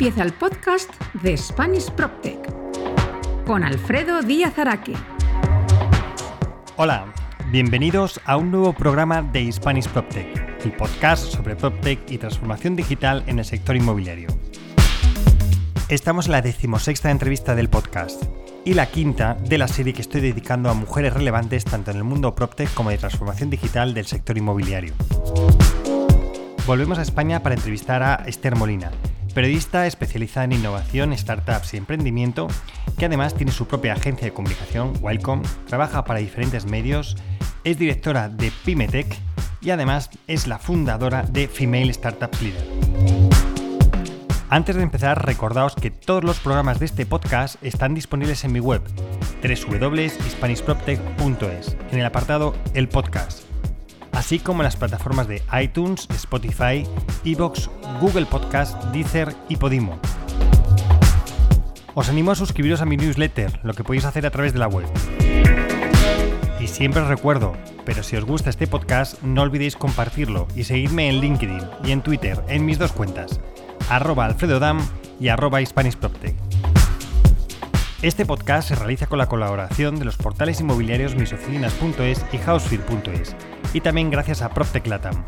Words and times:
empieza 0.00 0.22
el 0.22 0.32
podcast 0.32 0.90
de 1.22 1.36
Spanish 1.36 1.90
PropTech 1.90 2.38
con 3.44 3.62
Alfredo 3.62 4.22
Díaz 4.22 4.58
Araque. 4.58 4.94
Hola, 6.76 7.12
bienvenidos 7.50 8.18
a 8.24 8.38
un 8.38 8.50
nuevo 8.50 8.72
programa 8.72 9.20
de 9.20 9.52
Spanish 9.52 9.86
PropTech, 9.88 10.64
el 10.64 10.72
podcast 10.72 11.24
sobre 11.24 11.54
PropTech 11.54 12.10
y 12.10 12.16
transformación 12.16 12.76
digital 12.76 13.24
en 13.26 13.40
el 13.40 13.44
sector 13.44 13.76
inmobiliario. 13.76 14.28
Estamos 15.90 16.24
en 16.24 16.32
la 16.32 16.40
decimosexta 16.40 17.10
entrevista 17.10 17.54
del 17.54 17.68
podcast 17.68 18.22
y 18.64 18.72
la 18.72 18.86
quinta 18.86 19.34
de 19.34 19.58
la 19.58 19.68
serie 19.68 19.92
que 19.92 20.00
estoy 20.00 20.22
dedicando 20.22 20.70
a 20.70 20.74
mujeres 20.74 21.12
relevantes 21.12 21.66
tanto 21.66 21.90
en 21.90 21.98
el 21.98 22.04
mundo 22.04 22.34
PropTech 22.34 22.72
como 22.72 22.88
de 22.88 22.96
transformación 22.96 23.50
digital 23.50 23.92
del 23.92 24.06
sector 24.06 24.38
inmobiliario. 24.38 24.94
Volvemos 26.66 26.98
a 26.98 27.02
España 27.02 27.42
para 27.42 27.54
entrevistar 27.54 28.02
a 28.02 28.14
Esther 28.26 28.56
Molina, 28.56 28.92
periodista 29.30 29.86
especializada 29.86 30.44
en 30.44 30.52
innovación, 30.52 31.16
startups 31.16 31.74
y 31.74 31.76
emprendimiento, 31.76 32.48
que 32.98 33.06
además 33.06 33.34
tiene 33.34 33.52
su 33.52 33.66
propia 33.66 33.94
agencia 33.94 34.26
de 34.26 34.32
comunicación, 34.32 34.92
Welcome, 35.00 35.42
trabaja 35.66 36.04
para 36.04 36.20
diferentes 36.20 36.66
medios, 36.66 37.16
es 37.64 37.78
directora 37.78 38.28
de 38.28 38.52
Pimetech 38.64 39.18
y 39.60 39.70
además 39.70 40.10
es 40.26 40.46
la 40.46 40.58
fundadora 40.58 41.22
de 41.22 41.48
Female 41.48 41.92
Startups 41.92 42.42
Leader. 42.42 42.64
Antes 44.48 44.76
de 44.76 44.82
empezar, 44.82 45.24
recordaos 45.24 45.76
que 45.76 45.90
todos 45.90 46.24
los 46.24 46.40
programas 46.40 46.80
de 46.80 46.86
este 46.86 47.04
podcast 47.06 47.62
están 47.62 47.94
disponibles 47.94 48.42
en 48.44 48.52
mi 48.52 48.60
web, 48.60 48.82
www.hispanishproptech.es, 49.42 51.76
en 51.92 51.98
el 51.98 52.06
apartado 52.06 52.54
El 52.74 52.88
Podcast 52.88 53.49
así 54.12 54.38
como 54.38 54.62
en 54.62 54.64
las 54.64 54.76
plataformas 54.76 55.28
de 55.28 55.42
iTunes, 55.60 56.08
Spotify, 56.10 56.86
Evox, 57.24 57.70
Google 58.00 58.26
Podcast, 58.26 58.82
Deezer 58.86 59.34
y 59.48 59.56
Podimo. 59.56 59.98
Os 61.94 62.08
animo 62.08 62.30
a 62.30 62.34
suscribiros 62.34 62.80
a 62.80 62.86
mi 62.86 62.96
newsletter, 62.96 63.60
lo 63.62 63.74
que 63.74 63.84
podéis 63.84 64.04
hacer 64.04 64.24
a 64.24 64.30
través 64.30 64.52
de 64.52 64.58
la 64.58 64.68
web. 64.68 64.86
Y 66.60 66.66
siempre 66.66 67.02
os 67.02 67.08
recuerdo, 67.08 67.54
pero 67.84 68.02
si 68.02 68.16
os 68.16 68.24
gusta 68.24 68.50
este 68.50 68.66
podcast, 68.66 69.20
no 69.22 69.42
olvidéis 69.42 69.76
compartirlo 69.76 70.46
y 70.54 70.64
seguidme 70.64 71.08
en 71.08 71.20
LinkedIn 71.20 71.62
y 71.84 71.92
en 71.92 72.02
Twitter 72.02 72.40
en 72.48 72.64
mis 72.64 72.78
dos 72.78 72.92
cuentas, 72.92 73.40
arroba 73.88 74.26
alfredodam 74.26 74.80
y 75.18 75.28
arroba 75.28 75.60
Este 78.02 78.26
podcast 78.26 78.68
se 78.68 78.74
realiza 78.74 79.06
con 79.06 79.18
la 79.18 79.26
colaboración 79.26 79.98
de 79.98 80.04
los 80.04 80.16
portales 80.16 80.60
inmobiliarios 80.60 81.16
misoficinas.es 81.16 82.24
y 82.32 82.38
housefear.es 82.38 83.36
y 83.72 83.80
también 83.80 84.10
gracias 84.10 84.42
a 84.42 84.50
PropTech 84.50 84.86
Latam. 84.86 85.24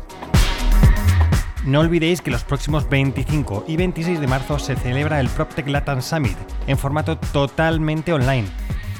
No 1.65 1.79
olvidéis 1.79 2.21
que 2.21 2.31
los 2.31 2.43
próximos 2.43 2.89
25 2.89 3.65
y 3.67 3.77
26 3.77 4.19
de 4.19 4.27
marzo 4.27 4.59
se 4.59 4.75
celebra 4.75 5.21
el 5.21 5.29
PropTech 5.29 5.67
Latam 5.67 6.01
Summit 6.01 6.37
en 6.67 6.77
formato 6.77 7.17
totalmente 7.17 8.11
online. 8.11 8.47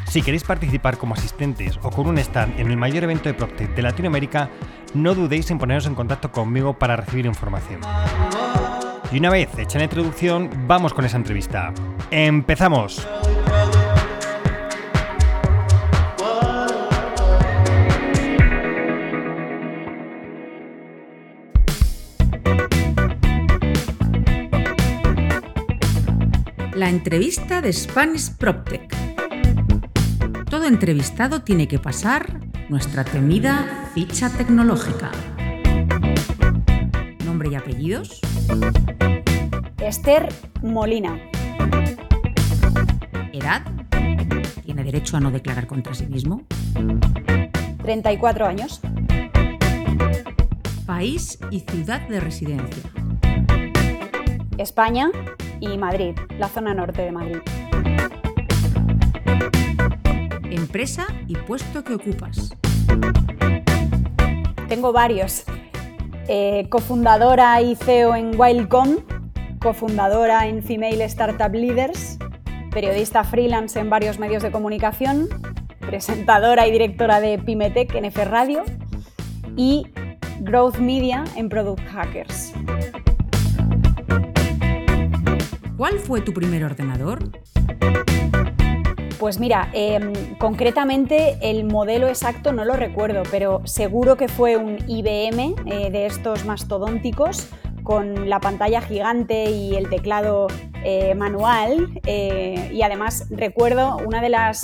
Si 0.08 0.21
queréis 0.21 0.44
participar 0.44 0.97
como 0.97 1.16
asistentes 1.16 1.77
o 1.81 1.89
con 1.89 2.08
un 2.08 2.17
stand 2.19 2.59
en 2.59 2.69
el 2.71 2.77
mayor 2.77 3.03
evento 3.03 3.30
de 3.30 3.33
PropTech 3.33 3.75
de 3.75 3.81
Latinoamérica, 3.81 4.49
no 4.94 5.14
dudéis 5.16 5.49
en 5.52 5.58
poneros 5.58 5.88
en 5.88 5.95
contacto 5.95 6.31
conmigo 6.31 6.77
para 6.77 6.95
recibir 6.95 7.25
información. 7.25 7.81
Y 9.11 9.17
una 9.17 9.30
vez 9.30 9.49
hecha 9.58 9.77
la 9.77 9.86
introducción, 9.86 10.49
vamos 10.66 10.94
con 10.94 11.03
esa 11.03 11.17
entrevista. 11.17 11.73
¡Empezamos! 12.11 13.05
La 26.76 26.90
entrevista 26.90 27.62
de 27.62 27.72
Spanish 27.72 28.32
PropTech. 28.32 28.95
Todo 30.50 30.66
entrevistado 30.66 31.42
tiene 31.42 31.67
que 31.67 31.78
pasar 31.78 32.39
nuestra 32.70 33.04
temida 33.04 33.89
ficha 33.94 34.30
tecnológica. 34.30 35.12
Nombre 37.26 37.50
y 37.52 37.56
apellidos. 37.56 38.22
Esther 39.78 40.30
Molina. 40.64 41.20
Edad. 43.32 43.64
Tiene 44.64 44.83
derecho 44.83 45.17
a 45.17 45.20
no 45.20 45.32
declarar 45.32 45.67
contra 45.67 45.94
sí 45.94 46.08
mismo. 46.08 46.44
34 47.83 48.45
años. 48.48 48.82
País 50.86 51.38
y 51.52 51.60
ciudad 51.60 52.08
de 52.08 52.20
residencia. 52.20 52.83
España, 54.58 55.10
y 55.72 55.78
Madrid, 55.78 56.16
la 56.38 56.50
zona 56.50 56.74
norte 56.74 57.02
de 57.02 57.12
Madrid. 57.12 57.38
Empresa 60.52 61.08
y 61.28 61.36
puesto 61.36 61.84
que 61.84 61.96
ocupas. 61.96 62.54
Tengo 64.68 64.92
varios. 64.92 65.44
Eh, 66.28 66.68
cofundadora 66.70 67.62
y 67.62 67.76
CEO 67.76 68.16
en 68.16 68.40
Wildcom, 68.40 68.98
cofundadora 69.60 70.48
en 70.48 70.64
Female 70.64 71.04
Startup 71.06 71.54
Leaders, 71.54 72.18
periodista 72.72 73.24
freelance 73.24 73.80
en 73.80 73.90
varios 73.90 74.20
medios 74.20 74.42
de 74.44 74.52
comunicación, 74.52 75.28
presentadora 75.80 76.68
y 76.68 76.72
directora 76.72 77.20
de 77.20 77.38
Pimetech 77.38 77.94
en 77.95 78.06
F 78.06 78.24
Radio 78.26 78.64
y 79.56 79.88
Growth 80.40 80.78
Media 80.78 81.24
en 81.36 81.50
Product 81.50 81.86
Hackers. 81.90 82.54
¿Cuál 85.78 86.00
fue 86.00 86.22
tu 86.22 86.34
primer 86.34 86.64
ordenador? 86.64 87.32
Pues 89.20 89.39
mira, 89.39 89.70
em, 89.73 90.36
concretamente 90.38 91.38
el 91.42 91.64
modelo 91.64 92.08
exacto 92.08 92.52
no 92.52 92.64
lo 92.64 92.76
recuerdo, 92.76 93.23
pero 93.32 93.61
seguro 93.66 94.16
que 94.16 94.28
fue 94.28 94.58
un 94.58 94.78
IBM 94.88 95.56
eh, 95.66 95.89
de 95.89 96.06
estos 96.06 96.45
mastodónticos 96.45 97.48
con 97.83 98.30
la 98.30 98.39
pantalla 98.39 98.82
gigante 98.82 99.50
y 99.50 99.76
el 99.76 99.89
teclado 99.89 100.48
eh, 100.83 101.16
manual. 101.16 102.02
Eh, 102.06 102.70
y 102.73 102.82
además 102.83 103.28
recuerdo 103.32 103.98
una 104.06 104.22
de 104.22 104.30
las 104.30 104.62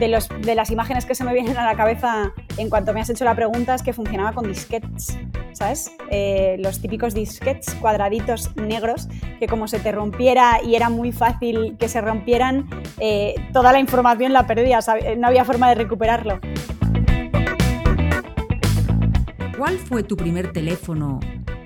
de, 0.00 0.54
las 0.54 0.70
imágenes 0.70 1.04
que 1.04 1.14
se 1.14 1.24
me 1.24 1.32
vienen 1.32 1.56
a 1.58 1.64
la 1.64 1.76
cabeza 1.76 2.32
en 2.56 2.70
cuanto 2.70 2.92
me 2.94 3.00
has 3.00 3.10
hecho 3.10 3.24
la 3.24 3.36
pregunta 3.36 3.74
es 3.74 3.82
que 3.82 3.92
funcionaba 3.92 4.32
con 4.32 4.48
disquets, 4.48 5.18
¿sabes? 5.52 5.92
Eh, 6.10 6.56
los 6.58 6.80
típicos 6.80 7.14
disquets 7.14 7.74
cuadraditos 7.74 8.56
negros 8.56 9.08
que 9.38 9.46
como 9.46 9.68
se 9.68 9.78
te 9.78 9.92
rompiera 9.92 10.60
y 10.64 10.74
era 10.74 10.88
muy 10.88 11.12
fácil 11.12 11.76
que 11.78 11.88
se 11.88 12.00
rompieran, 12.00 12.68
eh, 12.98 13.34
toda 13.52 13.72
la 13.72 13.78
información 13.78 14.32
la 14.32 14.46
perdías, 14.46 14.88
no 15.18 15.26
había 15.26 15.44
forma 15.44 15.68
de 15.68 15.74
recuperarlo. 15.74 16.40
¿Cuál 19.58 19.76
fue 19.78 20.02
tu 20.02 20.16
primer 20.16 20.52
teléfono 20.52 21.20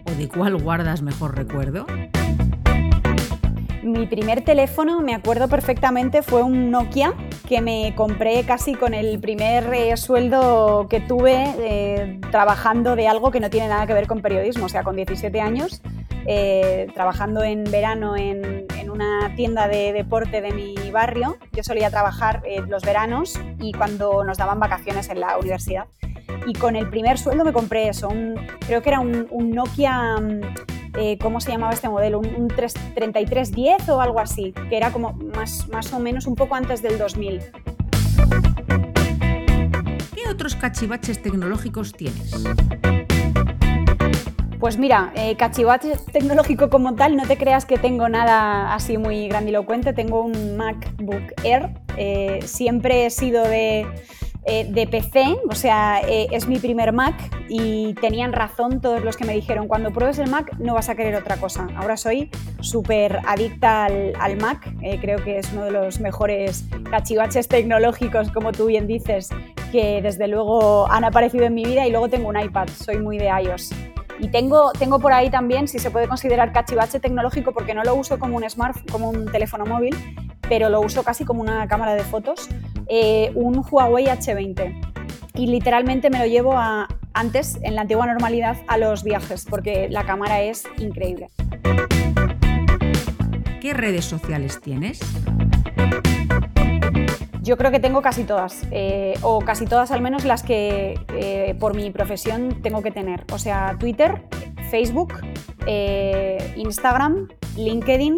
o 0.04 0.10
de 0.10 0.28
cuál 0.28 0.60
guardas 0.60 1.02
mejor 1.02 1.36
recuerdo? 1.36 1.86
Mi 3.84 4.06
primer 4.06 4.42
teléfono, 4.42 5.02
me 5.02 5.14
acuerdo 5.14 5.46
perfectamente, 5.46 6.22
fue 6.22 6.42
un 6.42 6.70
Nokia 6.70 7.12
que 7.46 7.60
me 7.60 7.94
compré 7.94 8.42
casi 8.44 8.74
con 8.74 8.94
el 8.94 9.20
primer 9.20 9.74
eh, 9.74 9.94
sueldo 9.98 10.86
que 10.88 11.00
tuve 11.00 11.44
eh, 11.58 12.18
trabajando 12.30 12.96
de 12.96 13.08
algo 13.08 13.30
que 13.30 13.40
no 13.40 13.50
tiene 13.50 13.68
nada 13.68 13.86
que 13.86 13.92
ver 13.92 14.06
con 14.06 14.22
periodismo, 14.22 14.64
o 14.64 14.68
sea, 14.70 14.84
con 14.84 14.96
17 14.96 15.38
años, 15.38 15.82
eh, 16.26 16.86
trabajando 16.94 17.42
en 17.42 17.64
verano 17.64 18.16
en, 18.16 18.64
una 18.90 19.34
tienda 19.34 19.66
de 19.66 19.92
deporte 19.92 20.40
de 20.40 20.52
mi 20.52 20.76
barrio. 20.92 21.36
Yo 21.52 21.64
solía 21.64 21.90
trabajar 21.90 22.44
los 22.68 22.84
veranos 22.84 23.34
y 23.58 23.72
cuando 23.72 24.22
nos 24.22 24.38
daban 24.38 24.60
vacaciones 24.60 25.08
en 25.08 25.18
la 25.18 25.36
universidad. 25.36 25.86
Y 26.46 26.52
con 26.52 26.76
el 26.76 26.88
primer 26.88 27.18
sueldo 27.18 27.44
me 27.44 27.52
compré 27.52 27.88
eso, 27.88 28.08
creo 28.64 28.82
que 28.82 28.90
era 28.90 29.00
un, 29.00 29.26
un 29.30 29.50
Nokia 29.50 30.16
mm, 30.20 30.73
eh, 30.96 31.18
¿cómo 31.18 31.40
se 31.40 31.50
llamaba 31.50 31.72
este 31.72 31.88
modelo? 31.88 32.20
Un, 32.20 32.48
3310 32.48 33.88
o 33.88 34.00
algo 34.00 34.20
así, 34.20 34.52
que 34.68 34.76
era 34.76 34.90
como 34.90 35.12
más, 35.12 35.68
más 35.68 35.92
o 35.92 35.98
menos 35.98 36.26
un 36.26 36.34
poco 36.34 36.54
antes 36.54 36.82
del 36.82 36.98
2000. 36.98 37.40
¿Qué 40.14 40.28
otros 40.30 40.56
cachivaches 40.56 41.22
tecnológicos 41.22 41.92
tienes? 41.92 42.32
Pues 44.64 44.78
mira, 44.78 45.12
eh, 45.14 45.36
cachivache 45.36 45.92
tecnológico 46.10 46.70
como 46.70 46.94
tal, 46.94 47.16
no 47.16 47.26
te 47.26 47.36
creas 47.36 47.66
que 47.66 47.76
tengo 47.76 48.08
nada 48.08 48.72
así 48.74 48.96
muy 48.96 49.28
grandilocuente. 49.28 49.92
Tengo 49.92 50.22
un 50.22 50.56
MacBook 50.56 51.34
Air. 51.42 51.68
Eh, 51.98 52.40
siempre 52.46 53.04
he 53.04 53.10
sido 53.10 53.44
de 53.44 53.86
eh, 54.46 54.66
de 54.68 54.86
PC, 54.86 55.38
o 55.48 55.54
sea, 55.54 56.02
eh, 56.06 56.26
es 56.30 56.46
mi 56.46 56.58
primer 56.58 56.92
Mac 56.92 57.14
y 57.48 57.94
tenían 57.94 58.32
razón 58.32 58.80
todos 58.80 59.02
los 59.02 59.16
que 59.16 59.24
me 59.24 59.32
dijeron, 59.32 59.68
cuando 59.68 59.90
pruebes 59.90 60.18
el 60.18 60.28
Mac 60.28 60.54
no 60.58 60.74
vas 60.74 60.90
a 60.90 60.94
querer 60.94 61.14
otra 61.14 61.38
cosa. 61.38 61.66
Ahora 61.76 61.96
soy 61.96 62.30
súper 62.60 63.20
adicta 63.26 63.86
al, 63.86 64.36
Mac, 64.36 64.70
eh, 64.82 64.98
creo 65.00 65.22
que 65.24 65.38
es 65.38 65.50
uno 65.52 65.64
de 65.64 65.70
los 65.70 66.00
mejores 66.00 66.66
cachivaches 66.90 67.48
tecnológicos, 67.48 68.30
como 68.30 68.52
tú 68.52 68.66
bien 68.66 68.86
dices, 68.86 69.30
que 69.72 70.02
desde 70.02 70.28
luego 70.28 70.90
han 70.90 71.04
aparecido 71.04 71.44
en 71.44 71.54
mi 71.54 71.64
vida 71.64 71.86
y 71.86 71.90
luego 71.90 72.08
tengo 72.08 72.28
un 72.28 72.38
iPad, 72.38 72.68
soy 72.68 72.98
muy 72.98 73.16
de 73.16 73.28
iOS. 73.28 73.72
Y 74.20 74.28
tengo, 74.28 74.72
tengo 74.72 74.98
por 74.98 75.12
ahí 75.12 75.30
también, 75.30 75.68
si 75.68 75.78
se 75.78 75.90
puede 75.90 76.08
considerar 76.08 76.52
cachivache 76.52 77.00
tecnológico, 77.00 77.52
porque 77.52 77.74
no 77.74 77.82
lo 77.82 77.94
uso 77.94 78.18
como 78.18 78.36
un 78.36 78.48
smart, 78.48 78.90
como 78.90 79.10
un 79.10 79.26
teléfono 79.26 79.66
móvil, 79.66 79.96
pero 80.48 80.68
lo 80.68 80.80
uso 80.80 81.02
casi 81.02 81.24
como 81.24 81.40
una 81.40 81.66
cámara 81.68 81.94
de 81.94 82.02
fotos, 82.02 82.48
eh, 82.88 83.32
un 83.34 83.64
Huawei 83.68 84.06
H20. 84.06 84.92
Y 85.34 85.48
literalmente 85.48 86.10
me 86.10 86.18
lo 86.18 86.26
llevo 86.26 86.56
a, 86.56 86.86
antes, 87.12 87.58
en 87.62 87.74
la 87.74 87.82
antigua 87.82 88.06
normalidad, 88.06 88.56
a 88.68 88.78
los 88.78 89.02
viajes, 89.02 89.46
porque 89.48 89.88
la 89.90 90.04
cámara 90.04 90.42
es 90.42 90.64
increíble. 90.78 91.28
¿Qué 93.60 93.72
redes 93.72 94.04
sociales 94.04 94.60
tienes? 94.60 95.00
Yo 97.44 97.58
creo 97.58 97.70
que 97.70 97.78
tengo 97.78 98.00
casi 98.00 98.24
todas, 98.24 98.66
eh, 98.70 99.12
o 99.20 99.40
casi 99.40 99.66
todas 99.66 99.90
al 99.90 100.00
menos 100.00 100.24
las 100.24 100.42
que 100.42 100.98
eh, 101.12 101.54
por 101.60 101.76
mi 101.76 101.90
profesión 101.90 102.62
tengo 102.62 102.82
que 102.82 102.90
tener. 102.90 103.26
O 103.32 103.38
sea, 103.38 103.76
Twitter, 103.78 104.22
Facebook, 104.70 105.12
eh, 105.66 106.54
Instagram, 106.56 107.28
LinkedIn, 107.58 108.16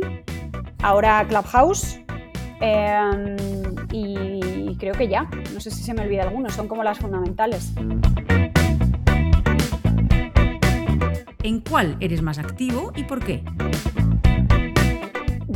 ahora 0.81 1.27
Clubhouse 1.29 1.99
y 3.91 4.77
creo 4.79 4.95
que 4.95 5.09
ya. 5.09 5.29
No 5.53 5.59
sé 5.59 5.73
si 5.73 5.83
se 5.83 5.93
me 5.93 6.03
olvida 6.03 6.23
alguno, 6.23 6.49
son 6.49 6.69
como 6.69 6.85
las 6.85 7.01
fundamentales. 7.01 7.73
¿En 11.43 11.61
cuál 11.69 11.97
eres 11.99 12.23
más 12.23 12.39
activo 12.39 12.93
y 12.95 13.03
por 13.03 13.25
qué? 13.25 13.43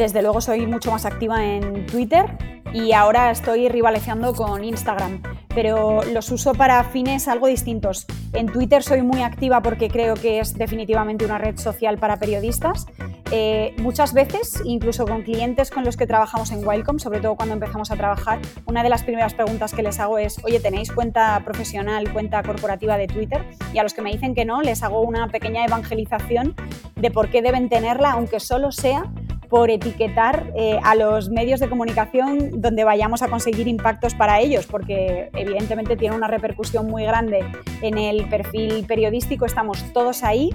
Desde 0.00 0.22
luego 0.22 0.40
soy 0.40 0.66
mucho 0.66 0.90
más 0.90 1.04
activa 1.04 1.44
en 1.44 1.84
Twitter 1.84 2.24
y 2.72 2.92
ahora 2.92 3.30
estoy 3.30 3.68
rivalizando 3.68 4.32
con 4.32 4.64
Instagram, 4.64 5.20
pero 5.54 6.02
los 6.04 6.30
uso 6.30 6.54
para 6.54 6.82
fines 6.84 7.28
algo 7.28 7.48
distintos. 7.48 8.06
En 8.32 8.46
Twitter 8.46 8.82
soy 8.82 9.02
muy 9.02 9.20
activa 9.20 9.60
porque 9.60 9.88
creo 9.88 10.14
que 10.14 10.40
es 10.40 10.56
definitivamente 10.56 11.26
una 11.26 11.36
red 11.36 11.58
social 11.58 11.98
para 11.98 12.16
periodistas. 12.16 12.86
Eh, 13.30 13.74
muchas 13.76 14.14
veces, 14.14 14.62
incluso 14.64 15.04
con 15.04 15.20
clientes 15.20 15.70
con 15.70 15.84
los 15.84 15.98
que 15.98 16.06
trabajamos 16.06 16.50
en 16.50 16.66
Wildcom, 16.66 16.98
sobre 16.98 17.20
todo 17.20 17.36
cuando 17.36 17.52
empezamos 17.52 17.90
a 17.90 17.96
trabajar, 17.96 18.38
una 18.64 18.82
de 18.82 18.88
las 18.88 19.02
primeras 19.02 19.34
preguntas 19.34 19.74
que 19.74 19.82
les 19.82 20.00
hago 20.00 20.16
es, 20.16 20.42
oye, 20.44 20.60
¿tenéis 20.60 20.90
cuenta 20.90 21.38
profesional, 21.44 22.10
cuenta 22.10 22.42
corporativa 22.42 22.96
de 22.96 23.06
Twitter? 23.06 23.44
Y 23.74 23.78
a 23.78 23.82
los 23.82 23.92
que 23.92 24.00
me 24.00 24.10
dicen 24.10 24.34
que 24.34 24.46
no, 24.46 24.62
les 24.62 24.82
hago 24.82 25.02
una 25.02 25.28
pequeña 25.28 25.62
evangelización 25.66 26.54
de 26.96 27.10
por 27.10 27.28
qué 27.28 27.42
deben 27.42 27.68
tenerla, 27.68 28.12
aunque 28.12 28.40
solo 28.40 28.72
sea 28.72 29.04
por 29.50 29.68
etiquetar 29.68 30.52
eh, 30.56 30.78
a 30.82 30.94
los 30.94 31.28
medios 31.28 31.58
de 31.58 31.68
comunicación 31.68 32.60
donde 32.60 32.84
vayamos 32.84 33.20
a 33.20 33.28
conseguir 33.28 33.66
impactos 33.66 34.14
para 34.14 34.38
ellos, 34.40 34.66
porque 34.66 35.28
evidentemente 35.34 35.96
tiene 35.96 36.14
una 36.14 36.28
repercusión 36.28 36.86
muy 36.86 37.02
grande 37.02 37.44
en 37.82 37.98
el 37.98 38.28
perfil 38.28 38.84
periodístico, 38.86 39.44
estamos 39.44 39.92
todos 39.92 40.22
ahí. 40.22 40.50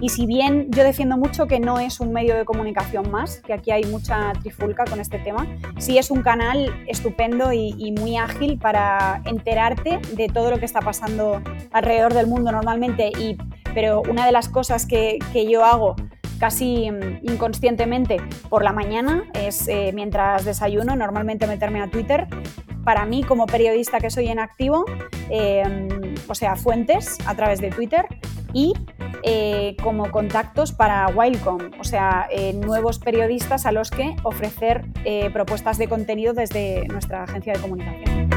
Y 0.00 0.08
si 0.08 0.26
bien 0.26 0.66
yo 0.70 0.82
defiendo 0.82 1.16
mucho 1.16 1.46
que 1.46 1.60
no 1.60 1.78
es 1.78 2.00
un 2.00 2.12
medio 2.12 2.34
de 2.34 2.44
comunicación 2.44 3.08
más, 3.12 3.40
que 3.46 3.52
aquí 3.52 3.70
hay 3.70 3.84
mucha 3.84 4.32
trifulca 4.40 4.84
con 4.84 4.98
este 4.98 5.20
tema, 5.20 5.46
sí 5.78 5.96
es 5.96 6.10
un 6.10 6.22
canal 6.22 6.74
estupendo 6.88 7.52
y, 7.52 7.92
muy 7.92 8.16
ágil 8.16 8.58
para 8.58 9.22
enterarte 9.24 10.00
de 10.16 10.26
todo 10.26 10.50
lo 10.50 10.58
que 10.58 10.64
está 10.64 10.80
pasando 10.80 11.40
alrededor 11.70 12.14
del 12.14 12.26
mundo 12.26 12.50
normalmente. 12.50 13.12
Y, 13.16 13.36
pero 13.74 14.02
una 14.10 14.26
de 14.26 14.32
las 14.32 14.48
cosas 14.48 14.86
que, 14.86 15.18
que 15.32 15.48
yo 15.48 15.64
hago 15.64 15.94
casi 16.42 16.90
mm, 16.90 17.20
inconscientemente 17.22 18.16
por 18.48 18.64
la 18.64 18.72
mañana, 18.72 19.30
es 19.32 19.68
eh, 19.68 19.92
mientras 19.94 20.44
desayuno, 20.44 20.96
normalmente 20.96 21.46
meterme 21.46 21.80
a 21.80 21.88
Twitter. 21.88 22.26
Para 22.82 23.06
mí, 23.06 23.22
como 23.22 23.46
periodista 23.46 24.00
que 24.00 24.10
soy 24.10 24.26
en 24.26 24.40
activo, 24.40 24.84
em, 25.30 26.16
o 26.26 26.34
sea, 26.34 26.56
fuentes 26.56 27.16
a 27.26 27.36
través 27.36 27.60
de 27.60 27.70
Twitter 27.70 28.06
y 28.52 28.72
eh, 29.22 29.76
como 29.84 30.10
contactos 30.10 30.72
para 30.72 31.06
Wildcom, 31.14 31.70
o 31.78 31.84
sea, 31.84 32.26
eh, 32.28 32.54
nuevos 32.54 32.98
periodistas 32.98 33.64
a 33.64 33.70
los 33.70 33.92
que 33.92 34.16
ofrecer 34.24 34.84
propuestas 35.32 35.78
de 35.78 35.86
contenido 35.86 36.34
desde 36.34 36.88
nuestra 36.88 37.22
agencia 37.22 37.52
de 37.52 37.60
comunicación. 37.60 38.30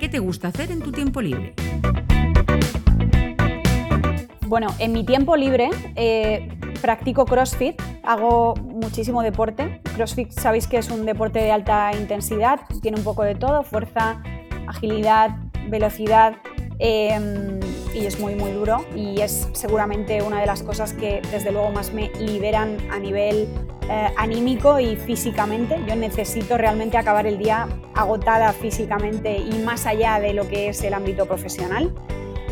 ¿Qué 0.00 0.08
te 0.08 0.18
gusta 0.18 0.48
hacer 0.48 0.70
en 0.70 0.80
tu 0.80 0.92
tiempo 0.92 1.20
libre? 1.20 1.54
Bueno, 4.52 4.66
en 4.78 4.92
mi 4.92 5.02
tiempo 5.02 5.34
libre 5.34 5.70
eh, 5.96 6.46
practico 6.82 7.24
CrossFit, 7.24 7.80
hago 8.02 8.54
muchísimo 8.56 9.22
deporte. 9.22 9.80
CrossFit 9.96 10.30
sabéis 10.30 10.66
que 10.66 10.76
es 10.76 10.90
un 10.90 11.06
deporte 11.06 11.38
de 11.38 11.50
alta 11.50 11.90
intensidad, 11.98 12.60
tiene 12.82 12.98
un 12.98 13.02
poco 13.02 13.22
de 13.22 13.34
todo, 13.34 13.62
fuerza, 13.62 14.22
agilidad, 14.66 15.30
velocidad 15.70 16.34
em, 16.80 17.60
y 17.94 18.04
es 18.04 18.20
muy 18.20 18.34
muy 18.34 18.50
duro 18.50 18.84
y 18.94 19.22
es 19.22 19.48
seguramente 19.54 20.20
una 20.20 20.38
de 20.38 20.44
las 20.44 20.62
cosas 20.62 20.92
que 20.92 21.22
desde 21.30 21.50
luego 21.50 21.70
más 21.70 21.94
me 21.94 22.10
liberan 22.20 22.76
a 22.90 22.98
nivel 22.98 23.48
eh, 23.88 24.08
anímico 24.18 24.78
y 24.78 24.96
físicamente. 24.96 25.80
Yo 25.88 25.96
necesito 25.96 26.58
realmente 26.58 26.98
acabar 26.98 27.26
el 27.26 27.38
día 27.38 27.68
agotada 27.94 28.52
físicamente 28.52 29.34
y 29.34 29.62
más 29.64 29.86
allá 29.86 30.20
de 30.20 30.34
lo 30.34 30.46
que 30.46 30.68
es 30.68 30.84
el 30.84 30.92
ámbito 30.92 31.24
profesional. 31.24 31.94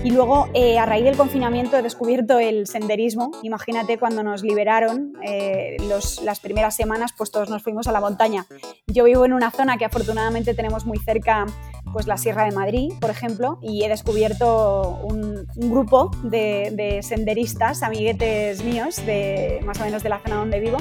Y 0.03 0.13
luego, 0.13 0.49
eh, 0.55 0.79
a 0.79 0.87
raíz 0.87 1.05
del 1.05 1.17
confinamiento, 1.17 1.77
he 1.77 1.83
descubierto 1.83 2.39
el 2.39 2.67
senderismo. 2.67 3.33
Imagínate 3.43 3.99
cuando 3.99 4.23
nos 4.23 4.43
liberaron 4.43 5.13
eh, 5.23 5.77
las 6.23 6.41
primeras 6.41 6.75
semanas, 6.75 7.13
pues 7.15 7.31
todos 7.31 7.51
nos 7.51 7.63
fuimos 7.63 7.87
a 7.87 7.93
la 7.93 8.01
montaña. 8.01 8.47
Yo 8.87 9.05
vivo 9.05 9.27
en 9.27 9.35
una 9.35 9.51
zona 9.51 9.77
que 9.77 9.85
afortunadamente 9.85 10.55
tenemos 10.55 10.87
muy 10.87 10.97
cerca, 10.99 11.45
pues 11.93 12.07
la 12.07 12.17
Sierra 12.17 12.45
de 12.45 12.53
Madrid, 12.53 12.95
por 12.99 13.11
ejemplo, 13.11 13.59
y 13.61 13.85
he 13.85 13.91
descubierto 13.91 14.99
un, 15.03 15.47
grupo 15.55 16.11
de, 16.23 17.01
senderistas, 17.03 17.83
amiguetes 17.83 18.65
míos, 18.65 19.05
de 19.05 19.61
más 19.67 19.79
o 19.81 19.85
menos 19.85 20.03
de 20.03 20.09
la 20.09 20.21
zona 20.21 20.37
donde 20.37 20.61
vivo. 20.61 20.79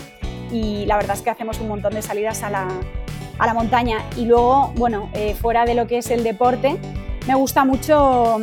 Y 0.49 0.85
la 0.85 0.95
verdad 0.95 1.17
es 1.17 1.21
que 1.21 1.29
hacemos 1.29 1.59
un 1.59 1.67
montón 1.67 1.93
de 1.93 2.01
salidas 2.01 2.41
a 2.43 2.49
la, 2.49 2.69
a 3.37 3.45
la 3.45 3.53
montaña. 3.53 3.97
Y 4.15 4.25
luego, 4.25 4.71
bueno, 4.77 5.09
eh, 5.13 5.35
fuera 5.35 5.65
de 5.65 5.75
lo 5.75 5.87
que 5.87 5.97
es 5.97 6.09
el 6.09 6.23
deporte, 6.23 6.77
me 7.27 7.35
gusta 7.35 7.65
mucho 7.65 8.39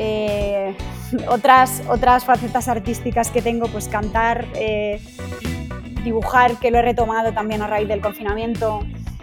eh, 0.00 0.76
otras, 1.28 1.82
otras 1.88 2.24
facetas 2.24 2.68
artísticas 2.68 3.32
que 3.32 3.42
tengo, 3.42 3.66
pues 3.66 3.88
cantar, 3.88 4.46
eh, 4.54 5.00
dibujar, 6.04 6.56
que 6.60 6.70
lo 6.70 6.78
he 6.78 6.82
retomado 6.82 7.32
también 7.32 7.62
a 7.62 7.66
raíz 7.66 7.88
del 7.88 8.00
confinamiento, 8.00 8.80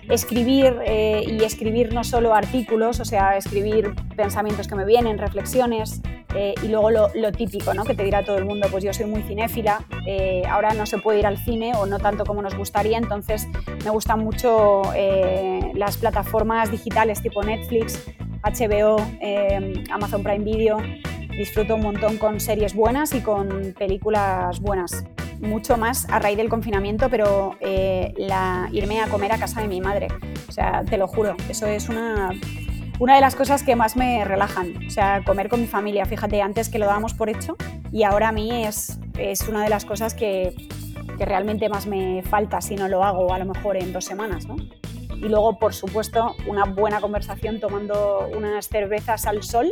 escribir 0.09 0.75
eh, 0.85 1.23
y 1.25 1.41
escribir 1.43 1.93
no 1.93 2.03
solo 2.03 2.33
artículos, 2.33 2.99
o 2.99 3.05
sea, 3.05 3.37
escribir 3.37 3.95
pensamientos 4.17 4.67
que 4.67 4.75
me 4.75 4.83
vienen, 4.85 5.17
reflexiones 5.17 6.01
y 6.61 6.67
luego 6.67 6.91
lo, 6.91 7.31
típico, 7.31 7.73
¿no? 7.73 7.85
que 7.85 7.95
te 7.95 8.03
dirá 8.03 8.21
todo 8.25 8.37
el 8.37 8.43
mundo, 8.43 8.67
pues 8.69 8.83
yo 8.83 8.91
soy 8.91 9.05
muy 9.05 9.23
cinéfila, 9.23 9.85
ahora 10.49 10.73
no 10.73 10.85
se 10.85 10.97
puede 10.97 11.19
ir 11.19 11.25
al 11.25 11.37
cine 11.37 11.71
o 11.77 11.85
no 11.85 11.97
tanto 11.97 12.25
como 12.25 12.41
nos 12.41 12.57
gustaría, 12.57 12.97
entonces 12.97 13.47
me 13.85 13.89
gustan 13.89 14.19
mucho 14.19 14.81
las 15.75 15.95
plataformas 15.95 16.71
digitales 16.71 17.21
tipo 17.21 17.41
Netflix, 17.41 18.03
HBO, 18.45 18.97
eh, 19.21 19.83
Amazon 19.91 20.23
Prime 20.23 20.45
Video. 20.45 20.77
Disfruto 21.31 21.75
un 21.75 21.81
montón 21.81 22.17
con 22.17 22.39
series 22.39 22.75
buenas 22.75 23.13
y 23.13 23.21
con 23.21 23.73
películas 23.77 24.59
buenas. 24.61 25.03
Mucho 25.41 25.77
más 25.77 26.07
a 26.09 26.19
raíz 26.19 26.37
del 26.37 26.47
confinamiento, 26.47 27.09
pero 27.09 27.57
eh, 27.59 28.13
la, 28.17 28.69
irme 28.71 29.01
a 29.01 29.07
comer 29.07 29.31
a 29.33 29.37
casa 29.37 29.61
de 29.61 29.67
mi 29.67 29.81
madre. 29.81 30.07
O 30.47 30.51
sea, 30.51 30.83
te 30.83 30.97
lo 30.97 31.07
juro, 31.07 31.35
eso 31.49 31.65
es 31.65 31.89
una, 31.89 32.29
una 32.99 33.15
de 33.15 33.21
las 33.21 33.35
cosas 33.35 33.63
que 33.63 33.75
más 33.75 33.97
me 33.97 34.23
relajan. 34.23 34.85
O 34.85 34.89
sea, 34.89 35.23
comer 35.25 35.49
con 35.49 35.59
mi 35.59 35.67
familia. 35.67 36.05
Fíjate, 36.05 36.41
antes 36.41 36.69
que 36.69 36.79
lo 36.79 36.85
dábamos 36.85 37.13
por 37.13 37.29
hecho 37.29 37.57
y 37.91 38.03
ahora 38.03 38.29
a 38.29 38.31
mí 38.31 38.63
es, 38.63 38.99
es 39.17 39.47
una 39.49 39.63
de 39.63 39.69
las 39.69 39.83
cosas 39.83 40.13
que, 40.13 40.55
que 41.17 41.25
realmente 41.25 41.67
más 41.67 41.87
me 41.87 42.21
falta 42.23 42.61
si 42.61 42.75
no 42.75 42.87
lo 42.87 43.03
hago 43.03 43.33
a 43.33 43.39
lo 43.39 43.45
mejor 43.45 43.75
en 43.75 43.91
dos 43.91 44.05
semanas. 44.05 44.47
¿no? 44.47 44.55
Y 45.17 45.27
luego, 45.29 45.57
por 45.59 45.73
supuesto, 45.73 46.35
una 46.47 46.65
buena 46.65 47.01
conversación 47.01 47.59
tomando 47.59 48.29
unas 48.35 48.67
cervezas 48.67 49.25
al 49.25 49.43
sol, 49.43 49.71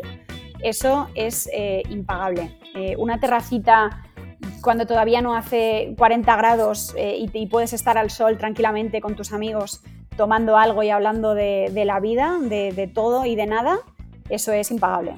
eso 0.63 1.09
es 1.13 1.49
eh, 1.53 1.83
impagable. 1.89 2.57
Eh, 2.73 2.95
una 2.97 3.19
terracita 3.19 4.03
cuando 4.61 4.85
todavía 4.85 5.21
no 5.21 5.35
hace 5.35 5.93
40 5.97 6.35
grados 6.35 6.93
eh, 6.97 7.17
y, 7.17 7.47
puedes 7.47 7.73
estar 7.73 7.97
al 7.97 8.09
sol 8.09 8.37
tranquilamente 8.37 9.01
con 9.01 9.15
tus 9.15 9.33
amigos 9.33 9.81
tomando 10.15 10.57
algo 10.57 10.83
y 10.83 10.89
hablando 10.89 11.33
de, 11.33 11.71
la 11.85 11.99
vida, 11.99 12.37
de, 12.39 12.71
de 12.71 12.87
todo 12.87 13.25
y 13.25 13.35
de 13.35 13.45
nada, 13.45 13.79
eso 14.29 14.51
es 14.53 14.71
impagable. 14.71 15.15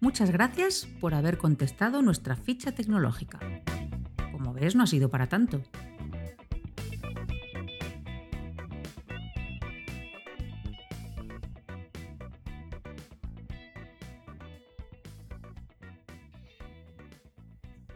Muchas 0.00 0.30
gracias 0.30 0.88
por 1.00 1.14
haber 1.14 1.38
contestado 1.38 2.02
nuestra 2.02 2.34
ficha 2.36 2.72
tecnológica. 2.72 3.38
Como 4.32 4.52
ves, 4.52 4.74
no 4.74 4.82
ha 4.82 4.86
sido 4.88 5.08
para 5.10 5.28
tanto. 5.28 5.62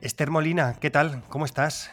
Esther 0.06 0.30
Molina, 0.30 0.76
¿qué 0.78 0.88
tal? 0.88 1.24
¿Cómo 1.28 1.44
estás? 1.46 1.90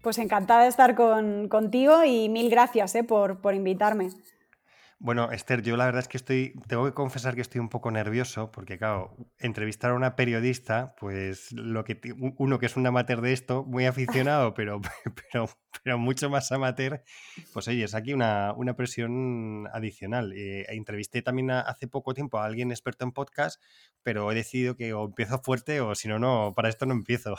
Pues 0.00 0.16
encantada 0.16 0.62
de 0.62 0.68
estar 0.68 0.96
contigo 0.96 2.02
y 2.02 2.30
mil 2.30 2.48
gracias 2.48 2.94
eh, 2.94 3.04
por, 3.04 3.38
invitarme. 3.54 4.08
Bueno, 5.04 5.32
Esther, 5.32 5.62
yo 5.62 5.76
la 5.76 5.86
verdad 5.86 5.98
es 5.98 6.06
que 6.06 6.16
estoy, 6.16 6.54
tengo 6.68 6.84
que 6.84 6.94
confesar 6.94 7.34
que 7.34 7.40
estoy 7.40 7.60
un 7.60 7.68
poco 7.68 7.90
nervioso 7.90 8.52
porque, 8.52 8.78
claro, 8.78 9.16
entrevistar 9.40 9.90
a 9.90 9.94
una 9.94 10.14
periodista, 10.14 10.94
pues 10.96 11.50
lo 11.50 11.82
que 11.82 12.00
uno 12.38 12.60
que 12.60 12.66
es 12.66 12.76
un 12.76 12.86
amateur 12.86 13.20
de 13.20 13.32
esto, 13.32 13.64
muy 13.64 13.84
aficionado, 13.86 14.54
pero, 14.54 14.80
pero, 15.32 15.48
pero 15.82 15.98
mucho 15.98 16.30
más 16.30 16.52
amateur, 16.52 17.02
pues 17.52 17.66
oye, 17.66 17.82
es 17.82 17.96
aquí 17.96 18.14
una, 18.14 18.52
una 18.56 18.76
presión 18.76 19.66
adicional. 19.72 20.34
Eh, 20.36 20.66
entrevisté 20.68 21.20
también 21.20 21.50
hace 21.50 21.88
poco 21.88 22.14
tiempo 22.14 22.38
a 22.38 22.44
alguien 22.44 22.70
experto 22.70 23.04
en 23.04 23.10
podcast, 23.10 23.60
pero 24.04 24.30
he 24.30 24.36
decidido 24.36 24.76
que 24.76 24.94
o 24.94 25.06
empiezo 25.06 25.40
fuerte 25.42 25.80
o 25.80 25.96
si 25.96 26.06
no, 26.06 26.20
no, 26.20 26.54
para 26.54 26.68
esto 26.68 26.86
no 26.86 26.94
empiezo. 26.94 27.34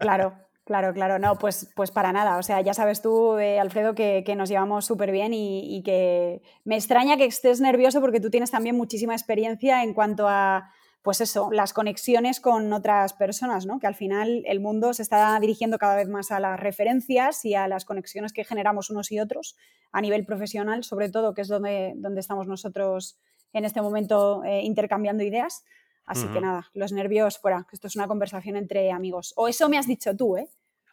Claro, 0.00 0.34
Claro, 0.70 0.94
claro, 0.94 1.18
no, 1.18 1.34
pues, 1.34 1.68
pues 1.74 1.90
para 1.90 2.12
nada. 2.12 2.38
O 2.38 2.44
sea, 2.44 2.60
ya 2.60 2.74
sabes 2.74 3.02
tú, 3.02 3.36
eh, 3.38 3.58
Alfredo, 3.58 3.96
que, 3.96 4.22
nos 4.36 4.48
llevamos 4.48 4.84
súper 4.84 5.10
bien 5.10 5.34
y, 5.34 5.82
que 5.84 6.42
me 6.62 6.76
extraña 6.76 7.16
que 7.16 7.24
estés 7.24 7.60
nervioso 7.60 8.00
porque 8.00 8.20
tú 8.20 8.30
tienes 8.30 8.52
también 8.52 8.76
muchísima 8.76 9.12
experiencia 9.12 9.82
en 9.82 9.94
cuanto 9.94 10.28
a, 10.28 10.70
pues 11.02 11.20
eso, 11.20 11.50
las 11.50 11.72
conexiones 11.72 12.38
con 12.38 12.72
otras 12.72 13.14
personas, 13.14 13.66
¿no? 13.66 13.80
Que 13.80 13.88
al 13.88 13.96
final 13.96 14.44
el 14.46 14.60
mundo 14.60 14.94
se 14.94 15.02
está 15.02 15.40
dirigiendo 15.40 15.76
cada 15.76 15.96
vez 15.96 16.08
más 16.08 16.30
a 16.30 16.38
las 16.38 16.60
referencias 16.60 17.44
y 17.44 17.56
a 17.56 17.66
las 17.66 17.84
conexiones 17.84 18.32
que 18.32 18.44
generamos 18.44 18.90
unos 18.90 19.10
y 19.10 19.18
otros 19.18 19.56
a 19.90 20.00
nivel 20.00 20.24
profesional, 20.24 20.84
sobre 20.84 21.08
todo, 21.08 21.34
que 21.34 21.40
es 21.40 21.48
donde, 21.48 21.94
donde 21.96 22.20
estamos 22.20 22.46
nosotros 22.46 23.18
en 23.52 23.64
este 23.64 23.82
momento 23.82 24.44
eh, 24.44 24.62
intercambiando 24.62 25.24
ideas. 25.24 25.64
Así 26.06 26.26
que 26.28 26.40
nada, 26.40 26.68
los 26.74 26.92
nervios 26.92 27.38
fuera, 27.38 27.66
que 27.68 27.76
esto 27.76 27.86
es 27.86 27.94
una 27.94 28.08
conversación 28.08 28.56
entre 28.56 28.90
amigos. 28.90 29.32
O 29.36 29.48
eso 29.48 29.68
me 29.68 29.78
has 29.78 29.86
dicho 29.86 30.16
tú, 30.16 30.36
¿eh? 30.36 30.48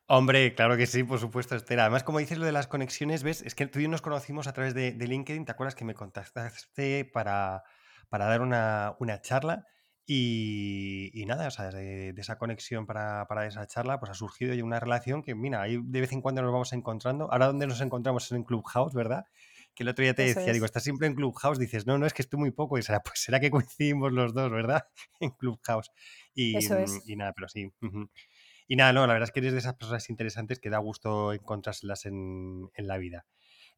Hombre, 0.10 0.56
claro 0.56 0.78
que 0.78 0.88
sí, 0.88 1.04
por 1.04 1.20
supuesto, 1.20 1.54
Esther. 1.54 1.82
Además, 1.82 2.06
como 2.06 2.20
dices 2.20 2.38
lo 2.38 2.46
de 2.46 2.54
las 2.54 2.68
conexiones, 2.68 3.24
¿ves? 3.24 3.42
Es 3.42 3.56
que 3.56 3.68
tú 3.68 3.80
y 3.80 3.84
yo 3.84 3.90
nos 3.90 4.02
conocimos 4.02 4.48
a 4.48 4.54
través 4.54 4.74
de, 4.74 4.94
LinkedIn. 4.94 5.44
¿Te 5.44 5.52
acuerdas 5.52 5.76
que 5.76 5.84
me 5.84 5.96
contactaste 5.96 7.04
para, 7.04 7.64
para 8.08 8.26
dar 8.28 8.42
una, 8.42 8.96
charla? 9.22 9.66
Y, 10.06 11.26
nada, 11.28 11.50
o 11.50 11.52
sea, 11.52 11.72
de, 11.72 12.14
esa 12.16 12.38
conexión 12.38 12.86
para, 12.86 13.28
esa 13.46 13.68
charla, 13.68 14.00
pues 14.00 14.10
ha 14.10 14.14
surgido 14.14 14.54
ya 14.54 14.64
una 14.64 14.80
relación 14.80 15.24
que, 15.24 15.36
mira, 15.36 15.62
ahí 15.62 15.78
de 15.84 16.00
vez 16.00 16.14
en 16.14 16.22
cuando 16.22 16.42
nos 16.42 16.54
vamos 16.54 16.72
encontrando. 16.72 17.30
Ahora 17.30 17.48
donde 17.48 17.68
nos 17.68 17.82
encontramos 17.82 18.28
es 18.28 18.32
en 18.32 18.46
Clubhouse, 18.46 18.94
¿verdad? 18.94 19.26
Que 19.76 19.84
el 19.84 19.90
otro 19.90 20.04
día 20.04 20.14
te 20.14 20.24
decía, 20.24 20.54
digo, 20.54 20.64
estás 20.64 20.84
siempre 20.84 21.08
en 21.08 21.16
Clubhouse, 21.16 21.60
dices, 21.60 21.86
no, 21.86 21.98
no, 21.98 22.06
es 22.06 22.14
que 22.14 22.22
estoy 22.22 22.40
muy 22.40 22.52
poco. 22.52 22.78
Y 22.78 22.82
será, 22.82 23.02
pues 23.02 23.20
será 23.20 23.42
que 23.42 23.52
coincidimos 23.52 24.14
los 24.14 24.34
dos, 24.34 24.50
¿verdad? 24.52 24.88
en 25.20 25.32
Clubhouse. 25.32 25.92
Y, 26.34 26.56
Eso 26.56 26.78
es. 26.78 27.04
y 27.06 27.18
nada, 27.18 27.34
pero 27.34 27.50
sí. 27.50 27.74
Y 28.67 28.75
nada, 28.75 28.93
no, 28.93 29.07
la 29.07 29.13
verdad 29.13 29.29
es 29.29 29.31
que 29.31 29.39
eres 29.39 29.53
de 29.53 29.59
esas 29.59 29.75
personas 29.75 30.09
interesantes 30.09 30.59
que 30.59 30.69
da 30.69 30.77
gusto 30.79 31.33
encontrárselas 31.33 32.05
en, 32.05 32.69
la 32.77 32.97
vida. 32.97 33.25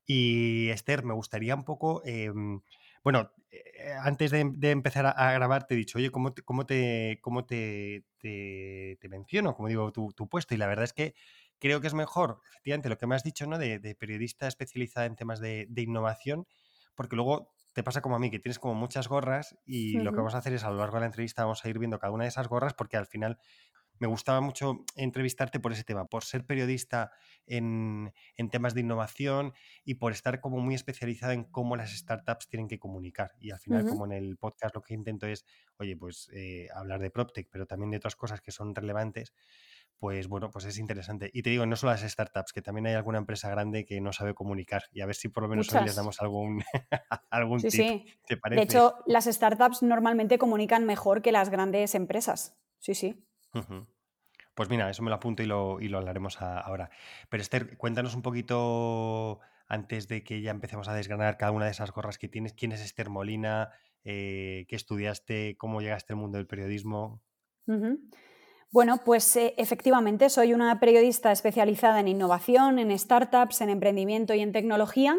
Y 0.06 0.70
Esther, 0.70 1.04
me 1.04 1.14
gustaría 1.14 1.54
un 1.56 1.64
poco, 1.64 2.02
em, 2.06 2.62
bueno, 3.04 3.32
eh, 3.52 3.94
antes 4.04 4.32
de, 4.32 4.72
empezar 4.72 5.06
a, 5.06 5.32
grabar 5.34 5.68
te 5.68 5.76
he 5.76 5.78
dicho, 5.78 6.00
oye, 6.00 6.10
¿cómo 6.12 6.34
te, 6.34 6.42
cómo 6.42 6.66
te, 6.66 7.20
cómo 7.22 7.46
te, 7.46 8.06
te, 8.20 8.98
menciono? 9.10 9.56
Como 9.56 9.68
digo, 9.68 9.92
tu, 9.92 10.14
puesto. 10.30 10.56
Y 10.56 10.58
la 10.58 10.68
verdad 10.68 10.86
es 10.86 10.94
que 10.94 11.14
creo 11.60 11.82
que 11.82 11.88
es 11.88 11.94
mejor, 11.94 12.42
efectivamente, 12.52 12.90
lo 12.90 12.98
que 12.98 13.08
me 13.08 13.16
has 13.16 13.24
dicho, 13.24 13.46
¿no? 13.46 13.58
De, 13.58 13.96
periodista 14.00 14.48
especializada 14.48 15.06
en 15.06 15.16
temas 15.16 15.40
de, 15.40 15.68
innovación, 15.76 16.48
porque 16.96 17.16
luego 17.16 17.54
te 17.74 17.84
pasa 17.84 18.02
como 18.02 18.16
a 18.16 18.20
mí, 18.20 18.32
que 18.32 18.40
tienes 18.40 18.60
como 18.60 18.74
muchas 18.74 19.08
gorras 19.08 19.56
y 19.66 20.00
lo 20.00 20.12
que 20.12 20.18
vamos 20.18 20.34
a 20.36 20.40
hacer 20.40 20.54
es 20.54 20.64
a 20.64 20.72
lo 20.72 20.78
largo 20.78 20.96
de 20.96 21.02
la 21.02 21.06
entrevista 21.06 21.44
vamos 21.44 21.64
a 21.64 21.70
ir 21.70 21.78
viendo 21.78 22.00
cada 22.00 22.12
una 22.12 22.24
de 22.24 22.30
esas 22.30 22.48
gorras 22.48 22.74
porque 22.74 22.98
al 22.98 23.06
final 23.06 23.38
me 24.00 24.08
gustaba 24.08 24.42
mucho 24.42 24.86
entrevistarte 24.96 25.60
por 25.60 25.74
ese 25.74 25.84
tema, 25.84 26.06
por 26.06 26.24
ser 26.24 26.46
periodista 26.46 27.12
en, 27.46 28.14
temas 28.52 28.74
de 28.74 28.82
innovación 28.82 29.54
y 29.84 29.96
por 29.96 30.12
estar 30.12 30.40
como 30.40 30.60
muy 30.60 30.76
especializada 30.76 31.34
en 31.34 31.44
cómo 31.44 31.76
las 31.76 31.92
startups 31.92 32.48
tienen 32.48 32.68
que 32.68 32.80
comunicar. 32.80 33.32
Y 33.40 33.52
al 33.52 33.60
final, 33.60 33.86
como 33.86 34.06
en 34.06 34.14
el 34.14 34.38
podcast 34.38 34.76
lo 34.76 34.82
que 34.82 34.94
intento 34.94 35.28
es, 35.28 35.46
oye, 35.78 35.98
pues 35.98 36.30
eh, 36.34 36.68
hablar 36.74 37.00
de 37.02 37.12
PropTech, 37.12 37.50
pero 37.52 37.66
también 37.66 37.92
de 37.92 37.98
otras 37.98 38.16
cosas 38.16 38.42
que 38.42 38.52
son 38.52 38.74
relevantes, 38.74 39.34
pues 39.98 40.28
bueno, 40.28 40.50
pues 40.50 40.66
es 40.66 40.78
interesante. 40.80 41.30
Y 41.34 41.42
te 41.42 41.50
digo, 41.50 41.66
no 41.66 41.76
solo 41.76 41.92
las 41.92 42.02
startups, 42.02 42.54
que 42.54 42.62
también 42.62 42.88
hay 42.88 42.94
alguna 42.94 43.18
empresa 43.18 43.50
grande 43.50 43.86
que 43.86 44.00
no 44.00 44.14
sabe 44.14 44.34
comunicar 44.34 44.84
y 44.92 45.02
a 45.02 45.06
ver 45.06 45.16
si 45.16 45.28
por 45.28 45.44
lo 45.44 45.50
menos 45.50 45.74
hoy 45.74 45.84
les 45.84 45.96
damos 45.96 46.22
algún, 46.22 46.64
algún 47.30 47.60
tip. 47.60 47.72
Sí. 47.72 48.06
¿Te 48.26 48.38
parece? 48.38 48.60
De 48.60 48.64
hecho, 48.64 48.96
las 49.06 49.26
startups 49.26 49.84
normalmente 49.84 50.38
comunican 50.38 50.86
mejor 50.86 51.22
que 51.22 51.32
las 51.32 51.50
grandes 51.50 51.96
empresas. 51.96 52.58
Sí, 52.80 52.96
sí. 52.96 53.26
Pues 54.60 54.70
mira, 54.70 54.90
eso 54.90 55.04
me 55.04 55.10
lo 55.10 55.16
apunto 55.16 55.42
y 55.42 55.46
lo, 55.46 55.80
hablaremos 55.98 56.42
ahora. 56.42 56.90
Pero 57.30 57.42
Esther, 57.42 57.78
cuéntanos 57.78 58.14
un 58.16 58.22
poquito 58.22 59.40
antes 59.68 60.08
de 60.08 60.24
que 60.24 60.42
ya 60.42 60.52
empecemos 60.52 60.90
a 60.90 60.94
desgranar 60.94 61.38
cada 61.38 61.52
una 61.52 61.66
de 61.66 61.72
esas 61.72 61.92
gorras 61.92 62.18
que 62.18 62.28
tienes. 62.28 62.54
¿Quién 62.54 62.72
es 62.72 62.82
Esther 62.82 63.10
Molina? 63.10 63.72
Eh, 64.04 64.66
¿Qué 64.68 64.76
estudiaste? 64.76 65.56
¿Cómo 65.58 65.82
llegaste 65.82 66.14
al 66.14 66.20
mundo 66.20 66.38
del 66.38 66.48
periodismo? 66.48 67.22
Bueno, 68.72 69.02
pues 69.06 69.36
eh, 69.36 69.54
efectivamente 69.58 70.30
soy 70.30 70.54
una 70.54 70.80
periodista 70.80 71.32
especializada 71.32 72.00
en 72.00 72.08
innovación, 72.08 72.80
en 72.80 72.98
startups, 72.98 73.62
en 73.62 73.70
emprendimiento 73.70 74.34
y 74.34 74.42
en 74.42 74.52
tecnología. 74.52 75.18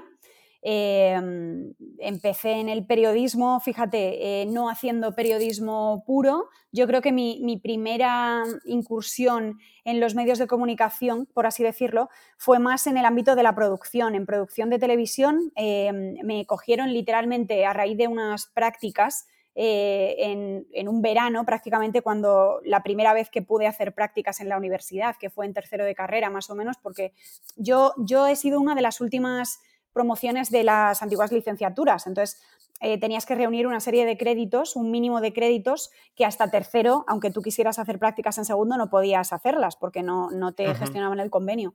Em, 0.63 1.73
empecé 1.99 2.53
en 2.53 2.69
el 2.69 2.85
periodismo, 2.85 3.61
fíjate, 3.61 4.43
eh, 4.43 4.47
no 4.47 4.69
haciendo 4.69 5.15
periodismo 5.15 6.05
puro. 6.07 6.51
Yo 6.71 6.87
creo 6.87 7.01
que 7.01 7.13
mi, 7.13 7.59
primera 7.63 8.43
incursión 8.65 9.59
en 9.85 10.01
los 10.01 10.15
medios 10.15 10.39
de 10.39 10.47
comunicación, 10.47 11.27
por 11.33 11.47
así 11.47 11.63
decirlo, 11.63 12.11
fue 12.37 12.59
más 12.59 12.87
en 12.87 12.99
el 12.99 13.07
ámbito 13.07 13.35
de 13.37 13.43
la 13.43 13.55
producción, 13.55 14.15
en 14.15 14.27
producción 14.27 14.69
de 14.69 14.79
televisión. 14.79 15.51
Em, 15.55 16.15
me 16.25 16.45
cogieron 16.45 16.93
literalmente 16.93 17.65
a 17.65 17.73
raíz 17.73 17.97
de 17.97 18.09
unas 18.09 18.47
prácticas 18.47 19.27
eh, 19.55 20.15
en, 20.19 20.67
en, 20.73 20.89
un 20.89 21.03
verano, 21.03 21.45
prácticamente 21.45 22.03
cuando 22.03 22.61
la 22.65 22.83
primera 22.83 23.13
vez 23.13 23.31
que 23.31 23.43
pude 23.43 23.67
hacer 23.67 23.95
prácticas 23.95 24.41
en 24.41 24.49
la 24.49 24.57
universidad, 24.57 25.17
que 25.19 25.29
fue 25.29 25.45
en 25.47 25.55
tercero 25.55 25.85
de 25.85 25.95
carrera 25.95 26.31
más 26.31 26.51
o 26.51 26.55
menos, 26.55 26.77
porque 26.81 27.13
yo, 27.57 27.93
yo 27.99 28.27
he 28.27 28.37
sido 28.37 28.61
una 28.61 28.75
de 28.75 28.83
las 28.83 29.01
últimas 29.01 29.61
promociones 29.93 30.51
de 30.51 30.65
las 30.65 31.03
antiguas 31.03 31.33
licenciaturas. 31.33 32.07
Entonces, 32.07 32.41
eh, 32.83 32.99
tenías 32.99 33.27
que 33.27 33.35
reunir 33.35 33.67
una 33.67 33.81
serie 33.81 34.07
de 34.07 34.17
créditos, 34.17 34.75
un 34.75 34.91
mínimo 34.91 35.21
de 35.21 35.35
créditos 35.35 35.91
que 36.17 36.25
hasta 36.25 36.51
tercero, 36.51 37.05
aunque 37.09 37.31
tú 37.31 37.43
quisieras 37.43 37.79
hacer 37.79 37.99
prácticas 37.99 38.39
en 38.39 38.47
segundo, 38.47 38.79
no 38.79 38.89
podías 38.89 39.35
hacerlas 39.35 39.77
porque 39.77 40.03
no, 40.03 40.31
no 40.31 40.53
te 40.53 40.75
gestionaban 40.75 41.21
el 41.21 41.29
convenio. 41.29 41.75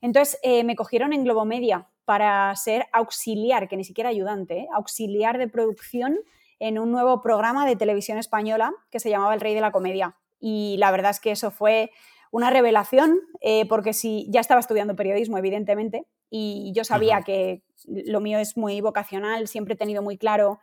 Entonces, 0.00 0.38
eh, 0.42 0.62
me 0.62 0.76
cogieron 0.76 1.12
en 1.12 1.24
Globomedia 1.24 1.88
para 2.04 2.54
ser 2.54 2.86
auxiliar, 2.92 3.66
que 3.66 3.76
ni 3.76 3.82
siquiera 3.82 4.10
ayudante, 4.10 4.60
¿eh? 4.60 4.68
auxiliar 4.72 5.36
de 5.38 5.48
producción 5.48 6.20
en 6.60 6.78
un 6.78 6.92
nuevo 6.92 7.20
programa 7.22 7.66
de 7.66 7.74
televisión 7.74 8.16
española 8.16 8.72
que 8.90 9.00
se 9.00 9.10
llamaba 9.10 9.34
El 9.34 9.40
Rey 9.40 9.54
de 9.54 9.60
la 9.60 9.72
Comedia. 9.72 10.16
Y 10.38 10.76
la 10.78 10.92
verdad 10.92 11.10
es 11.10 11.18
que 11.18 11.32
eso 11.32 11.50
fue 11.50 11.90
una 12.30 12.50
revelación, 12.50 13.20
porque 13.68 13.92
si 13.92 14.26
ya 14.30 14.40
estaba 14.40 14.60
estudiando 14.60 14.96
periodismo, 14.96 15.38
evidentemente, 15.38 16.06
y 16.30 16.72
yo 16.74 16.84
sabía 16.84 17.22
que 17.22 17.62
lo 17.86 18.20
mío 18.20 18.38
es 18.38 18.56
muy 18.56 18.80
vocacional, 18.80 19.48
siempre 19.48 19.74
he 19.74 19.76
tenido 19.76 20.02
muy 20.02 20.18
claro 20.18 20.58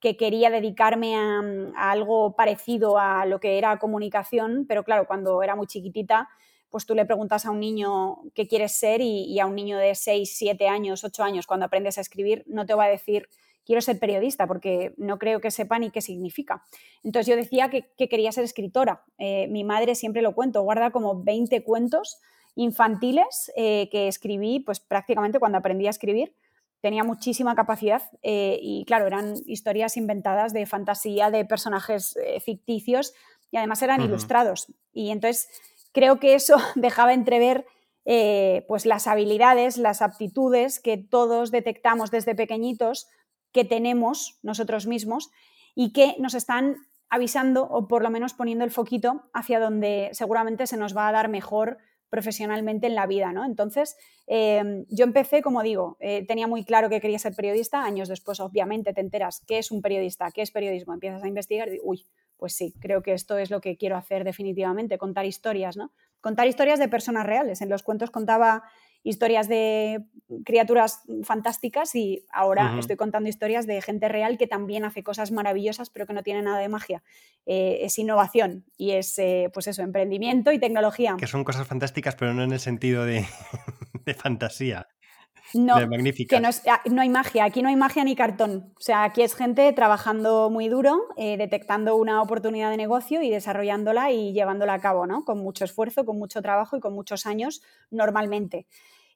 que 0.00 0.16
quería 0.16 0.50
dedicarme 0.50 1.16
a, 1.16 1.40
algo 1.76 2.36
parecido 2.36 2.98
a 2.98 3.26
lo 3.26 3.40
que 3.40 3.58
era 3.58 3.78
comunicación, 3.78 4.64
pero 4.68 4.84
claro, 4.84 5.06
cuando 5.06 5.42
era 5.42 5.56
muy 5.56 5.66
chiquitita, 5.66 6.28
pues 6.70 6.86
tú 6.86 6.94
le 6.94 7.06
preguntas 7.06 7.46
a 7.46 7.50
un 7.50 7.60
niño 7.60 8.18
qué 8.34 8.46
quieres 8.46 8.78
ser 8.78 9.00
y, 9.00 9.38
a 9.40 9.46
un 9.46 9.54
niño 9.54 9.78
de 9.78 9.94
6, 9.94 10.36
7 10.36 10.68
años, 10.68 11.02
8 11.02 11.24
años, 11.24 11.46
cuando 11.46 11.66
aprendes 11.66 11.98
a 11.98 12.02
escribir, 12.02 12.44
no 12.46 12.66
te 12.66 12.74
va 12.74 12.84
a 12.84 12.88
decir 12.88 13.28
quiero 13.64 13.82
ser 13.82 13.98
periodista 13.98 14.46
porque 14.46 14.94
no 14.96 15.18
creo 15.18 15.42
que 15.42 15.50
sepa 15.50 15.78
ni 15.78 15.90
qué 15.90 16.00
significa. 16.00 16.64
Entonces 17.02 17.26
yo 17.26 17.36
decía 17.36 17.68
que, 17.68 17.90
quería 18.08 18.32
ser 18.32 18.44
escritora. 18.44 19.04
Eh, 19.18 19.46
mi 19.48 19.62
madre 19.62 19.94
siempre 19.94 20.22
lo 20.22 20.34
cuento, 20.34 20.62
guarda 20.62 20.90
como 20.90 21.22
20 21.22 21.62
cuentos 21.64 22.18
infantiles 22.54 23.52
eh, 23.56 23.88
que 23.90 24.08
escribí 24.08 24.60
pues 24.60 24.80
prácticamente 24.80 25.38
cuando 25.38 25.58
aprendí 25.58 25.86
a 25.86 25.90
escribir. 25.90 26.34
Tenía 26.80 27.02
muchísima 27.02 27.54
capacidad 27.54 28.02
eh, 28.22 28.58
y 28.62 28.84
claro, 28.84 29.06
eran 29.06 29.34
historias 29.46 29.96
inventadas 29.96 30.52
de 30.52 30.66
fantasía, 30.66 31.30
de 31.30 31.44
personajes 31.44 32.16
eh, 32.16 32.40
ficticios 32.40 33.14
y 33.50 33.56
además 33.56 33.82
eran 33.82 34.00
ilustrados. 34.00 34.72
Y 34.92 35.10
entonces 35.10 35.48
creo 35.92 36.20
que 36.20 36.34
eso 36.34 36.56
dejaba 36.74 37.12
entrever 37.12 37.66
pues 38.66 38.86
las 38.86 39.06
habilidades, 39.06 39.76
las 39.76 40.00
aptitudes 40.00 40.80
que 40.80 40.96
todos 40.96 41.50
detectamos 41.50 42.10
desde 42.10 42.34
pequeñitos 42.34 43.06
que 43.52 43.66
tenemos 43.66 44.38
nosotros 44.42 44.86
mismos 44.86 45.30
y 45.74 45.92
que 45.92 46.16
nos 46.18 46.32
están 46.32 46.76
avisando 47.10 47.64
o 47.64 47.88
por 47.88 48.02
lo 48.02 48.10
menos 48.10 48.34
poniendo 48.34 48.64
el 48.64 48.70
foquito 48.70 49.24
hacia 49.32 49.60
donde 49.60 50.10
seguramente 50.12 50.66
se 50.66 50.76
nos 50.76 50.96
va 50.96 51.08
a 51.08 51.12
dar 51.12 51.28
mejor 51.28 51.78
profesionalmente 52.10 52.86
en 52.86 52.94
la 52.94 53.06
vida, 53.06 53.32
¿no? 53.32 53.44
Entonces, 53.44 53.96
em, 54.26 54.84
yo 54.88 55.04
empecé, 55.04 55.42
como 55.42 55.62
digo, 55.62 55.96
eh, 56.00 56.24
tenía 56.26 56.46
muy 56.46 56.64
claro 56.64 56.88
que 56.88 57.00
quería 57.00 57.18
ser 57.18 57.34
periodista, 57.34 57.84
años 57.84 58.08
después, 58.08 58.40
obviamente, 58.40 58.92
te 58.92 59.00
enteras 59.00 59.42
qué 59.46 59.58
es 59.58 59.70
un 59.70 59.82
periodista, 59.82 60.30
qué 60.30 60.42
es 60.42 60.50
periodismo, 60.50 60.94
empiezas 60.94 61.22
a 61.22 61.28
investigar 61.28 61.68
y, 61.72 61.78
uy, 61.82 62.06
pues 62.36 62.54
sí, 62.54 62.74
creo 62.80 63.02
que 63.02 63.12
esto 63.12 63.36
es 63.36 63.50
lo 63.50 63.60
que 63.60 63.76
quiero 63.76 63.96
hacer 63.96 64.24
definitivamente, 64.24 64.96
contar 64.96 65.26
historias, 65.26 65.76
¿no? 65.76 65.92
Contar 66.20 66.46
historias 66.46 66.78
de 66.78 66.88
personas 66.88 67.26
reales. 67.26 67.60
En 67.62 67.68
los 67.68 67.82
cuentos 67.82 68.10
contaba 68.10 68.62
historias 69.02 69.48
de 69.48 70.04
criaturas 70.44 71.02
fantásticas 71.24 71.94
y 71.94 72.26
ahora 72.32 72.76
estoy 72.78 72.96
contando 72.96 73.28
historias 73.28 73.66
de 73.66 73.80
gente 73.80 74.08
real 74.08 74.36
que 74.36 74.46
también 74.46 74.84
hace 74.84 75.02
cosas 75.02 75.30
maravillosas 75.32 75.88
pero 75.90 76.06
que 76.06 76.12
no 76.12 76.22
tiene 76.22 76.42
nada 76.42 76.58
de 76.58 76.68
magia. 76.68 77.02
Eh, 77.46 77.78
es 77.82 77.98
innovación 77.98 78.64
y 78.76 78.90
es, 78.92 79.18
eh, 79.18 79.50
pues 79.54 79.66
eso, 79.68 79.82
emprendimiento 79.82 80.52
y 80.52 80.58
tecnología. 80.58 81.16
Que 81.18 81.26
son 81.26 81.44
cosas 81.44 81.66
fantásticas 81.66 82.14
pero 82.16 82.34
no 82.34 82.42
en 82.42 82.52
el 82.52 82.60
sentido 82.60 83.04
de, 83.04 83.26
de 84.04 84.14
fantasía. 84.14 84.88
No, 85.54 85.76
que 85.76 86.36
ah, 86.36 86.82
no, 86.90 87.00
hay 87.00 87.08
magia, 87.08 87.44
aquí 87.44 87.62
no 87.62 87.68
hay 87.68 87.76
magia 87.76 88.04
ni 88.04 88.14
cartón. 88.14 88.72
O 88.76 88.80
sea, 88.80 89.04
aquí 89.04 89.22
es 89.22 89.34
gente 89.34 89.72
trabajando 89.72 90.50
muy 90.50 90.68
duro, 90.68 91.06
eh, 91.16 91.36
detectando 91.36 91.96
una 91.96 92.20
oportunidad 92.22 92.70
de 92.70 92.76
negocio 92.76 93.22
y 93.22 93.30
desarrollándola 93.30 94.10
y 94.10 94.32
llevándola 94.32 94.74
a 94.74 94.80
cabo, 94.80 95.06
¿no? 95.06 95.24
Con 95.24 95.38
mucho 95.38 95.64
esfuerzo, 95.64 96.04
con 96.04 96.18
mucho 96.18 96.42
trabajo 96.42 96.76
y 96.76 96.80
con 96.80 96.92
muchos 96.92 97.26
años 97.26 97.62
normalmente. 97.90 98.66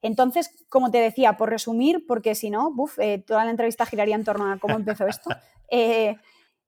Entonces, 0.00 0.50
como 0.68 0.90
te 0.90 0.98
decía, 0.98 1.36
por 1.36 1.50
resumir, 1.50 2.04
porque 2.06 2.34
si 2.34 2.50
no, 2.50 2.74
eh, 2.98 3.22
toda 3.24 3.44
la 3.44 3.50
entrevista 3.50 3.86
giraría 3.86 4.16
en 4.16 4.24
torno 4.24 4.50
a 4.50 4.58
cómo 4.58 4.76
empezó 4.76 5.06
esto. 5.06 5.30
Eh, 5.74 6.16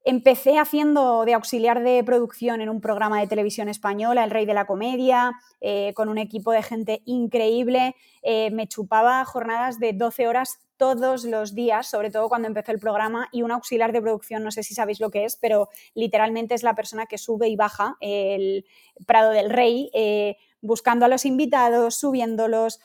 Empecé 0.07 0.59
haciendo 0.59 1.25
de 1.25 1.33
auxiliar 1.33 1.81
de 1.81 2.03
producción 2.03 2.61
en 2.61 2.69
un 2.69 2.79
programa 2.79 3.19
de 3.19 3.25
televisión 3.25 3.69
española, 3.69 4.23
El 4.23 4.29
Rey 4.29 4.45
de 4.45 4.53
la 4.53 4.67
Comedia, 4.67 5.33
eh, 5.61 5.93
con 5.95 6.09
un 6.09 6.19
equipo 6.19 6.51
de 6.51 6.61
gente 6.61 7.01
increíble. 7.05 7.95
Eh, 8.21 8.51
me 8.51 8.67
chupaba 8.67 9.25
jornadas 9.25 9.79
de 9.79 9.93
12 9.93 10.27
horas 10.27 10.59
todos 10.77 11.25
los 11.25 11.55
días, 11.55 11.87
sobre 11.89 12.11
todo 12.11 12.29
cuando 12.29 12.47
empezó 12.47 12.71
el 12.71 12.77
programa, 12.77 13.29
y 13.31 13.41
un 13.41 13.49
auxiliar 13.49 13.93
de 13.93 14.01
producción, 14.03 14.43
no 14.43 14.51
sé 14.51 14.61
si 14.61 14.75
sabéis 14.75 14.99
lo 14.99 15.09
que 15.09 15.25
es, 15.25 15.37
pero 15.37 15.69
literalmente 15.95 16.53
es 16.53 16.61
la 16.61 16.75
persona 16.75 17.07
que 17.07 17.17
sube 17.17 17.47
y 17.47 17.55
baja 17.55 17.97
el 17.99 18.63
Prado 19.07 19.31
del 19.31 19.49
Rey. 19.49 19.89
Eh, 19.95 20.35
buscando 20.61 21.05
a 21.05 21.07
los 21.07 21.25
invitados, 21.25 21.95
subiéndolos, 21.95 22.79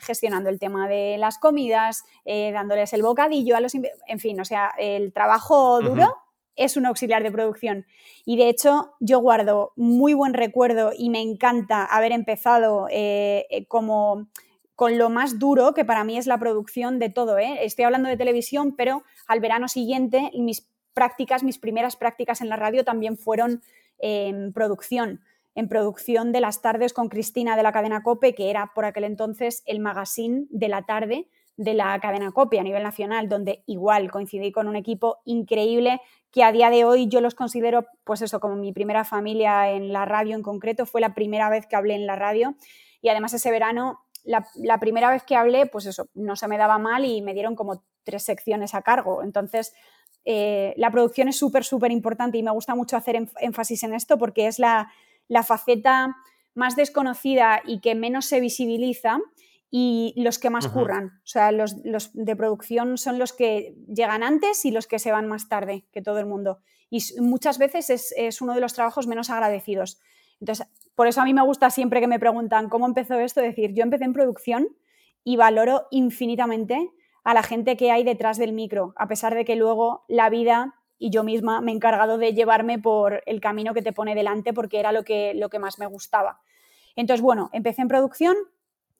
gestionando 0.00 0.48
el 0.48 0.58
tema 0.58 0.88
de 0.88 1.18
las 1.18 1.36
comidas, 1.36 2.02
dándoles 2.24 2.94
el 2.94 3.02
bocadillo 3.02 3.56
a 3.56 3.60
los 3.60 3.74
En 3.74 4.18
fin, 4.20 4.40
o 4.40 4.44
sea, 4.46 4.72
el 4.78 5.12
trabajo 5.12 5.82
duro 5.82 6.23
es 6.56 6.76
un 6.76 6.86
auxiliar 6.86 7.22
de 7.22 7.30
producción. 7.30 7.86
Y 8.24 8.36
de 8.36 8.48
hecho, 8.48 8.94
yo 9.00 9.18
guardo 9.20 9.72
muy 9.76 10.14
buen 10.14 10.34
recuerdo 10.34 10.92
y 10.96 11.10
me 11.10 11.20
encanta 11.20 11.84
haber 11.84 12.12
empezado 12.12 12.86
eh, 12.90 13.46
eh, 13.50 13.66
como 13.66 14.28
con 14.74 14.98
lo 14.98 15.08
más 15.08 15.38
duro 15.38 15.72
que 15.72 15.84
para 15.84 16.04
mí 16.04 16.18
es 16.18 16.26
la 16.26 16.38
producción 16.38 16.98
de 16.98 17.10
todo. 17.10 17.38
¿eh? 17.38 17.58
Estoy 17.62 17.84
hablando 17.84 18.08
de 18.08 18.16
televisión, 18.16 18.74
pero 18.76 19.04
al 19.26 19.40
verano 19.40 19.68
siguiente 19.68 20.30
mis 20.34 20.68
prácticas, 20.92 21.42
mis 21.42 21.58
primeras 21.58 21.96
prácticas 21.96 22.40
en 22.40 22.48
la 22.48 22.56
radio 22.56 22.84
también 22.84 23.16
fueron 23.16 23.62
en 23.98 24.52
producción 24.52 25.20
en 25.54 25.68
producción 25.68 26.32
de 26.32 26.40
las 26.40 26.62
tardes 26.62 26.92
con 26.92 27.08
Cristina 27.08 27.56
de 27.56 27.62
la 27.62 27.72
cadena 27.72 28.02
Cope, 28.02 28.34
que 28.34 28.50
era 28.50 28.72
por 28.74 28.84
aquel 28.84 29.04
entonces 29.04 29.62
el 29.66 29.78
magazine 29.78 30.46
de 30.50 30.68
la 30.68 30.82
tarde 30.82 31.28
de 31.56 31.74
la 31.74 31.98
cadena 32.00 32.32
Cope 32.32 32.58
a 32.58 32.62
nivel 32.62 32.82
nacional, 32.82 33.28
donde 33.28 33.62
igual 33.66 34.10
coincidí 34.10 34.50
con 34.50 34.68
un 34.68 34.76
equipo 34.76 35.18
increíble 35.24 36.00
que 36.30 36.42
a 36.42 36.50
día 36.50 36.68
de 36.70 36.84
hoy 36.84 37.06
yo 37.06 37.20
los 37.20 37.34
considero, 37.34 37.86
pues 38.02 38.20
eso, 38.20 38.40
como 38.40 38.56
mi 38.56 38.72
primera 38.72 39.04
familia 39.04 39.70
en 39.70 39.92
la 39.92 40.04
radio 40.04 40.34
en 40.34 40.42
concreto, 40.42 40.84
fue 40.84 41.00
la 41.00 41.14
primera 41.14 41.48
vez 41.48 41.66
que 41.66 41.76
hablé 41.76 41.94
en 41.94 42.06
la 42.06 42.16
radio 42.16 42.56
y 43.00 43.08
además 43.08 43.34
ese 43.34 43.50
verano, 43.50 44.00
la, 44.24 44.80
primera 44.80 45.10
vez 45.10 45.22
que 45.22 45.36
hablé, 45.36 45.66
pues 45.66 45.86
eso, 45.86 46.08
no 46.14 46.34
se 46.34 46.48
me 46.48 46.58
daba 46.58 46.78
mal 46.78 47.04
y 47.04 47.22
me 47.22 47.34
dieron 47.34 47.54
como 47.54 47.84
tres 48.02 48.24
secciones 48.24 48.74
a 48.74 48.82
cargo. 48.82 49.22
Entonces, 49.22 49.74
eh, 50.24 50.74
la 50.76 50.90
producción 50.90 51.28
es 51.28 51.36
súper, 51.36 51.64
súper 51.64 51.92
importante 51.92 52.38
y 52.38 52.42
me 52.42 52.50
gusta 52.50 52.74
mucho 52.74 52.96
hacer 52.96 53.28
énfasis 53.40 53.82
en 53.84 53.94
esto 53.94 54.18
porque 54.18 54.46
es 54.46 54.58
la, 54.58 54.90
la 55.28 55.42
faceta 55.42 56.16
más 56.54 56.76
desconocida 56.76 57.60
y 57.64 57.80
que 57.80 57.94
menos 57.94 58.26
se 58.26 58.40
visibiliza 58.40 59.18
y 59.76 60.14
los 60.22 60.38
que 60.38 60.50
más 60.50 60.68
curran. 60.68 61.18
O 61.24 61.26
sea, 61.26 61.50
los, 61.50 61.82
de 61.82 62.36
producción 62.36 62.96
son 62.96 63.18
los 63.18 63.32
que 63.32 63.74
llegan 63.88 64.22
antes 64.22 64.64
y 64.64 64.70
los 64.70 64.86
que 64.86 65.00
se 65.00 65.10
van 65.10 65.26
más 65.26 65.48
tarde 65.48 65.84
que 65.90 66.00
todo 66.00 66.20
el 66.20 66.26
mundo. 66.26 66.60
Y 66.90 67.02
muchas 67.20 67.58
veces 67.58 68.12
es, 68.16 68.40
uno 68.40 68.54
de 68.54 68.60
los 68.60 68.72
trabajos 68.72 69.08
menos 69.08 69.30
agradecidos. 69.30 70.00
Entonces, 70.38 70.68
por 70.94 71.08
eso 71.08 71.22
a 71.22 71.24
mí 71.24 71.34
me 71.34 71.42
gusta 71.42 71.70
siempre 71.70 71.98
que 71.98 72.06
me 72.06 72.20
preguntan 72.20 72.68
cómo 72.68 72.86
empezó 72.86 73.18
esto, 73.18 73.40
decir, 73.40 73.72
yo 73.74 73.82
empecé 73.82 74.04
en 74.04 74.12
producción 74.12 74.68
y 75.24 75.34
valoro 75.34 75.88
infinitamente 75.90 76.92
a 77.24 77.34
la 77.34 77.42
gente 77.42 77.76
que 77.76 77.90
hay 77.90 78.04
detrás 78.04 78.38
del 78.38 78.52
micro, 78.52 78.92
a 78.94 79.08
pesar 79.08 79.34
de 79.34 79.44
que 79.44 79.56
luego 79.56 80.04
la 80.06 80.30
vida 80.30 80.76
y 80.98 81.10
yo 81.10 81.24
misma 81.24 81.60
me 81.60 81.72
he 81.72 81.74
encargado 81.74 82.16
de 82.16 82.32
llevarme 82.32 82.78
por 82.78 83.24
el 83.26 83.40
camino 83.40 83.74
que 83.74 83.82
te 83.82 83.92
pone 83.92 84.14
delante 84.14 84.52
porque 84.52 84.78
era 84.78 84.92
lo 84.92 85.02
que, 85.02 85.34
lo 85.34 85.48
que 85.48 85.58
más 85.58 85.80
me 85.80 85.86
gustaba. 85.86 86.38
Entonces, 86.94 87.22
bueno, 87.22 87.50
empecé 87.52 87.82
en 87.82 87.88
producción, 87.88 88.36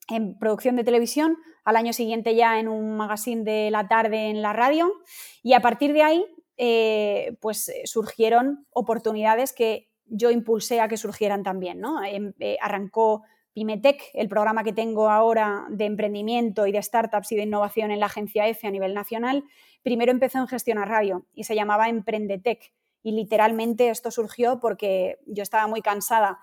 en 0.07 0.37
producción 0.37 0.75
de 0.75 0.83
televisión, 0.83 1.37
al 1.63 1.75
año 1.75 1.93
siguiente 1.93 2.35
ya 2.35 2.59
en 2.59 2.67
un 2.67 2.95
magazine 2.95 3.43
de 3.43 3.71
la 3.71 3.87
tarde 3.87 4.29
en 4.29 4.41
la 4.41 4.53
radio 4.53 4.93
y 5.41 5.53
a 5.53 5.61
partir 5.61 5.93
de 5.93 6.03
ahí 6.03 6.25
eh, 6.57 7.37
pues 7.41 7.69
eh, 7.69 7.81
surgieron 7.85 8.65
oportunidades 8.69 9.51
que 9.51 9.89
yo 10.05 10.31
impulsé 10.31 10.79
a 10.79 10.87
que 10.87 10.97
surgieran 10.97 11.43
también. 11.43 11.79
¿no? 11.79 12.03
Em, 12.03 12.33
eh, 12.39 12.57
arrancó 12.61 13.23
Pimetec, 13.53 14.01
el 14.13 14.29
programa 14.29 14.63
que 14.63 14.73
tengo 14.73 15.09
ahora 15.09 15.65
de 15.69 15.85
emprendimiento 15.85 16.67
y 16.67 16.71
de 16.71 16.81
startups 16.81 17.31
y 17.31 17.35
de 17.35 17.43
innovación 17.43 17.91
en 17.91 17.99
la 17.99 18.05
agencia 18.05 18.47
EFE 18.47 18.67
a 18.67 18.71
nivel 18.71 18.93
nacional. 18.93 19.43
Primero 19.81 20.11
empezó 20.11 20.39
en 20.39 20.47
gestión 20.47 20.77
a 20.77 20.85
radio 20.85 21.25
y 21.33 21.45
se 21.45 21.55
llamaba 21.55 21.89
Emprendetec 21.89 22.73
y 23.01 23.11
literalmente 23.11 23.89
esto 23.89 24.11
surgió 24.11 24.59
porque 24.59 25.19
yo 25.25 25.43
estaba 25.43 25.67
muy 25.67 25.81
cansada 25.81 26.39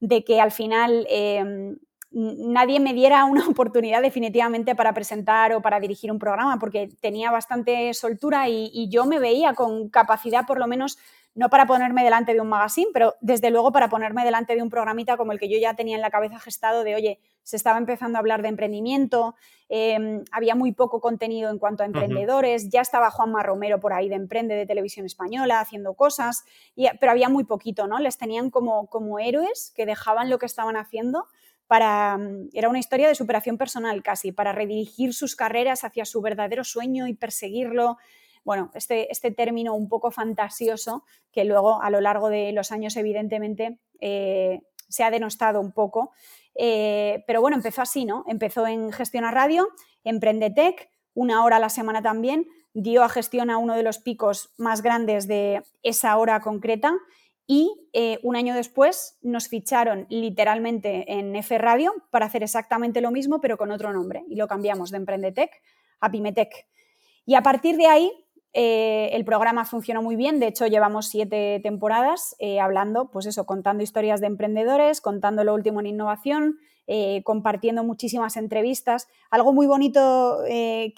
de 0.00 0.24
que 0.24 0.40
al 0.40 0.50
final 0.50 1.06
em, 1.08 1.78
nadie 2.12 2.80
me 2.80 2.94
diera 2.94 3.24
una 3.24 3.46
oportunidad 3.48 4.02
definitivamente 4.02 4.74
para 4.74 4.92
presentar 4.92 5.52
o 5.52 5.62
para 5.62 5.80
dirigir 5.80 6.12
un 6.12 6.18
programa, 6.18 6.58
porque 6.58 6.88
tenía 7.00 7.30
bastante 7.30 7.92
soltura 7.94 8.48
y, 8.48 8.88
yo 8.88 9.06
me 9.06 9.18
veía 9.18 9.54
con 9.54 9.88
capacidad, 9.88 10.46
por 10.46 10.58
lo 10.58 10.66
menos, 10.66 10.98
no 11.34 11.48
para 11.48 11.66
ponerme 11.66 12.04
delante 12.04 12.34
de 12.34 12.40
un 12.40 12.48
magazine, 12.48 12.90
pero 12.92 13.14
desde 13.20 13.50
luego 13.50 13.72
para 13.72 13.88
ponerme 13.88 14.24
delante 14.24 14.54
de 14.54 14.62
un 14.62 14.68
programita 14.68 15.16
como 15.16 15.32
el 15.32 15.38
que 15.38 15.48
yo 15.48 15.58
ya 15.58 15.74
tenía 15.74 15.96
en 15.96 16.02
la 16.02 16.10
cabeza 16.10 16.38
gestado 16.38 16.84
de, 16.84 16.94
oye, 16.94 17.20
se 17.42 17.56
estaba 17.56 17.78
empezando 17.78 18.18
a 18.18 18.20
hablar 18.20 18.42
de 18.42 18.48
emprendimiento, 18.48 19.34
em, 19.70 20.24
había 20.30 20.54
muy 20.54 20.72
poco 20.72 21.00
contenido 21.00 21.50
en 21.50 21.58
cuanto 21.58 21.84
a 21.84 21.86
emprendedores, 21.86 22.68
ya 22.68 22.82
estaba 22.82 23.10
Juanma 23.10 23.42
Romero 23.42 23.80
por 23.80 23.94
ahí 23.94 24.10
de 24.10 24.16
Emprende 24.16 24.54
de 24.54 24.66
Televisión 24.66 25.06
Española 25.06 25.60
haciendo 25.60 25.94
cosas, 25.94 26.44
pero 27.00 27.12
había 27.12 27.30
muy 27.30 27.44
poquito, 27.44 27.86
¿no? 27.86 27.98
Les 27.98 28.18
tenían 28.18 28.50
como, 28.50 28.88
como 28.88 29.18
héroes 29.18 29.72
que 29.74 29.86
dejaban 29.86 30.28
lo 30.28 30.38
que 30.38 30.46
estaban 30.46 30.76
haciendo 30.76 31.26
mm, 31.78 32.50
era 32.52 32.68
una 32.68 32.78
historia 32.78 33.08
de 33.08 33.14
superación 33.14 33.58
personal 33.58 34.02
casi, 34.02 34.32
para 34.32 34.52
redirigir 34.52 35.14
sus 35.14 35.36
carreras 35.36 35.84
hacia 35.84 36.04
su 36.04 36.20
verdadero 36.20 36.64
sueño 36.64 37.06
y 37.06 37.14
perseguirlo. 37.14 37.98
Bueno, 38.44 38.70
este, 38.74 39.10
este 39.12 39.30
término 39.30 39.74
un 39.74 39.88
poco 39.88 40.10
fantasioso 40.10 41.04
que 41.30 41.44
luego 41.44 41.80
a 41.82 41.90
lo 41.90 42.00
largo 42.00 42.28
de 42.28 42.52
los 42.52 42.72
años 42.72 42.96
evidentemente 42.96 43.78
eh, 44.00 44.60
se 44.88 45.04
ha 45.04 45.10
denostado 45.10 45.60
un 45.60 45.72
poco. 45.72 46.10
Eh, 46.54 47.24
pero 47.26 47.40
bueno, 47.40 47.56
empezó 47.56 47.82
así, 47.82 48.04
¿no? 48.04 48.24
Empezó 48.26 48.66
en 48.66 48.92
Gestión 48.92 49.24
a 49.24 49.30
Radio, 49.30 49.68
Emprendetec, 50.04 50.90
una 51.14 51.44
hora 51.44 51.56
a 51.56 51.60
la 51.60 51.68
semana 51.68 52.02
también, 52.02 52.46
dio 52.74 53.02
a 53.02 53.08
gestión 53.08 53.50
a 53.50 53.58
uno 53.58 53.74
de 53.74 53.82
los 53.82 53.98
picos 53.98 54.52
más 54.56 54.82
grandes 54.82 55.28
de 55.28 55.62
esa 55.82 56.16
hora 56.16 56.40
concreta 56.40 56.94
y 57.46 57.88
eh, 57.92 58.18
un 58.22 58.36
año 58.36 58.54
después 58.54 59.18
nos 59.22 59.48
ficharon 59.48 60.06
literalmente 60.08 61.12
en 61.12 61.34
F 61.36 61.58
Radio 61.58 61.92
para 62.10 62.26
hacer 62.26 62.42
exactamente 62.42 63.00
lo 63.00 63.10
mismo, 63.10 63.40
pero 63.40 63.58
con 63.58 63.70
otro 63.72 63.92
nombre. 63.92 64.24
Y 64.28 64.36
lo 64.36 64.46
cambiamos 64.46 64.90
de 64.90 64.98
Emprendetec 64.98 65.50
a 66.00 66.10
Pimetec. 66.10 66.66
Y 67.26 67.34
a 67.34 67.42
partir 67.42 67.76
de 67.76 67.86
ahí, 67.86 68.12
eh, 68.52 69.10
el 69.12 69.24
programa 69.24 69.64
funcionó 69.64 70.02
muy 70.02 70.16
bien. 70.16 70.38
De 70.38 70.46
hecho, 70.46 70.66
llevamos 70.66 71.08
siete 71.08 71.60
temporadas 71.62 72.36
eh, 72.38 72.60
hablando, 72.60 73.10
pues 73.10 73.26
eso, 73.26 73.44
contando 73.44 73.82
historias 73.82 74.20
de 74.20 74.28
emprendedores, 74.28 75.00
contando 75.00 75.42
lo 75.44 75.54
último 75.54 75.80
en 75.80 75.86
innovación, 75.86 76.58
compartiendo 77.24 77.84
muchísimas 77.84 78.36
entrevistas. 78.36 79.08
Algo 79.30 79.54
muy 79.54 79.66
bonito 79.66 80.40
que, 80.46 80.92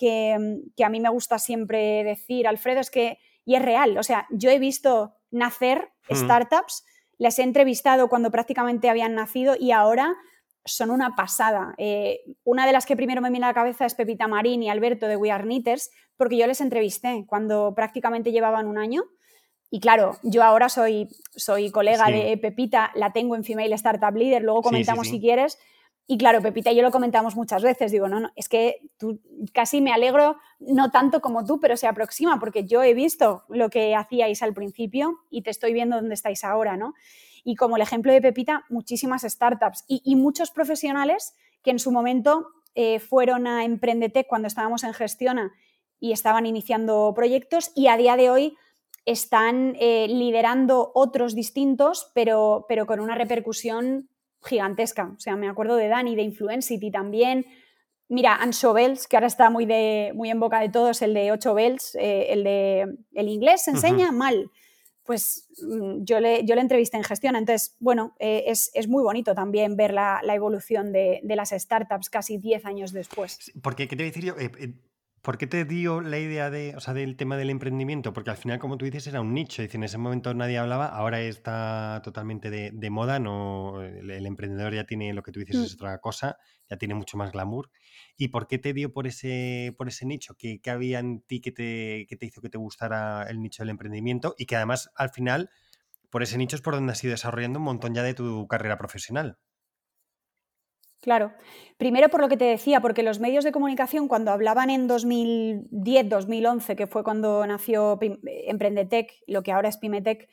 que 0.76 0.84
a 0.84 0.88
mí 0.88 0.98
me 0.98 1.08
gusta 1.08 1.38
siempre 1.38 2.02
decir, 2.02 2.48
Alfredo, 2.48 2.80
es 2.80 2.90
que, 2.90 3.18
y 3.44 3.54
es 3.54 3.62
real, 3.62 3.96
o 3.98 4.02
sea, 4.02 4.26
yo 4.30 4.50
he 4.50 4.58
visto 4.58 5.14
nacer 5.34 5.92
mm. 6.08 6.14
startups, 6.14 6.84
les 7.18 7.38
he 7.38 7.42
entrevistado 7.42 8.08
cuando 8.08 8.30
prácticamente 8.30 8.88
habían 8.88 9.14
nacido 9.14 9.54
y 9.58 9.72
ahora 9.72 10.16
son 10.64 10.90
una 10.90 11.14
pasada. 11.14 11.74
Eh, 11.78 12.20
una 12.42 12.66
de 12.66 12.72
las 12.72 12.86
que 12.86 12.96
primero 12.96 13.20
me 13.20 13.30
viene 13.30 13.44
a 13.44 13.50
la 13.50 13.54
cabeza 13.54 13.84
es 13.84 13.94
Pepita 13.94 14.28
Marín 14.28 14.62
y 14.62 14.70
Alberto 14.70 15.06
de 15.06 15.16
We 15.16 15.30
Are 15.30 15.44
Knitters, 15.44 15.90
porque 16.16 16.36
yo 16.36 16.46
les 16.46 16.60
entrevisté 16.60 17.24
cuando 17.26 17.74
prácticamente 17.74 18.32
llevaban 18.32 18.66
un 18.66 18.78
año. 18.78 19.04
Y 19.70 19.80
claro, 19.80 20.16
yo 20.22 20.42
ahora 20.42 20.68
soy, 20.68 21.08
soy 21.34 21.70
colega 21.70 22.06
de 22.06 22.38
Pepita, 22.38 22.92
la 22.94 23.12
tengo 23.12 23.34
en 23.34 23.44
Female 23.44 23.74
Startup 23.74 24.14
Leader, 24.14 24.42
luego 24.42 24.62
comentamos 24.62 25.08
si 25.08 25.20
quieres, 25.20 25.58
y 26.06 26.18
claro, 26.18 26.42
Pepita 26.42 26.70
y 26.70 26.76
yo 26.76 26.82
lo 26.82 26.90
comentamos 26.90 27.34
muchas 27.34 27.62
veces, 27.62 27.90
digo, 27.90 28.08
no, 28.08 28.20
no, 28.20 28.30
es 28.36 28.48
que 28.48 28.90
tú 28.98 29.20
casi 29.54 29.80
me 29.80 29.92
alegro, 29.92 30.36
no 30.58 30.90
tanto 30.90 31.20
como 31.22 31.46
tú, 31.46 31.60
pero 31.60 31.78
se 31.78 31.86
aproxima, 31.86 32.38
porque 32.38 32.66
yo 32.66 32.82
he 32.82 32.92
visto 32.92 33.44
lo 33.48 33.70
que 33.70 33.94
hacíais 33.94 34.42
al 34.42 34.52
principio 34.52 35.20
y 35.30 35.42
te 35.42 35.50
estoy 35.50 35.72
viendo 35.72 35.96
dónde 35.96 36.14
estáis 36.14 36.44
ahora, 36.44 36.76
¿no? 36.76 36.92
Y 37.42 37.56
como 37.56 37.76
el 37.76 37.82
ejemplo 37.82 38.12
de 38.12 38.20
Pepita, 38.20 38.64
muchísimas 38.68 39.22
startups 39.22 39.84
y, 39.88 40.14
muchos 40.16 40.50
profesionales 40.50 41.34
que 41.62 41.70
en 41.70 41.78
su 41.78 41.90
momento 41.90 42.48
eh, 42.74 42.98
fueron 42.98 43.46
a 43.46 43.64
Emprendetec 43.64 44.26
cuando 44.26 44.48
estábamos 44.48 44.84
en 44.84 44.92
Gestiona 44.92 45.52
y 46.00 46.12
estaban 46.12 46.44
iniciando 46.44 47.12
proyectos 47.14 47.72
y 47.74 47.86
a 47.86 47.96
día 47.96 48.16
de 48.16 48.28
hoy 48.28 48.56
están 49.06 49.74
eh, 49.78 50.06
liderando 50.08 50.90
otros 50.94 51.34
distintos, 51.34 52.10
pero, 52.14 52.66
pero 52.68 52.86
con 52.86 53.00
una 53.00 53.14
repercusión 53.14 54.08
gigantesca. 54.44 55.12
O 55.16 55.20
sea, 55.20 55.36
me 55.36 55.48
acuerdo 55.48 55.76
de 55.76 55.88
Dani, 55.88 56.14
de 56.14 56.22
Influencity 56.22 56.90
también. 56.90 57.46
Mira, 58.08 58.36
Ancho 58.36 58.72
Bells, 58.72 59.08
que 59.08 59.16
ahora 59.16 59.26
está 59.26 59.50
muy, 59.50 59.64
de, 59.64 60.12
muy 60.14 60.30
en 60.30 60.38
boca 60.38 60.60
de 60.60 60.68
todos, 60.68 61.00
el 61.02 61.14
de 61.14 61.32
8 61.32 61.54
Bells, 61.54 61.94
eh, 61.94 62.26
el 62.30 62.44
de 62.44 62.98
el 63.12 63.28
inglés 63.28 63.62
se 63.62 63.70
enseña 63.70 64.12
mal. 64.12 64.50
Pues 65.04 65.48
mm, 65.62 66.04
yo 66.04 66.20
le, 66.20 66.44
yo 66.44 66.54
le 66.54 66.60
entrevisté 66.60 66.96
en 66.96 67.04
gestión. 67.04 67.34
Entonces, 67.34 67.76
bueno, 67.80 68.14
eh, 68.18 68.44
es, 68.46 68.88
muy 68.88 69.02
bonito 69.02 69.34
también 69.34 69.76
ver 69.76 69.92
la, 69.94 70.20
evolución 70.28 70.92
de, 70.92 71.20
de, 71.22 71.36
las 71.36 71.50
startups 71.50 72.10
casi 72.10 72.36
10 72.36 72.66
años 72.66 72.92
después. 72.92 73.52
Porque, 73.62 73.88
¿qué 73.88 73.96
te 73.96 74.02
voy 74.02 74.08
a 74.08 74.12
decir 74.12 74.24
yo? 74.24 74.34
¿Por 75.24 75.38
qué 75.38 75.46
te 75.46 75.64
dio 75.64 76.02
la 76.02 76.18
idea 76.18 76.50
de, 76.50 76.76
o 76.76 76.80
sea, 76.80 76.92
del 76.92 77.16
tema 77.16 77.38
del 77.38 77.48
emprendimiento? 77.48 78.12
Porque 78.12 78.28
al 78.28 78.36
final, 78.36 78.58
como 78.58 78.76
tú 78.76 78.84
dices, 78.84 79.06
era 79.06 79.22
un 79.22 79.32
nicho. 79.32 79.62
Y 79.62 79.70
en 79.72 79.82
ese 79.82 79.96
momento 79.96 80.34
nadie 80.34 80.58
hablaba, 80.58 80.88
ahora 80.88 81.22
está 81.22 82.02
totalmente 82.04 82.50
de, 82.50 82.90
moda. 82.90 83.18
No, 83.18 83.82
el, 83.82 84.26
emprendedor 84.26 84.74
ya 84.74 84.84
tiene 84.84 85.14
lo 85.14 85.22
que 85.22 85.32
tú 85.32 85.40
dices, 85.40 85.56
es 85.56 85.72
mm. 85.72 85.76
otra 85.76 85.98
cosa, 86.00 86.36
ya 86.68 86.76
tiene 86.76 86.94
mucho 86.94 87.16
más 87.16 87.32
glamour. 87.32 87.70
¿Y 88.18 88.28
por 88.28 88.46
qué 88.46 88.58
te 88.58 88.74
dio 88.74 88.92
por 88.92 89.06
ese, 89.06 89.74
por 89.78 89.88
ese 89.88 90.04
nicho? 90.04 90.34
¿Qué, 90.36 90.60
había 90.66 90.98
en 90.98 91.22
ti 91.22 91.40
que 91.40 91.52
te, 91.52 92.04
que 92.06 92.16
te 92.18 92.26
hizo 92.26 92.42
que 92.42 92.50
te 92.50 92.58
gustara 92.58 93.22
el 93.22 93.40
nicho 93.40 93.62
del 93.62 93.70
emprendimiento? 93.70 94.34
Y 94.36 94.44
que 94.44 94.56
además, 94.56 94.90
al 94.94 95.08
final, 95.08 95.48
por 96.10 96.22
ese 96.22 96.36
nicho 96.36 96.54
es 96.54 96.60
por 96.60 96.74
donde 96.74 96.92
has 96.92 97.02
ido 97.02 97.12
desarrollando 97.12 97.60
un 97.60 97.64
montón 97.64 97.94
ya 97.94 98.02
de 98.02 98.12
tu 98.12 98.46
carrera 98.46 98.76
profesional. 98.76 99.38
Claro. 101.04 101.34
Primero 101.76 102.08
por 102.08 102.22
lo 102.22 102.30
que 102.30 102.38
te 102.38 102.46
decía, 102.46 102.80
porque 102.80 103.02
los 103.02 103.20
medios 103.20 103.44
de 103.44 103.52
comunicación 103.52 104.08
cuando 104.08 104.30
hablaban 104.30 104.70
en 104.70 104.86
2010, 104.86 106.08
2011, 106.08 106.76
que 106.76 106.86
fue 106.86 107.04
cuando 107.04 107.46
nació 107.46 107.98
Emprendetec, 108.00 109.12
lo 109.26 109.42
que 109.42 109.52
ahora 109.52 109.68
es 109.68 109.76
Pimetec, 109.76 110.30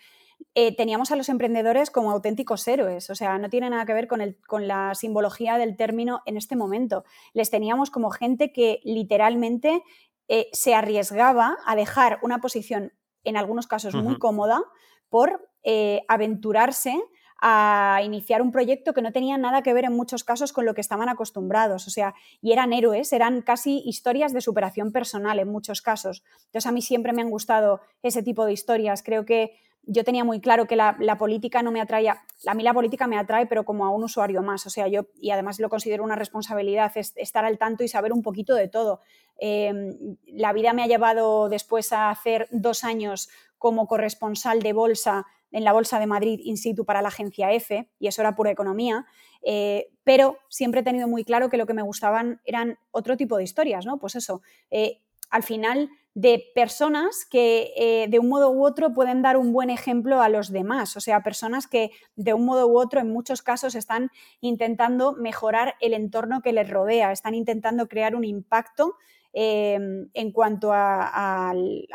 eh, 0.56 0.74
teníamos 0.74 1.12
a 1.12 1.18
los 1.18 1.28
emprendedores 1.28 1.92
como 1.92 2.10
auténticos 2.12 2.66
héroes. 2.70 3.10
O 3.10 3.16
sea, 3.16 3.38
no 3.38 3.50
tiene 3.50 3.70
nada 3.70 3.86
que 3.86 3.94
ver 3.94 4.08
con, 4.08 4.22
el, 4.22 4.38
con 4.48 4.66
la 4.66 4.96
simbología 4.96 5.58
del 5.58 5.76
término 5.76 6.22
en 6.26 6.38
este 6.38 6.56
momento. 6.56 7.04
Les 7.34 7.50
teníamos 7.50 7.90
como 7.90 8.10
gente 8.10 8.54
que 8.54 8.80
literalmente 8.86 9.84
eh, 10.30 10.48
se 10.54 10.74
arriesgaba 10.74 11.58
a 11.66 11.76
dejar 11.76 12.20
una 12.22 12.40
posición, 12.40 12.94
en 13.26 13.36
algunos 13.36 13.68
casos 13.68 13.94
muy 13.94 14.18
cómoda, 14.20 14.64
por 15.10 15.52
eh, 15.64 16.04
aventurarse 16.08 16.98
a 17.42 18.02
iniciar 18.04 18.42
un 18.44 18.52
proyecto 18.52 18.94
que 18.94 19.02
no 19.02 19.12
tenía 19.12 19.36
nada 19.38 19.64
que 19.64 19.74
ver 19.74 19.86
en 19.86 19.94
muchos 19.94 20.24
casos 20.24 20.54
con 20.54 20.66
lo 20.66 20.76
que 20.76 20.82
estaban 20.82 21.10
acostumbrados, 21.10 21.88
o 21.88 21.90
sea, 21.90 22.14
y 22.40 22.52
eran 22.52 22.72
héroes, 22.72 23.12
eran 23.12 23.42
casi 23.42 23.82
historias 23.86 24.32
de 24.32 24.42
superación 24.42 24.92
personal 24.92 25.40
en 25.40 25.50
muchos 25.50 25.82
casos. 25.82 26.24
Entonces 26.46 26.68
a 26.68 26.72
mí 26.72 26.84
siempre 26.84 27.14
me 27.14 27.24
han 27.24 27.32
gustado 27.32 27.82
ese 28.04 28.22
tipo 28.22 28.46
de 28.46 28.54
historias, 28.54 29.02
creo 29.02 29.26
que 29.26 29.58
yo 29.84 30.04
tenía 30.04 30.24
muy 30.24 30.40
claro 30.40 30.68
que 30.68 30.76
la, 30.76 31.18
política 31.18 31.64
no 31.64 31.72
me 31.72 31.82
atraía, 31.82 32.22
a 32.46 32.54
mí 32.54 32.62
la 32.62 32.74
política 32.74 33.08
me 33.08 33.18
atrae, 33.18 33.48
pero 33.48 33.66
como 33.66 33.86
a 33.86 33.90
un 33.90 34.04
usuario 34.04 34.44
más, 34.44 34.66
o 34.68 34.70
sea, 34.70 34.88
yo, 34.88 35.08
y 35.20 35.32
además 35.32 35.60
lo 35.60 35.70
considero 35.70 36.04
una 36.04 36.16
responsabilidad, 36.16 36.92
estar 36.96 37.46
al 37.46 37.58
tanto 37.58 37.84
y 37.84 37.88
saber 37.88 38.14
un 38.14 38.22
poquito 38.22 38.54
de 38.54 38.68
todo. 38.68 39.02
Em, 39.38 40.18
la 40.28 40.54
vida 40.54 40.74
me 40.74 40.84
ha 40.84 40.88
llevado 40.88 41.50
después 41.50 41.92
a 41.94 42.12
hacer 42.12 42.48
dos 42.52 42.84
años 42.84 43.30
como 43.58 43.88
corresponsal 43.88 44.62
de 44.62 44.74
bolsa 44.74 45.26
en 45.52 45.64
la 45.64 45.74
Bolsa 45.74 46.00
de 46.00 46.08
Madrid 46.08 46.40
in 46.44 46.58
situ 46.58 46.86
para 46.86 47.02
la 47.02 47.10
agencia 47.10 47.52
F, 47.52 47.90
y 48.00 48.08
eso 48.08 48.22
era 48.22 48.36
pura 48.36 48.52
economía, 48.52 49.06
eh, 49.44 49.90
pero 50.04 50.38
siempre 50.50 50.82
he 50.82 50.84
tenido 50.84 51.08
muy 51.08 51.24
claro 51.24 51.50
que 51.50 51.58
lo 51.58 51.66
que 51.66 51.74
me 51.74 51.82
gustaban 51.82 52.42
eran 52.46 52.78
otro 52.92 53.18
tipo 53.18 53.38
de 53.38 53.44
historias, 53.44 53.86
¿no? 53.86 53.98
Pues 53.98 54.16
eso, 54.16 54.42
eh, 54.70 55.02
al 55.30 55.44
final 55.44 55.90
de 56.14 56.44
personas 56.54 57.26
que 57.30 57.74
eh, 57.78 58.08
de 58.10 58.20
un 58.20 58.28
modo 58.28 58.52
u 58.52 58.66
otro 58.66 58.94
pueden 58.94 59.22
dar 59.22 59.38
un 59.38 59.54
buen 59.54 59.70
ejemplo 59.70 60.22
a 60.22 60.28
los 60.28 60.52
demás, 60.52 60.98
o 60.98 61.00
sea, 61.00 61.24
personas 61.24 61.68
que 61.68 61.92
de 62.16 62.34
un 62.34 62.46
modo 62.46 62.68
u 62.68 62.78
otro 62.78 63.00
en 63.00 63.10
muchos 63.12 63.42
casos 63.42 63.76
están 63.76 64.12
intentando 64.42 65.14
mejorar 65.14 65.76
el 65.80 65.94
entorno 65.94 66.42
que 66.42 66.52
les 66.52 66.70
rodea, 66.70 67.14
están 67.14 67.34
intentando 67.34 67.88
crear 67.88 68.14
un 68.16 68.26
impacto 68.26 68.96
em, 69.32 70.10
en 70.14 70.32
cuanto 70.34 70.74
al, 70.74 71.88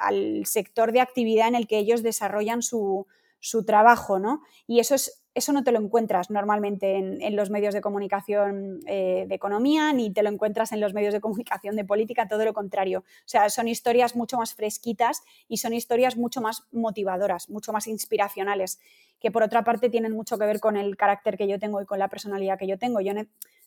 sector 0.44 0.92
de 0.92 1.00
actividad 1.00 1.48
en 1.48 1.54
el 1.54 1.66
que 1.66 1.76
ellos 1.76 2.02
desarrollan 2.02 2.62
su, 2.62 3.06
su 3.40 3.64
trabajo, 3.64 4.18
¿no? 4.18 4.42
Y 4.66 4.80
eso, 4.80 4.94
es, 4.94 5.24
eso 5.34 5.52
no 5.52 5.64
te 5.64 5.72
lo 5.72 5.78
encuentras 5.78 6.30
normalmente 6.30 6.96
en, 6.96 7.36
los 7.36 7.50
medios 7.50 7.74
de 7.74 7.80
comunicación 7.80 8.80
eh, 8.86 9.26
de 9.28 9.34
economía, 9.34 9.92
ni 9.92 10.12
te 10.12 10.22
lo 10.22 10.30
encuentras 10.30 10.72
en 10.72 10.80
los 10.80 10.94
medios 10.94 11.12
de 11.12 11.20
comunicación 11.20 11.76
de 11.76 11.84
política, 11.84 12.28
todo 12.28 12.44
lo 12.44 12.54
contrario. 12.54 13.00
O 13.00 13.28
sea, 13.28 13.48
son 13.50 13.68
historias 13.68 14.16
mucho 14.16 14.38
más 14.38 14.54
fresquitas 14.54 15.22
y 15.48 15.58
son 15.58 15.74
historias 15.74 16.16
mucho 16.16 16.40
más 16.40 16.66
motivadoras, 16.72 17.50
mucho 17.50 17.72
más 17.72 17.86
inspiracionales, 17.86 18.80
que 19.20 19.30
por 19.30 19.42
otra 19.42 19.64
parte 19.64 19.90
tienen 19.90 20.12
mucho 20.12 20.38
que 20.38 20.46
ver 20.46 20.60
con 20.60 20.76
el 20.76 20.96
carácter 20.96 21.36
que 21.36 21.48
yo 21.48 21.58
tengo 21.58 21.80
y 21.80 21.86
con 21.86 21.98
la 21.98 22.08
personalidad 22.08 22.58
que 22.58 22.66
yo 22.66 22.78
tengo. 22.78 23.00
Yo 23.00 23.12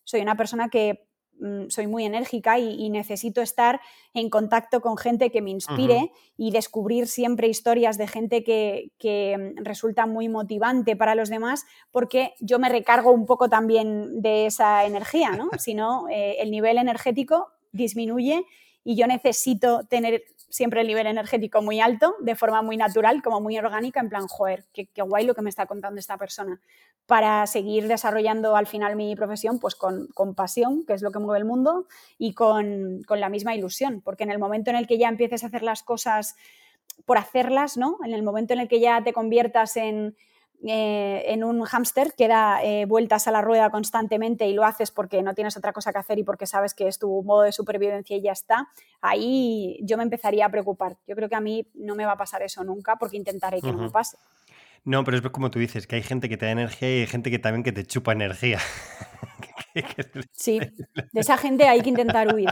soy 0.03 0.21
una 0.21 0.35
persona 0.35 0.69
que 0.69 1.05
soy 1.69 1.87
muy 1.87 2.05
enérgica 2.05 2.59
y, 2.59 2.89
necesito 2.89 3.41
estar 3.41 3.79
en 4.13 4.29
contacto 4.29 4.81
con 4.81 4.97
gente 4.97 5.31
que 5.31 5.41
me 5.41 5.51
inspire 5.51 6.11
y 6.37 6.51
descubrir 6.51 7.07
siempre 7.07 7.47
historias 7.47 7.97
de 7.97 8.07
gente 8.07 8.43
que, 8.43 9.37
mm, 9.37 9.63
resulta 9.63 10.05
muy 10.05 10.27
motivante 10.29 10.95
para 10.95 11.15
los 11.15 11.29
demás 11.29 11.65
porque 11.91 12.33
yo 12.39 12.59
me 12.59 12.69
recargo 12.69 13.11
un 13.11 13.25
poco 13.25 13.49
también 13.49 14.21
de 14.21 14.47
esa 14.47 14.85
energía, 14.85 15.31
¿no? 15.31 15.49
Si 15.65 15.73
no, 15.73 16.07
eh, 16.09 16.37
el 16.39 16.51
nivel 16.51 16.77
energético 16.77 17.49
disminuye 17.71 18.45
y 18.83 18.95
yo 18.95 19.07
necesito 19.07 19.85
tener 19.85 20.23
siempre 20.49 20.81
el 20.81 20.87
nivel 20.87 21.07
energético 21.07 21.61
muy 21.61 21.79
alto, 21.79 22.15
de 22.19 22.35
forma 22.35 22.61
muy 22.61 22.77
natural, 22.77 23.21
como 23.21 23.39
muy 23.39 23.57
orgánica, 23.57 23.99
en 23.99 24.09
plan, 24.09 24.27
joder, 24.27 24.65
qué, 24.73 24.87
guay 25.01 25.25
lo 25.25 25.35
que 25.35 25.41
me 25.41 25.49
está 25.49 25.65
contando 25.65 25.99
esta 25.99 26.17
persona, 26.17 26.59
para 27.05 27.45
seguir 27.47 27.87
desarrollando 27.87 28.55
al 28.55 28.67
final 28.67 28.95
mi 28.95 29.15
profesión, 29.15 29.59
pues 29.59 29.75
con, 29.75 30.07
con 30.07 30.35
pasión, 30.35 30.85
que 30.85 30.93
es 30.93 31.01
lo 31.01 31.11
que 31.11 31.19
mueve 31.19 31.39
el 31.39 31.45
mundo, 31.45 31.87
y 32.17 32.33
con, 32.33 33.01
con 33.03 33.19
la 33.19 33.29
misma 33.29 33.55
ilusión, 33.55 34.01
porque 34.01 34.23
en 34.23 34.31
el 34.31 34.39
momento 34.39 34.69
en 34.69 34.75
el 34.75 34.87
que 34.87 34.97
ya 34.97 35.09
empieces 35.09 35.43
a 35.43 35.47
hacer 35.47 35.63
las 35.63 35.83
cosas 35.83 36.35
por 37.05 37.17
hacerlas, 37.17 37.77
¿no? 37.77 37.97
En 38.03 38.13
el 38.13 38.23
momento 38.23 38.53
en 38.53 38.59
el 38.59 38.67
que 38.67 38.79
ya 38.79 39.03
te 39.03 39.13
conviertas 39.13 39.77
en, 39.77 40.15
eh, 40.67 41.23
en 41.27 41.43
un 41.45 41.63
hámster 41.63 42.13
que 42.17 42.27
da 42.27 42.61
eh, 42.63 42.85
vueltas 42.85 43.27
a 43.27 43.31
la 43.31 43.41
rueda 43.41 43.69
constantemente 43.69 44.45
y 44.45 44.53
lo 44.53 44.65
haces 44.65 44.91
porque 44.91 45.23
no 45.23 45.33
tienes 45.33 45.55
otra 45.55 45.71
cosa 45.71 45.93
que 45.93 45.99
hacer 45.99 46.19
y 46.19 46.23
porque 46.23 46.45
sabes 46.45 46.73
que 46.73 46.87
es 46.87 46.99
tu 46.99 47.23
modo 47.23 47.43
de 47.43 47.53
supervivencia 47.53 48.17
y 48.17 48.21
ya 48.21 48.33
está, 48.33 48.67
ahí 48.99 49.79
yo 49.83 49.95
me 49.95 50.03
empezaría 50.03 50.45
a 50.45 50.49
preocupar. 50.49 50.97
Yo 51.07 51.15
creo 51.15 51.29
que 51.29 51.35
a 51.35 51.39
mí 51.39 51.65
no 51.75 51.95
me 51.95 52.05
va 52.05 52.13
a 52.13 52.17
pasar 52.17 52.41
eso 52.41 52.63
nunca 52.65 52.97
porque 52.97 53.15
intentaré 53.15 53.61
que 53.61 53.71
no 53.71 53.77
me 53.77 53.89
pase. 53.89 54.17
No, 54.83 55.03
pero 55.03 55.17
es 55.17 55.23
como 55.29 55.49
tú 55.49 55.59
dices, 55.59 55.87
que 55.87 55.95
hay 55.95 56.03
gente 56.03 56.27
que 56.27 56.37
te 56.37 56.45
da 56.45 56.51
energía 56.51 56.89
y 56.89 56.99
hay 57.01 57.07
gente 57.07 57.31
que 57.31 57.39
también 57.39 57.63
que 57.63 57.71
te 57.71 57.85
chupa 57.85 58.11
energía. 58.11 58.59
sí, 60.31 60.59
de 61.13 61.19
esa 61.21 61.37
gente 61.37 61.67
hay 61.67 61.81
que 61.81 61.89
intentar 61.89 62.33
huir. 62.33 62.49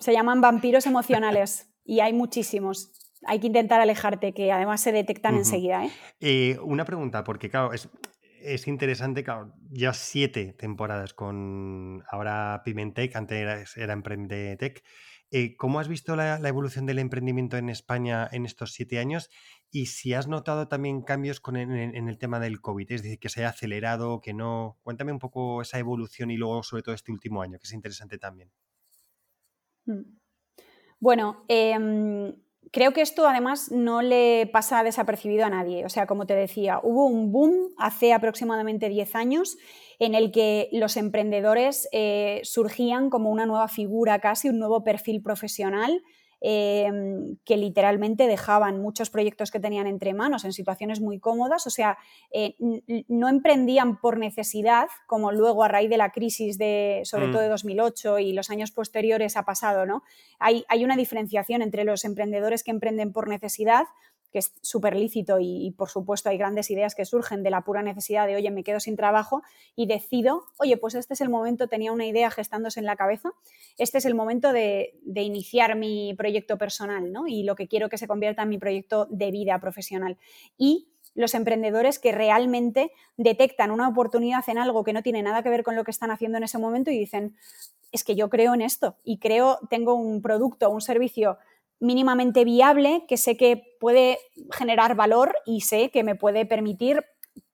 Se 0.00 0.12
llaman 0.12 0.40
vampiros 0.40 0.86
emocionales 0.86 1.70
y 1.84 2.00
hay 2.00 2.12
muchísimos 2.12 2.92
hay 3.26 3.40
que 3.40 3.46
intentar 3.46 3.80
alejarte, 3.80 4.32
que 4.32 4.52
además 4.52 4.80
se 4.80 4.92
detectan 4.92 5.34
enseguida. 5.36 5.84
¿eh? 5.84 5.90
¿eh? 6.20 6.58
una 6.62 6.84
pregunta, 6.84 7.24
porque 7.24 7.50
claro, 7.50 7.72
es, 7.72 7.88
es 8.42 8.66
interesante, 8.66 9.24
claro, 9.24 9.52
ya 9.70 9.92
siete 9.92 10.54
temporadas 10.54 11.14
con 11.14 12.02
ahora 12.10 12.62
Pimentec, 12.64 13.14
antes 13.16 13.38
era, 13.38 13.64
era 13.76 13.92
Emprendetec. 13.92 14.82
Eh, 15.32 15.56
¿Cómo 15.56 15.78
has 15.78 15.86
visto 15.86 16.16
la, 16.16 16.36
evolución 16.48 16.86
del 16.86 16.98
emprendimiento 16.98 17.56
en 17.56 17.68
España 17.68 18.28
en 18.32 18.46
estos 18.46 18.72
siete 18.72 18.98
años? 18.98 19.30
Y 19.70 19.86
si 19.86 20.12
has 20.12 20.26
notado 20.26 20.66
también 20.66 21.02
cambios 21.02 21.38
con 21.38 21.56
en, 21.56 22.08
el 22.08 22.18
tema 22.18 22.40
del 22.40 22.60
COVID, 22.60 22.90
es 22.90 23.02
decir, 23.04 23.20
que 23.20 23.28
se 23.28 23.40
haya 23.40 23.50
acelerado, 23.50 24.20
que 24.20 24.34
no. 24.34 24.78
Cuéntame 24.82 25.12
un 25.12 25.20
poco 25.20 25.62
esa 25.62 25.78
evolución 25.78 26.32
y 26.32 26.36
luego, 26.36 26.64
sobre 26.64 26.82
todo, 26.82 26.96
este 26.96 27.12
último 27.12 27.42
año, 27.42 27.58
que 27.60 27.66
es 27.66 27.72
interesante 27.72 28.18
también. 28.18 28.50
Mm. 29.86 30.18
Bueno, 30.98 31.44
eh, 31.46 31.78
creo 32.70 32.92
que 32.92 33.02
esto 33.02 33.26
además 33.26 33.70
no 33.70 34.02
le 34.02 34.48
pasa 34.52 34.82
desapercibido 34.82 35.44
a 35.44 35.50
nadie. 35.50 35.84
O 35.84 35.88
sea, 35.88 36.06
como 36.06 36.26
te 36.26 36.34
decía, 36.34 36.80
hubo 36.82 37.06
un 37.06 37.32
boom 37.32 37.74
hace 37.78 38.12
aproximadamente 38.12 38.88
10 38.88 39.14
años 39.14 39.56
en 39.98 40.14
el 40.14 40.32
que 40.32 40.68
los 40.72 40.96
emprendedores 40.96 41.88
eh, 41.92 42.40
surgían 42.44 43.10
como 43.10 43.30
una 43.30 43.46
nueva 43.46 43.68
figura, 43.68 44.18
casi 44.18 44.48
un 44.48 44.58
nuevo 44.58 44.82
perfil 44.82 45.22
profesional 45.22 46.02
Em, 46.42 47.36
que 47.44 47.58
literalmente 47.58 48.26
dejaban 48.26 48.80
muchos 48.80 49.10
proyectos 49.10 49.50
que 49.50 49.60
tenían 49.60 49.86
entre 49.86 50.14
manos 50.14 50.46
en 50.46 50.54
situaciones 50.54 50.98
muy 50.98 51.18
cómodas, 51.18 51.66
o 51.66 51.70
sea, 51.70 51.98
eh, 52.32 52.54
no 53.08 53.28
emprendían 53.28 54.00
por 54.00 54.16
necesidad, 54.18 54.88
como 55.06 55.32
luego 55.32 55.64
a 55.64 55.68
raíz 55.68 55.90
de 55.90 55.98
la 55.98 56.12
crisis 56.12 56.56
de, 56.56 57.02
sobre 57.04 57.28
todo 57.28 57.42
de 57.42 57.48
2008 57.48 58.14
mm. 58.14 58.18
y 58.20 58.32
los 58.32 58.48
años 58.48 58.70
posteriores 58.70 59.36
ha 59.36 59.44
pasado, 59.44 59.84
¿no? 59.84 60.02
Hay, 60.38 60.64
hay 60.68 60.82
una 60.82 60.96
diferenciación 60.96 61.60
entre 61.60 61.84
los 61.84 62.06
emprendedores 62.06 62.64
que 62.64 62.70
emprenden 62.70 63.12
por 63.12 63.28
necesidad 63.28 63.84
que 64.32 64.38
es 64.38 64.54
súper 64.62 64.96
lícito 64.96 65.38
y, 65.40 65.74
por 65.76 65.88
supuesto 65.88 66.28
hay 66.28 66.38
grandes 66.38 66.70
ideas 66.70 66.94
que 66.94 67.04
surgen 67.04 67.42
de 67.42 67.50
la 67.50 67.62
pura 67.62 67.82
necesidad 67.82 68.26
de, 68.26 68.36
oye, 68.36 68.50
me 68.50 68.62
quedo 68.62 68.80
sin 68.80 68.96
trabajo 68.96 69.42
y 69.76 69.86
decido, 69.86 70.44
oye, 70.58 70.76
pues 70.76 70.94
este 70.94 71.14
es 71.14 71.20
el 71.20 71.28
momento, 71.28 71.68
tenía 71.68 71.92
una 71.92 72.06
idea 72.06 72.30
gestándose 72.30 72.80
en 72.80 72.86
la 72.86 72.96
cabeza, 72.96 73.32
este 73.78 73.98
es 73.98 74.04
el 74.04 74.14
momento 74.14 74.52
de, 74.52 74.94
iniciar 75.14 75.76
mi 75.76 76.14
proyecto 76.14 76.56
personal, 76.56 77.12
¿no? 77.12 77.26
Y 77.26 77.42
lo 77.42 77.54
que 77.54 77.68
quiero 77.68 77.88
que 77.88 77.98
se 77.98 78.08
convierta 78.08 78.42
en 78.42 78.48
mi 78.48 78.58
proyecto 78.58 79.06
de 79.10 79.30
vida 79.30 79.58
profesional. 79.60 80.16
Y 80.56 80.88
los 81.14 81.34
emprendedores 81.34 81.98
que 81.98 82.12
realmente 82.12 82.92
detectan 83.16 83.70
una 83.70 83.88
oportunidad 83.88 84.48
en 84.48 84.58
algo 84.58 84.84
que 84.84 84.92
no 84.92 85.02
tiene 85.02 85.22
nada 85.22 85.42
que 85.42 85.50
ver 85.50 85.62
con 85.62 85.76
lo 85.76 85.84
que 85.84 85.90
están 85.90 86.10
haciendo 86.10 86.38
en 86.38 86.44
ese 86.44 86.58
momento 86.58 86.90
y 86.90 86.98
dicen, 86.98 87.36
es 87.92 88.04
que 88.04 88.14
yo 88.14 88.30
creo 88.30 88.54
en 88.54 88.62
esto 88.62 88.96
y 89.04 89.18
creo, 89.18 89.58
tengo 89.68 89.94
un 89.94 90.22
producto, 90.22 90.70
un 90.70 90.80
servicio 90.80 91.38
mínimamente 91.80 92.44
viable, 92.44 93.04
que 93.08 93.16
sé 93.16 93.36
que 93.36 93.76
puede 93.80 94.18
generar 94.52 94.94
valor 94.94 95.34
y 95.46 95.62
sé 95.62 95.90
que 95.90 96.04
me 96.04 96.14
puede 96.14 96.46
permitir, 96.46 97.04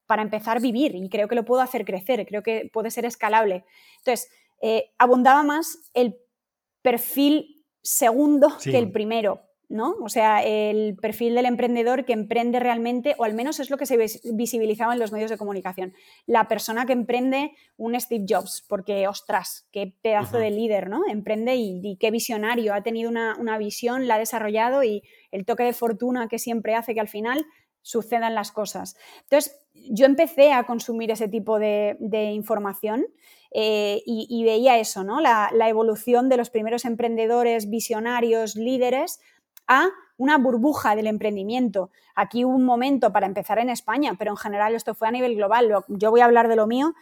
para 0.07 0.23
empezar, 0.23 0.61
vivir 0.61 0.95
y 0.95 1.09
creo 1.09 1.29
que 1.29 1.35
lo 1.35 1.45
puedo 1.45 1.63
hacer 1.63 1.85
crecer, 1.85 2.27
creo 2.27 2.43
que 2.43 2.71
puede 2.73 2.91
ser 2.91 3.05
escalable. 3.05 3.65
Entonces, 3.99 4.29
eh, 4.61 4.93
abundaba 4.99 5.43
más 5.43 5.91
el 5.95 6.17
perfil 6.83 7.65
segundo 7.83 8.57
que 8.63 8.79
el 8.79 8.91
primero. 8.93 9.43
¿No? 9.69 9.97
O 10.01 10.09
sea, 10.09 10.43
el 10.45 10.97
perfil 10.97 11.35
del 11.35 11.47
emprendedor 11.47 12.05
que 12.05 12.13
emprende 12.13 12.61
realmente, 12.61 13.15
o 13.19 13.25
al 13.25 13.35
menos 13.35 13.59
es 13.59 13.71
lo 13.71 13.77
que 13.77 13.87
se 13.87 13.99
visibilizaba 14.33 14.93
en 14.93 15.01
los 15.01 15.13
medios 15.13 15.31
de 15.31 15.37
comunicación. 15.37 15.95
La 16.27 16.47
persona 16.47 16.87
que 16.87 16.93
emprende 16.93 17.53
un 17.77 17.99
Steve 18.01 18.25
Jobs, 18.29 18.65
porque, 18.69 19.09
ostras, 19.09 19.69
qué 19.73 19.93
pedazo 20.03 20.39
de 20.39 20.51
líder, 20.51 20.89
¿no? 20.89 21.03
Emprende 21.09 21.57
y, 21.57 21.97
qué 21.99 22.11
visionario, 22.11 22.75
ha 22.75 22.83
tenido 22.83 23.11
una, 23.11 23.59
visión, 23.59 24.07
la 24.07 24.17
ha 24.17 24.19
desarrollado 24.19 24.85
y 24.85 25.03
el 25.33 25.45
toque 25.45 25.65
de 25.65 25.73
fortuna 25.73 26.29
que 26.29 26.39
siempre 26.39 26.75
hace 26.75 26.95
que 26.95 27.01
al 27.01 27.09
final 27.09 27.45
sucedan 27.83 28.35
las 28.35 28.53
cosas. 28.53 28.97
Entonces, 29.23 29.61
yo 29.75 30.07
empecé 30.07 30.53
a 30.53 30.65
consumir 30.65 31.11
ese 31.11 31.29
tipo 31.29 31.59
de, 31.59 31.97
información 32.33 33.07
eh, 33.53 34.03
y, 34.05 34.45
veía 34.45 34.79
eso, 34.79 35.05
¿no? 35.05 35.21
la 35.21 35.69
evolución 35.69 36.29
de 36.29 36.37
los 36.37 36.51
primeros 36.51 36.85
emprendedores, 36.85 37.71
visionarios, 37.71 38.57
líderes, 38.57 39.21
a 39.67 39.89
una 40.19 40.39
burbuja 40.39 40.97
del 40.97 41.07
emprendimiento. 41.07 41.91
Aquí 42.15 42.45
hubo 42.45 42.55
un 42.55 42.65
momento 42.65 43.13
para 43.13 43.27
empezar 43.27 43.59
en 43.59 43.71
España, 43.71 44.15
pero 44.19 44.31
en 44.31 44.37
general 44.37 44.75
esto 44.75 44.95
fue 44.95 45.09
a 45.09 45.11
nivel 45.11 45.35
global. 45.37 45.73
Yo 45.89 46.11
voy 46.11 46.21
a 46.21 46.25
hablar 46.25 46.49
de 46.49 46.57
lo 46.57 46.67
mío, 46.67 46.95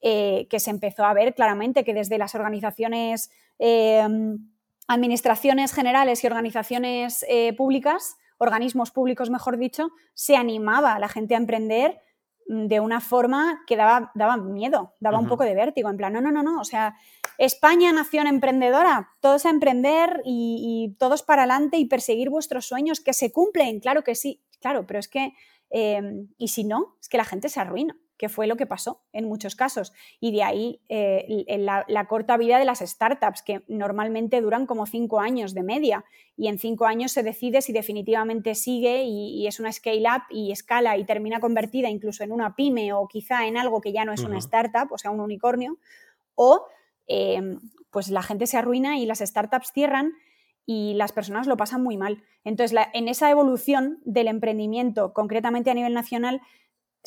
eh, 0.00 0.46
que 0.50 0.60
se 0.60 0.70
empezó 0.70 1.04
a 1.04 1.12
ver 1.12 1.34
claramente 1.34 1.84
que 1.84 1.94
desde 1.94 2.18
las 2.18 2.34
organizaciones, 2.34 3.30
em, 3.58 4.38
administraciones 4.86 5.72
generales 5.72 6.22
y 6.22 6.26
organizaciones 6.26 7.24
eh, 7.28 7.52
públicas, 7.54 8.16
organismos 8.38 8.90
públicos, 8.90 9.30
mejor 9.30 9.58
dicho, 9.58 9.90
se 10.14 10.36
animaba 10.36 10.94
a 10.94 10.98
la 10.98 11.08
gente 11.08 11.34
a 11.34 11.38
emprender 11.38 12.00
de 12.48 12.80
una 12.80 13.00
forma 13.00 13.62
que 13.66 13.76
daba, 13.76 14.10
daba 14.14 14.38
miedo, 14.38 14.94
daba 15.00 15.18
un 15.18 15.28
poco 15.28 15.44
de 15.44 15.54
vértigo, 15.54 15.90
en 15.90 15.98
plan, 15.98 16.14
no, 16.14 16.22
no, 16.22 16.32
no, 16.32 16.42
no, 16.42 16.60
o 16.60 16.64
sea, 16.64 16.96
España, 17.36 17.92
nación 17.92 18.26
emprendedora, 18.26 19.10
todos 19.20 19.44
a 19.44 19.50
emprender 19.50 20.22
y, 20.24 20.96
todos 20.98 21.22
para 21.22 21.42
adelante 21.42 21.76
y 21.76 21.84
perseguir 21.84 22.30
vuestros 22.30 22.66
sueños 22.66 23.00
que 23.00 23.12
se 23.12 23.32
cumplen, 23.32 23.80
claro 23.80 24.02
que 24.02 24.14
sí, 24.14 24.42
claro, 24.60 24.86
pero 24.86 24.98
es 24.98 25.08
que, 25.08 25.34
eh, 25.70 26.26
y 26.38 26.48
si 26.48 26.64
no, 26.64 26.96
es 27.00 27.08
que 27.10 27.18
la 27.18 27.24
gente 27.24 27.50
se 27.50 27.60
arruina 27.60 27.96
que 28.18 28.28
fue 28.28 28.46
lo 28.48 28.56
que 28.56 28.66
pasó 28.66 29.00
en 29.12 29.26
muchos 29.26 29.54
casos. 29.54 29.92
Y 30.20 30.32
de 30.32 30.42
ahí 30.42 30.80
eh, 30.88 31.56
la, 31.58 32.06
corta 32.08 32.36
vida 32.36 32.58
de 32.58 32.64
las 32.64 32.80
startups, 32.80 33.42
que 33.42 33.62
normalmente 33.68 34.40
duran 34.40 34.66
como 34.66 34.86
cinco 34.86 35.20
años 35.20 35.54
de 35.54 35.62
media. 35.62 36.04
Y 36.36 36.48
en 36.48 36.58
cinco 36.58 36.86
años 36.86 37.12
se 37.12 37.22
decide 37.22 37.62
si 37.62 37.72
definitivamente 37.72 38.54
sigue 38.54 39.04
y, 39.04 39.46
es 39.46 39.60
una 39.60 39.72
scale-up 39.72 40.24
y 40.30 40.50
escala 40.50 40.98
y 40.98 41.04
termina 41.04 41.40
convertida 41.40 41.88
incluso 41.88 42.24
en 42.24 42.32
una 42.32 42.56
pyme 42.56 42.92
o 42.92 43.06
quizá 43.06 43.46
en 43.46 43.56
algo 43.56 43.80
que 43.80 43.92
ya 43.92 44.04
no 44.04 44.12
es 44.12 44.22
una 44.24 44.38
startup, 44.38 44.92
o 44.92 44.98
sea, 44.98 45.12
un 45.12 45.20
unicornio. 45.20 45.78
O 46.34 46.66
em, 47.06 47.60
pues 47.90 48.08
la 48.08 48.22
gente 48.22 48.46
se 48.46 48.58
arruina 48.58 48.98
y 48.98 49.06
las 49.06 49.20
startups 49.20 49.72
cierran 49.72 50.12
y 50.66 50.94
las 50.94 51.12
personas 51.12 51.46
lo 51.46 51.56
pasan 51.56 51.82
muy 51.82 51.96
mal. 51.96 52.22
Entonces, 52.44 52.78
en 52.92 53.08
esa 53.08 53.30
evolución 53.30 54.00
del 54.04 54.28
emprendimiento, 54.28 55.14
concretamente 55.14 55.70
a 55.70 55.74
nivel 55.74 55.94
nacional, 55.94 56.42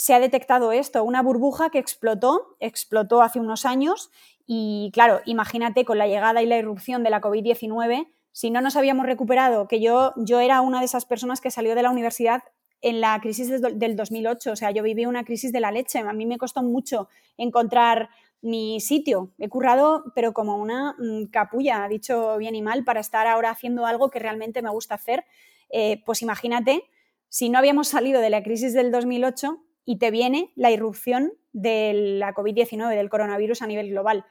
se 0.01 0.15
ha 0.15 0.19
detectado 0.19 0.71
esto, 0.71 1.03
una 1.03 1.21
burbuja 1.21 1.69
que 1.69 1.77
explotó, 1.77 2.55
explotó 2.59 3.21
hace 3.21 3.39
unos 3.39 3.67
años 3.67 4.09
y 4.47 4.89
claro, 4.95 5.21
imagínate 5.25 5.85
con 5.85 5.99
la 5.99 6.07
llegada 6.07 6.41
y 6.41 6.47
la 6.47 6.57
irrupción 6.57 7.03
de 7.03 7.11
la 7.11 7.21
COVID-19, 7.21 8.07
si 8.31 8.49
no 8.49 8.61
nos 8.61 8.75
habíamos 8.75 9.05
recuperado, 9.05 9.67
que 9.67 9.79
yo, 9.79 10.13
yo 10.15 10.39
era 10.39 10.61
una 10.61 10.79
de 10.79 10.85
esas 10.85 11.05
personas 11.05 11.39
que 11.39 11.51
salió 11.51 11.75
de 11.75 11.83
la 11.83 11.91
universidad 11.91 12.41
en 12.81 12.99
la 12.99 13.19
crisis 13.21 13.61
del 13.61 13.95
2008, 13.95 14.53
o 14.53 14.55
sea, 14.55 14.71
yo 14.71 14.81
viví 14.81 15.05
una 15.05 15.23
crisis 15.23 15.51
de 15.51 15.59
la 15.59 15.71
leche, 15.71 15.99
a 15.99 16.13
mí 16.13 16.25
me 16.25 16.39
costó 16.39 16.63
mucho 16.63 17.07
encontrar 17.37 18.09
mi 18.41 18.79
sitio, 18.79 19.29
he 19.37 19.49
currado, 19.49 20.05
pero 20.15 20.33
como 20.33 20.55
una 20.55 20.95
mm, 20.97 21.25
capulla, 21.25 21.87
dicho 21.87 22.37
bien 22.37 22.55
y 22.55 22.63
mal, 22.63 22.83
para 22.83 23.01
estar 23.01 23.27
ahora 23.27 23.51
haciendo 23.51 23.85
algo 23.85 24.09
que 24.09 24.17
realmente 24.17 24.63
me 24.63 24.71
gusta 24.71 24.95
hacer, 24.95 25.25
eh, 25.69 26.01
pues 26.07 26.23
imagínate, 26.23 26.85
si 27.29 27.49
no 27.49 27.59
habíamos 27.59 27.87
salido 27.87 28.19
de 28.19 28.31
la 28.31 28.41
crisis 28.41 28.73
del 28.73 28.91
2008, 28.91 29.61
y 29.85 29.97
te 29.97 30.11
viene 30.11 30.51
la 30.55 30.71
irrupción 30.71 31.33
de 31.53 31.93
la 32.19 32.33
COVID-19, 32.33 32.95
del 32.95 33.09
coronavirus 33.09 33.61
a 33.61 33.67
nivel 33.67 33.89
global. 33.89 34.25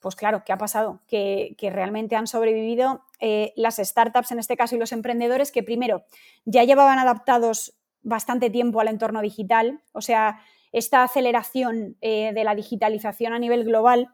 Pues 0.00 0.16
claro, 0.16 0.42
¿qué 0.44 0.52
ha 0.52 0.58
pasado? 0.58 1.00
Que, 1.08 1.56
realmente 1.60 2.16
han 2.16 2.26
sobrevivido 2.26 3.04
eh, 3.20 3.52
las 3.56 3.76
startups 3.76 4.32
en 4.32 4.38
este 4.38 4.56
caso 4.56 4.76
y 4.76 4.78
los 4.78 4.92
emprendedores 4.92 5.50
que 5.50 5.62
primero 5.62 6.04
ya 6.44 6.64
llevaban 6.64 6.98
adaptados 6.98 7.74
bastante 8.02 8.50
tiempo 8.50 8.80
al 8.80 8.88
entorno 8.88 9.22
digital, 9.22 9.80
o 9.92 10.02
sea, 10.02 10.40
esta 10.72 11.04
aceleración 11.04 11.96
eh, 12.00 12.32
de 12.34 12.44
la 12.44 12.54
digitalización 12.54 13.32
a 13.32 13.38
nivel 13.38 13.64
global 13.64 14.10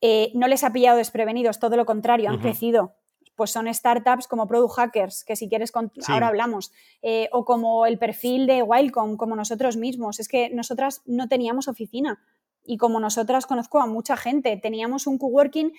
eh, 0.00 0.30
no 0.34 0.48
les 0.48 0.62
ha 0.62 0.72
pillado 0.72 0.98
desprevenidos, 0.98 1.58
todo 1.58 1.76
lo 1.76 1.86
contrario, 1.86 2.28
han 2.28 2.38
crecido 2.38 2.94
pues 3.36 3.50
son 3.50 3.72
startups 3.72 4.26
como 4.28 4.46
Product 4.46 4.74
Hackers, 4.74 5.24
que 5.24 5.36
si 5.36 5.48
quieres 5.48 5.72
ahora 6.08 6.28
hablamos, 6.28 6.72
eh, 7.02 7.28
o 7.32 7.44
como 7.44 7.86
el 7.86 7.98
perfil 7.98 8.46
de 8.46 8.62
Wildcom, 8.62 9.16
como 9.16 9.36
nosotros 9.36 9.76
mismos. 9.76 10.20
Es 10.20 10.28
que 10.28 10.50
nosotras 10.50 11.02
no 11.06 11.28
teníamos 11.28 11.68
oficina 11.68 12.20
y 12.64 12.76
como 12.76 13.00
nosotras 13.00 13.46
conozco 13.46 13.80
a 13.80 13.86
mucha 13.86 14.16
gente, 14.16 14.56
teníamos 14.56 15.06
un 15.06 15.18
coworking 15.18 15.72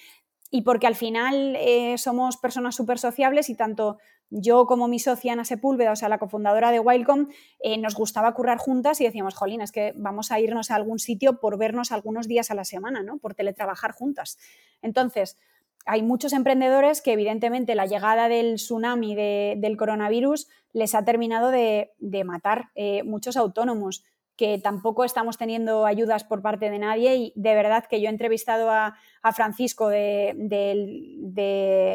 y 0.52 0.62
porque 0.62 0.88
al 0.88 0.96
final 0.96 1.56
eh, 1.58 1.98
somos 1.98 2.38
personas 2.38 2.76
súper 2.76 3.00
sociables 3.00 3.50
y 3.50 3.56
tanto 3.56 3.98
yo 4.30 4.65
como 4.65 4.88
mi 4.88 5.00
socia 5.00 5.34
Ana 5.34 5.46
Sepúlveda, 5.46 5.91
o 5.91 5.96
sea, 5.96 6.10
la 6.10 6.18
cofundadora 6.18 6.72
de 6.72 6.80
Wildcom, 6.80 7.28
eh, 7.60 7.78
nos 7.78 7.96
gustaba 7.96 8.34
currar 8.34 8.58
juntas 8.58 9.00
y 9.02 9.06
decíamos, 9.06 9.36
jolín, 9.36 9.62
es 9.62 9.72
que 9.72 9.94
vamos 9.96 10.32
a 10.32 10.39
irnos 10.39 10.72
a 10.72 10.76
algún 10.76 11.00
sitio 11.00 11.39
por 11.39 11.58
vernos 11.58 11.91
algunos 11.91 12.28
días 12.28 12.52
a 12.52 12.56
la 12.56 12.65
semana, 12.65 13.04
¿no? 13.04 13.18
Por 13.18 13.36
teletrabajar 13.36 13.91
juntas. 13.91 14.38
Entonces, 14.82 15.38
hay 15.86 16.02
muchos 16.02 16.34
emprendedores 16.34 17.02
que 17.02 17.13
evidentemente 17.13 17.76
la 17.76 17.86
llegada 17.86 18.28
del 18.28 18.56
tsunami 18.56 19.15
del 19.15 19.78
coronavirus 19.78 20.48
les 20.74 20.95
ha 20.95 21.06
terminado 21.06 21.52
de, 21.52 21.91
matar. 22.26 22.69
Eh, 22.76 23.04
muchos 23.04 23.38
autónomos 23.38 24.04
que 24.36 24.60
tampoco 24.60 25.06
estamos 25.06 25.38
teniendo 25.38 25.86
ayudas 25.86 26.24
por 26.24 26.41
parte 26.41 26.69
de 26.69 26.80
nadie 26.80 27.15
y 27.15 27.34
de 27.36 27.56
verdad 27.56 27.86
que 27.89 28.02
yo 28.02 28.08
he 28.08 28.12
entrevistado 28.12 28.69
a, 28.69 28.98
Francisco 29.34 29.88
de, 29.88 30.36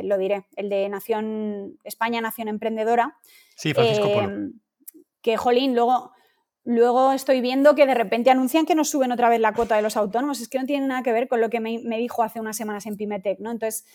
lo 0.05 0.19
diré, 0.19 0.47
el 0.57 0.69
de 0.69 0.89
Nación 0.89 1.79
España 1.85 2.21
Nación 2.21 2.49
Emprendedora. 2.49 3.19
Sí, 3.57 3.75
Francisco 3.75 4.07
eh, 4.07 4.51
Que, 5.21 5.37
jolín, 5.37 5.75
luego 5.75 6.13
Luego 6.65 7.13
estoy 7.13 7.41
viendo 7.41 7.75
que 7.75 7.87
de 7.87 7.95
repente 7.95 8.31
anuncian 8.31 8.67
que 8.67 8.75
nos 8.75 8.91
suben 8.91 9.13
otra 9.13 9.29
vez 9.29 9.41
la 9.41 9.55
cuota 9.55 9.77
de 9.77 9.83
los 9.83 9.97
autónomos. 9.97 10.41
Es 10.41 10.49
que 10.49 10.59
no 10.59 10.67
tiene 10.67 10.87
nada 10.87 11.03
que 11.03 11.13
ver 11.13 11.27
con 11.27 11.41
lo 11.41 11.49
que 11.49 11.61
me, 11.61 11.79
dijo 11.99 12.23
hace 12.23 12.41
unas 12.41 12.57
semanas 12.57 12.87
en 12.87 12.97
Pimetec, 12.97 13.41
¿no? 13.41 13.51
Entonces, 13.51 13.87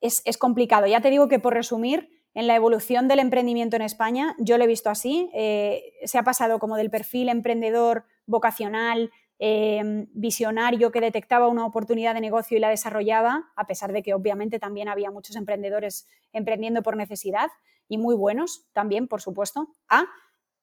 es, 0.00 0.38
complicado. 0.38 0.86
Ya 0.86 1.00
te 1.00 1.10
digo 1.10 1.28
que 1.28 1.38
por 1.38 1.54
resumir, 1.54 2.08
en 2.34 2.46
la 2.46 2.54
evolución 2.54 3.08
del 3.08 3.18
emprendimiento 3.18 3.76
en 3.76 3.82
España, 3.82 4.36
yo 4.38 4.58
lo 4.58 4.64
he 4.64 4.66
visto 4.66 4.90
así. 4.90 5.30
Eh, 5.32 5.94
se 6.04 6.18
ha 6.18 6.22
pasado 6.22 6.58
como 6.58 6.76
del 6.76 6.90
perfil 6.90 7.30
emprendedor 7.30 8.04
vocacional, 8.26 9.10
em, 9.38 10.06
visionario 10.12 10.92
que 10.92 11.00
detectaba 11.00 11.48
una 11.48 11.64
oportunidad 11.64 12.14
de 12.14 12.20
negocio 12.20 12.56
y 12.56 12.60
la 12.60 12.68
desarrollaba, 12.68 13.50
a 13.56 13.66
pesar 13.66 13.92
de 13.92 14.02
que 14.02 14.12
obviamente 14.12 14.58
también 14.58 14.88
había 14.88 15.10
muchos 15.10 15.34
emprendedores 15.34 16.06
emprendiendo 16.32 16.82
por 16.82 16.96
necesidad 16.96 17.48
y 17.88 17.98
muy 17.98 18.14
buenos 18.14 18.66
también, 18.72 19.08
por 19.08 19.22
supuesto, 19.22 19.68
a 19.88 20.04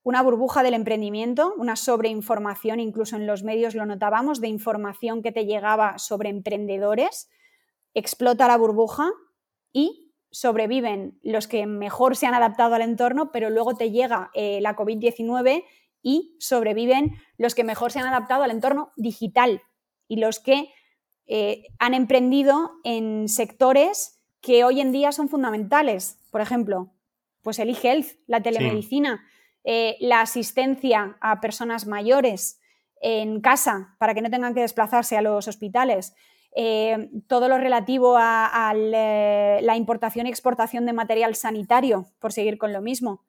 una 0.04 0.22
burbuja 0.22 0.64
del 0.64 0.74
emprendimiento, 0.74 1.54
una 1.58 1.76
sobreinformación, 1.76 2.80
incluso 2.80 3.16
en 3.16 3.26
los 3.26 3.44
medios 3.44 3.74
lo 3.74 3.86
notábamos, 3.86 4.42
de 4.42 4.50
información 4.50 5.22
que 5.22 5.32
te 5.32 5.46
llegaba 5.46 5.98
sobre 5.98 6.30
emprendedores, 6.30 7.30
explota 7.94 8.48
la 8.48 8.58
burbuja 8.58 9.12
y 9.72 10.14
sobreviven 10.30 11.20
los 11.24 11.48
que 11.48 11.66
mejor 11.66 12.18
se 12.18 12.26
han 12.26 12.34
adaptado 12.34 12.76
al 12.76 12.82
entorno, 12.82 13.32
pero 13.32 13.50
luego 13.50 13.76
te 13.76 13.92
llega 13.92 14.32
eh, 14.34 14.60
la 14.62 14.76
COVID-19 14.76 15.64
y 16.02 16.36
sobreviven 16.40 17.12
los 17.38 17.56
que 17.56 17.64
mejor 17.64 17.92
se 17.92 18.00
han 18.00 18.08
adaptado 18.08 18.44
al 18.44 18.52
entorno 18.52 18.92
digital 18.98 19.62
y 20.08 20.18
los 20.18 20.40
que 20.40 20.70
eh, 21.26 21.64
han 21.80 21.94
emprendido 21.94 22.72
en 22.84 23.30
sectores 23.30 24.22
que 24.42 24.66
hoy 24.66 24.82
en 24.82 24.92
día 24.92 25.12
son 25.12 25.30
fundamentales. 25.30 26.20
Por 26.32 26.42
ejemplo, 26.42 26.92
pues 27.42 27.60
el 27.60 27.70
e-health, 27.70 28.18
la 28.28 28.42
telemedicina. 28.42 29.24
Eh, 29.64 29.98
la 30.00 30.22
asistencia 30.22 31.18
a 31.22 31.42
personas 31.42 31.88
mayores 31.88 32.60
en 33.02 33.42
casa 33.42 33.96
para 34.00 34.14
que 34.14 34.22
no 34.22 34.30
tengan 34.30 34.54
que 34.54 34.62
desplazarse 34.62 35.18
a 35.18 35.22
los 35.22 35.48
hospitales, 35.48 36.16
eh, 36.56 37.10
todo 37.28 37.50
lo 37.50 37.58
relativo 37.58 38.16
a, 38.18 38.74
la 38.76 39.76
importación 39.76 40.28
y 40.28 40.30
exportación 40.30 40.86
de 40.86 40.94
material 40.94 41.36
sanitario, 41.36 42.08
por 42.20 42.32
seguir 42.32 42.58
con 42.58 42.72
lo 42.72 42.82
mismo, 42.82 43.24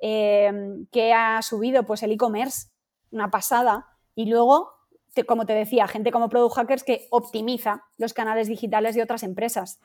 que 0.00 1.12
ha 1.14 1.42
subido 1.42 1.84
pues 1.84 2.04
el 2.04 2.12
e-commerce, 2.12 2.68
una 3.10 3.30
pasada, 3.30 3.86
y 4.14 4.26
luego 4.26 4.78
como 5.24 5.46
te 5.46 5.52
decía, 5.52 5.86
gente 5.88 6.10
como 6.10 6.28
Product 6.28 6.54
Hackers 6.54 6.84
que 6.84 7.06
optimiza 7.10 7.84
los 7.96 8.12
canales 8.12 8.48
digitales 8.48 8.94
de 8.94 9.02
otras 9.02 9.22
empresas. 9.22 9.80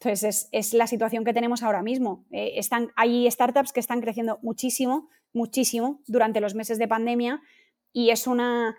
Entonces, 0.00 0.48
es, 0.50 0.74
la 0.74 0.86
situación 0.86 1.24
que 1.24 1.32
tenemos 1.32 1.62
ahora 1.62 1.82
mismo. 1.82 2.24
Eh, 2.30 2.54
están, 2.56 2.90
hay 2.96 3.30
startups 3.30 3.72
que 3.72 3.80
están 3.80 4.00
creciendo 4.00 4.38
muchísimo, 4.42 5.08
muchísimo 5.32 6.00
durante 6.06 6.40
los 6.40 6.54
meses 6.54 6.78
de 6.78 6.88
pandemia 6.88 7.40
y 7.92 8.10
es 8.10 8.26
una, 8.26 8.76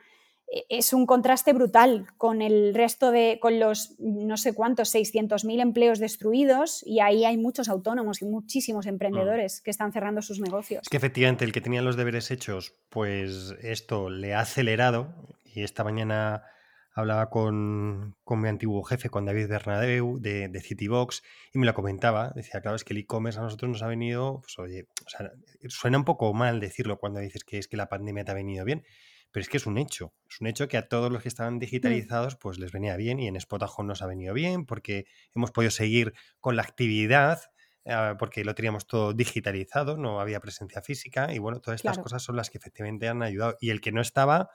e, 0.48 0.66
es 0.70 0.94
un 0.94 1.06
contraste 1.06 1.54
brutal 1.54 2.08
con 2.18 2.42
el 2.42 2.74
resto 2.74 3.12
de, 3.12 3.40
con 3.42 3.60
los 3.60 3.96
no 4.00 4.38
sé 4.38 4.54
cuántos, 4.54 4.94
600.000 4.94 5.62
empleos 5.62 6.00
destruidos 6.00 6.84
y 6.86 7.00
ahí 7.00 7.26
hay 7.26 7.38
muchos 7.38 7.70
autónomos 7.70 8.22
y 8.22 8.26
muchísimos 8.26 8.86
emprendedores 8.86 9.62
que 9.62 9.72
están 9.72 9.92
cerrando 9.92 10.22
sus 10.22 10.40
negocios. 10.40 10.82
Es 10.84 10.90
que 10.90 10.98
efectivamente 10.98 11.46
el 11.46 11.52
que 11.52 11.62
tenía 11.62 11.82
los 11.82 11.96
deberes 11.96 12.32
hechos, 12.32 12.76
pues 12.90 13.56
esto 13.62 14.10
le 14.10 14.34
ha 14.34 14.42
acelerado 14.42 15.14
y 15.44 15.64
esta 15.64 15.84
mañana 15.84 16.44
hablaba 16.94 17.30
con, 17.30 18.16
mi 18.28 18.50
antiguo 18.50 18.84
jefe, 18.84 19.10
con 19.10 19.26
David 19.26 19.48
Bernabeu 19.48 20.20
de, 20.20 20.48
de 20.48 20.62
Citybox, 20.62 21.24
y 21.54 21.60
me 21.60 21.66
lo 21.66 21.74
comentaba. 21.74 22.32
Decía, 22.36 22.62
claro, 22.62 22.76
es 22.76 22.84
que 22.84 22.94
el 22.94 23.00
e-commerce 23.00 23.40
a 23.40 23.44
nosotros 23.44 23.70
nos 23.70 23.84
ha 23.84 23.88
venido, 23.88 24.42
pues 24.42 24.58
oye, 24.60 24.88
o 25.06 25.10
sea, 25.10 25.32
suena 25.68 25.98
un 25.98 26.06
poco 26.06 26.34
mal 26.34 26.60
decirlo 26.60 26.98
cuando 26.98 27.20
dices 27.20 27.44
que 27.44 27.58
es 27.58 27.68
que 27.68 27.78
la 27.78 27.90
pandemia 27.90 28.24
te 28.24 28.32
ha 28.32 28.36
venido 28.36 28.64
bien, 28.64 28.84
pero 29.32 29.42
es 29.42 29.50
que 29.50 29.58
es 29.58 29.66
un 29.66 29.80
hecho. 29.80 30.14
Es 30.30 30.40
un 30.42 30.48
hecho 30.48 30.68
que 30.68 30.78
a 30.78 30.88
todos 30.88 31.12
los 31.12 31.24
que 31.24 31.28
estaban 31.28 31.56
mm. 31.56 31.60
digitalizados, 31.60 32.36
pues 32.36 32.60
les 32.60 32.72
venía 32.72 32.96
bien, 32.96 33.20
y 33.20 33.28
en 33.28 33.40
Spotajo 33.42 33.84
nos 33.84 34.04
ha 34.04 34.08
venido 34.08 34.34
bien, 34.34 34.66
porque 34.66 35.06
hemos 35.36 35.52
podido 35.52 35.72
seguir 35.72 36.14
con 36.40 36.56
la 36.56 36.62
actividad, 36.62 37.42
ah, 37.88 38.16
porque 38.20 38.46
lo 38.46 38.54
teníamos 38.54 38.86
todo 38.86 39.14
digitalizado, 39.14 39.98
no 39.98 40.22
había 40.22 40.40
presencia 40.40 40.84
física, 40.84 41.34
y 41.34 41.40
bueno, 41.40 41.60
todas 41.60 41.80
estas 41.80 41.98
cosas 41.98 42.22
son 42.22 42.36
las 42.36 42.52
que 42.52 42.60
efectivamente 42.60 43.08
han 43.08 43.24
ayudado. 43.24 43.58
Y 43.60 43.72
el 43.72 43.82
que 43.82 43.92
no 43.92 44.02
estaba 44.02 44.52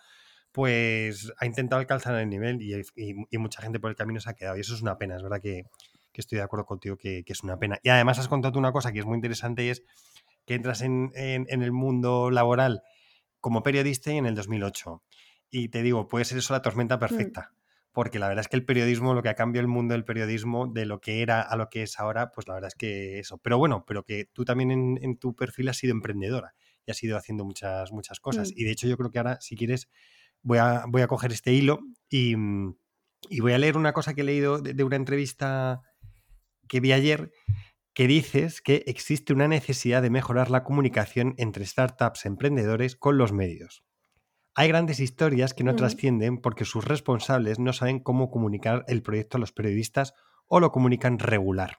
pues 0.53 1.33
ha 1.39 1.47
intentado 1.47 1.81
alcanzar 1.81 2.15
el 2.17 2.29
nivel 2.29 2.61
y, 2.63 3.39
mucha 3.39 3.63
gente 3.63 3.81
por 3.81 3.91
el 3.91 3.97
camino 3.97 4.21
se 4.21 4.31
ha 4.31 4.35
quedado. 4.35 4.57
Y 4.57 4.61
eso 4.61 4.75
es 4.75 4.83
una 4.83 4.99
pena, 4.99 5.17
es 5.17 5.23
verdad 5.23 5.41
que, 5.41 5.65
estoy 6.15 6.39
de 6.39 6.43
acuerdo 6.43 6.67
contigo 6.67 6.97
que, 6.97 7.23
es 7.25 7.43
una 7.45 7.59
pena. 7.59 7.79
Y 7.83 7.91
además 7.91 8.19
has 8.19 8.29
contado 8.29 8.59
una 8.59 8.73
cosa 8.73 8.93
que 8.93 8.99
es 8.99 9.07
muy 9.07 9.15
interesante 9.15 9.65
y 9.65 9.69
es 9.69 9.85
que 10.47 10.55
entras 10.55 10.83
en, 10.83 11.13
el 11.15 11.73
mundo 11.73 12.31
laboral 12.31 12.83
como 13.41 13.63
periodista 13.63 14.13
y 14.13 14.17
en 14.17 14.27
el 14.27 14.35
2008. 14.35 15.03
Y 15.51 15.69
te 15.69 15.83
digo, 15.83 16.09
puede 16.09 16.25
ser 16.25 16.39
eso 16.39 16.55
la 16.55 16.63
tormenta 16.63 16.97
mm. 16.97 17.01
perfecta. 17.01 17.53
Porque 17.93 18.19
la 18.19 18.29
verdad 18.29 18.43
es 18.43 18.49
que 18.49 18.57
el 18.57 18.65
periodismo, 18.65 19.15
lo 19.15 19.23
que 19.23 19.29
ha 19.29 19.35
cambiado 19.35 19.63
el 19.63 19.69
mundo 19.69 19.93
del 19.93 20.05
periodismo, 20.05 20.67
de 20.67 20.87
lo 20.87 21.01
que 21.01 21.23
era 21.23 21.41
a 21.41 21.57
lo 21.57 21.69
que 21.69 21.83
es 21.83 21.99
ahora, 21.99 22.31
pues 22.33 22.47
la 22.47 22.55
verdad 22.55 22.69
es 22.69 22.75
que 22.75 23.19
eso. 23.19 23.39
Pero 23.39 23.59
bueno, 23.59 23.85
pero 23.87 24.05
que 24.05 24.25
tú 24.33 24.45
también 24.45 24.99
en, 25.01 25.17
tu 25.19 25.35
perfil 25.35 25.69
has 25.69 25.79
sido 25.79 25.93
emprendedora 25.93 26.55
y 26.87 26.91
has 26.91 27.03
ido 27.03 27.17
haciendo 27.17 27.45
muchas, 27.45 27.91
muchas 27.93 28.21
cosas. 28.21 28.51
Mm. 28.51 28.55
Y 28.57 28.65
de 28.65 28.71
hecho 28.71 28.87
yo 28.87 28.97
creo 28.97 29.11
que 29.11 29.19
ahora, 29.19 29.39
si 29.41 29.57
quieres, 29.57 29.89
voy 30.43 30.59
a, 30.59 30.85
voy 30.89 31.03
a 31.03 31.09
coger 31.09 31.33
este 31.33 31.53
hilo 31.53 31.81
mm, 32.11 32.71
y, 33.29 33.41
voy 33.41 33.53
a 33.53 33.59
leer 33.59 33.77
una 33.77 33.93
cosa 33.93 34.15
que 34.15 34.23
he 34.23 34.25
leído 34.25 34.61
de, 34.61 34.85
una 34.85 34.97
entrevista 34.97 35.83
que 36.69 36.81
vi 36.81 36.93
ayer 36.93 37.31
que 37.95 38.07
dices 38.07 38.61
que 38.61 38.85
existe 38.87 39.33
una 39.33 39.49
necesidad 39.49 40.03
de 40.03 40.11
mejorar 40.11 40.51
la 40.51 40.63
comunicación 40.63 41.35
entre 41.37 41.67
startups 41.67 42.27
emprendedores 42.27 42.95
con 42.95 43.19
los 43.19 43.33
medios. 43.33 43.83
Hay 44.55 44.69
grandes 44.69 45.01
historias 45.01 45.55
que 45.55 45.65
no 45.65 45.75
trascienden 45.75 46.39
porque 46.39 46.65
sus 46.65 46.85
responsables 46.85 47.59
no 47.59 47.73
saben 47.73 48.01
cómo 48.01 48.31
comunicar 48.31 48.85
el 48.89 49.03
proyecto 49.03 49.37
a 49.37 49.41
los 49.41 49.53
periodistas 49.53 50.15
o 50.47 50.61
lo 50.61 50.73
comunican 50.73 51.19
regular. 51.19 51.79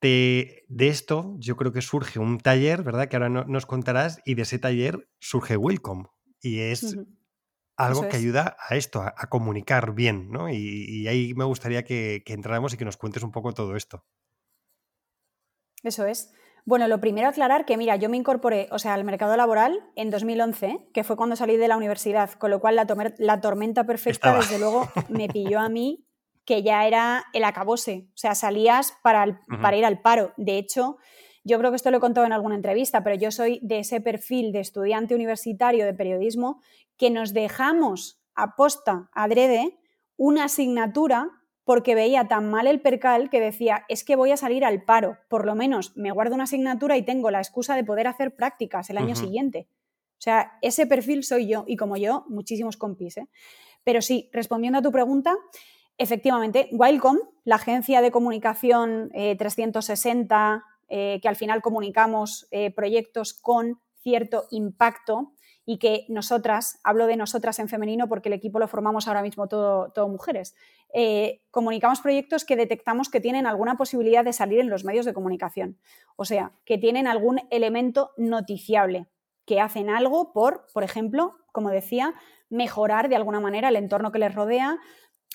De, 0.00 0.66
esto 0.78 1.34
yo 1.38 1.56
creo 1.56 1.72
que 1.72 1.80
surge 1.80 2.18
un 2.18 2.38
taller, 2.38 2.82
¿verdad? 2.82 3.08
Que 3.08 3.16
ahora 3.16 3.30
nos 3.30 3.64
contarás 3.64 4.20
y 4.26 4.34
de 4.34 4.42
ese 4.42 4.58
taller 4.58 5.08
surge 5.18 5.56
Welcome, 5.56 6.04
y 6.44 6.60
es 6.60 6.96
algo 7.76 8.08
que 8.08 8.18
ayuda 8.18 8.56
a 8.68 8.76
esto, 8.76 9.00
a, 9.00 9.14
comunicar 9.30 9.94
bien, 9.94 10.30
¿no? 10.30 10.50
Y, 10.50 11.08
ahí 11.08 11.32
me 11.34 11.44
gustaría 11.44 11.82
que, 11.82 12.22
entráramos 12.26 12.74
y 12.74 12.76
que 12.76 12.84
nos 12.84 12.98
cuentes 12.98 13.22
un 13.22 13.32
poco 13.32 13.52
todo 13.52 13.74
esto. 13.76 14.04
Eso 15.82 16.06
es. 16.06 16.32
Bueno, 16.66 16.86
lo 16.86 17.00
primero 17.00 17.28
aclarar 17.28 17.64
que, 17.64 17.76
mira, 17.76 17.96
yo 17.96 18.08
me 18.08 18.16
incorporé, 18.16 18.68
o 18.70 18.78
sea, 18.78 18.94
al 18.94 19.04
mercado 19.04 19.36
laboral 19.36 19.90
en 19.96 20.10
2011, 20.10 20.90
que 20.92 21.04
fue 21.04 21.16
cuando 21.16 21.36
salí 21.36 21.56
de 21.56 21.68
la 21.68 21.76
universidad, 21.76 22.30
con 22.32 22.50
lo 22.50 22.60
cual 22.60 22.76
la, 22.76 22.86
la 23.18 23.40
tormenta 23.40 23.84
perfecta, 23.84 24.36
desde 24.36 24.58
luego, 24.58 24.88
me 25.08 25.28
pilló 25.28 25.60
a 25.60 25.68
mí, 25.68 26.06
que 26.44 26.62
ya 26.62 26.86
era 26.86 27.24
el 27.32 27.44
acabose. 27.44 28.08
O 28.10 28.16
sea, 28.16 28.34
salías 28.34 28.94
para, 29.02 29.44
para 29.62 29.76
ir 29.76 29.84
al 29.84 30.00
paro. 30.00 30.34
De 30.36 30.58
hecho, 30.58 30.98
yo 31.44 31.58
creo 31.58 31.70
que 31.70 31.76
esto 31.76 31.90
lo 31.90 31.98
he 31.98 32.00
contado 32.00 32.26
en 32.26 32.32
alguna 32.32 32.54
entrevista, 32.54 33.04
pero 33.04 33.16
yo 33.16 33.30
soy 33.30 33.60
de 33.62 33.80
ese 33.80 34.00
perfil 34.00 34.50
de 34.50 34.60
estudiante 34.60 35.14
universitario 35.14 35.84
de 35.84 35.94
periodismo 35.94 36.60
que 36.96 37.10
nos 37.10 37.34
dejamos 37.34 38.20
a 38.34 38.56
posta, 38.56 39.10
adrede, 39.12 39.78
una 40.16 40.44
asignatura 40.44 41.30
porque 41.64 41.94
veía 41.94 42.28
tan 42.28 42.50
mal 42.50 42.66
el 42.66 42.80
percal 42.80 43.30
que 43.30 43.40
decía, 43.40 43.84
es 43.88 44.04
que 44.04 44.16
voy 44.16 44.30
a 44.30 44.36
salir 44.36 44.64
al 44.64 44.84
paro, 44.84 45.18
por 45.28 45.46
lo 45.46 45.54
menos 45.54 45.96
me 45.96 46.10
guardo 46.10 46.34
una 46.34 46.44
asignatura 46.44 46.96
y 46.96 47.02
tengo 47.02 47.30
la 47.30 47.38
excusa 47.38 47.76
de 47.76 47.84
poder 47.84 48.06
hacer 48.06 48.34
prácticas 48.36 48.90
el 48.90 48.98
año 48.98 49.16
siguiente. 49.16 49.68
O 50.18 50.22
sea, 50.24 50.58
ese 50.62 50.86
perfil 50.86 51.24
soy 51.24 51.48
yo 51.48 51.64
y 51.66 51.76
como 51.76 51.96
yo, 51.96 52.24
muchísimos 52.28 52.76
compis. 52.76 53.16
¿eh? 53.16 53.28
Pero 53.82 54.02
sí, 54.02 54.30
respondiendo 54.32 54.78
a 54.78 54.82
tu 54.82 54.92
pregunta, 54.92 55.36
efectivamente, 55.98 56.68
Wildcom, 56.72 57.18
la 57.44 57.56
agencia 57.56 58.00
de 58.00 58.10
comunicación 58.10 59.10
360 59.12 60.64
eh, 60.96 61.18
que 61.20 61.26
al 61.26 61.34
final 61.34 61.60
comunicamos 61.60 62.46
eh, 62.52 62.70
proyectos 62.70 63.34
con 63.34 63.80
cierto 64.00 64.44
impacto 64.52 65.32
y 65.66 65.80
que 65.80 66.06
nosotras, 66.08 66.78
hablo 66.84 67.08
de 67.08 67.16
nosotras 67.16 67.58
en 67.58 67.68
femenino 67.68 68.08
porque 68.08 68.28
el 68.28 68.34
equipo 68.34 68.60
lo 68.60 68.68
formamos 68.68 69.08
ahora 69.08 69.20
mismo 69.20 69.48
todo, 69.48 70.08
mujeres, 70.08 70.54
eh, 70.92 71.42
comunicamos 71.50 72.00
proyectos 72.00 72.44
que 72.44 72.54
detectamos 72.54 73.08
que 73.08 73.18
tienen 73.18 73.44
alguna 73.44 73.76
posibilidad 73.76 74.24
de 74.24 74.32
salir 74.32 74.60
en 74.60 74.70
los 74.70 74.84
medios 74.84 75.04
de 75.04 75.14
comunicación, 75.14 75.80
o 76.14 76.24
sea, 76.24 76.52
que 76.64 76.78
tienen 76.78 77.08
algún 77.08 77.40
elemento 77.50 78.12
noticiable, 78.16 79.08
que 79.46 79.60
hacen 79.60 79.90
algo 79.90 80.32
por, 80.32 80.64
por 80.72 80.84
ejemplo, 80.84 81.34
como 81.50 81.70
decía, 81.70 82.14
mejorar 82.50 83.08
de 83.08 83.16
alguna 83.16 83.40
manera 83.40 83.68
el 83.68 83.74
entorno 83.74 84.12
que 84.12 84.20
les 84.20 84.32
rodea, 84.32 84.78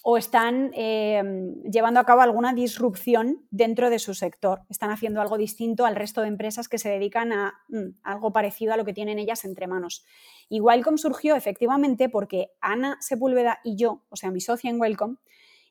o 0.03 0.17
están 0.17 0.71
eh, 0.75 1.21
llevando 1.69 1.99
a 1.99 2.05
cabo 2.05 2.21
alguna 2.21 2.53
disrupción 2.53 3.45
dentro 3.51 3.89
de 3.89 3.99
su 3.99 4.13
sector. 4.13 4.61
Están 4.69 4.91
haciendo 4.91 5.21
algo 5.21 5.37
distinto 5.37 5.85
al 5.85 5.95
resto 5.95 6.21
de 6.21 6.29
empresas 6.29 6.69
que 6.69 6.77
se 6.77 6.89
dedican 6.89 7.33
a 7.33 7.53
mm, 7.67 7.99
algo 8.03 8.31
parecido 8.31 8.73
a 8.73 8.77
lo 8.77 8.85
que 8.85 8.93
tienen 8.93 9.19
ellas 9.19 9.43
entre 9.43 9.67
manos. 9.67 10.05
Y 10.47 10.61
Welcome 10.61 10.97
surgió 10.97 11.35
efectivamente 11.35 12.07
porque 12.09 12.51
Ana 12.61 12.97
Sepúlveda 13.01 13.59
y 13.63 13.75
yo, 13.75 14.05
o 14.09 14.15
sea, 14.15 14.31
mi 14.31 14.39
socia 14.39 14.69
en 14.69 14.79
Welcome, 14.79 15.17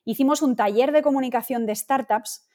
hicimos 0.05 0.41
un 0.41 0.55
taller 0.55 0.91
de 0.91 1.01
comunicación 1.01 1.65
de 1.65 1.75
startups 1.75 2.47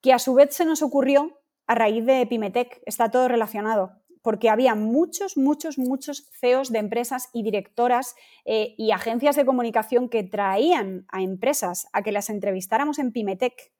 que 0.00 0.12
a 0.12 0.18
su 0.18 0.34
vez 0.34 0.54
se 0.54 0.64
nos 0.64 0.82
ocurrió 0.82 1.40
a 1.66 1.74
raíz 1.74 2.06
de 2.06 2.24
Pimetech. 2.26 2.80
Está 2.86 3.10
todo 3.10 3.26
relacionado 3.26 3.92
porque 4.22 4.50
había 4.50 4.74
muchos, 4.74 5.36
muchos, 5.36 5.78
muchos 5.78 6.28
CEOs 6.40 6.70
de 6.70 6.78
empresas 6.78 7.28
y 7.32 7.42
directoras 7.42 8.14
eh, 8.44 8.74
y 8.76 8.90
agencias 8.90 9.36
de 9.36 9.44
comunicación 9.44 10.08
que 10.08 10.24
traían 10.24 11.06
a 11.08 11.22
empresas 11.22 11.86
a 11.92 12.02
que 12.02 12.12
las 12.12 12.30
entrevistáramos 12.30 12.98
en 12.98 13.12
Pimetech 13.12 13.72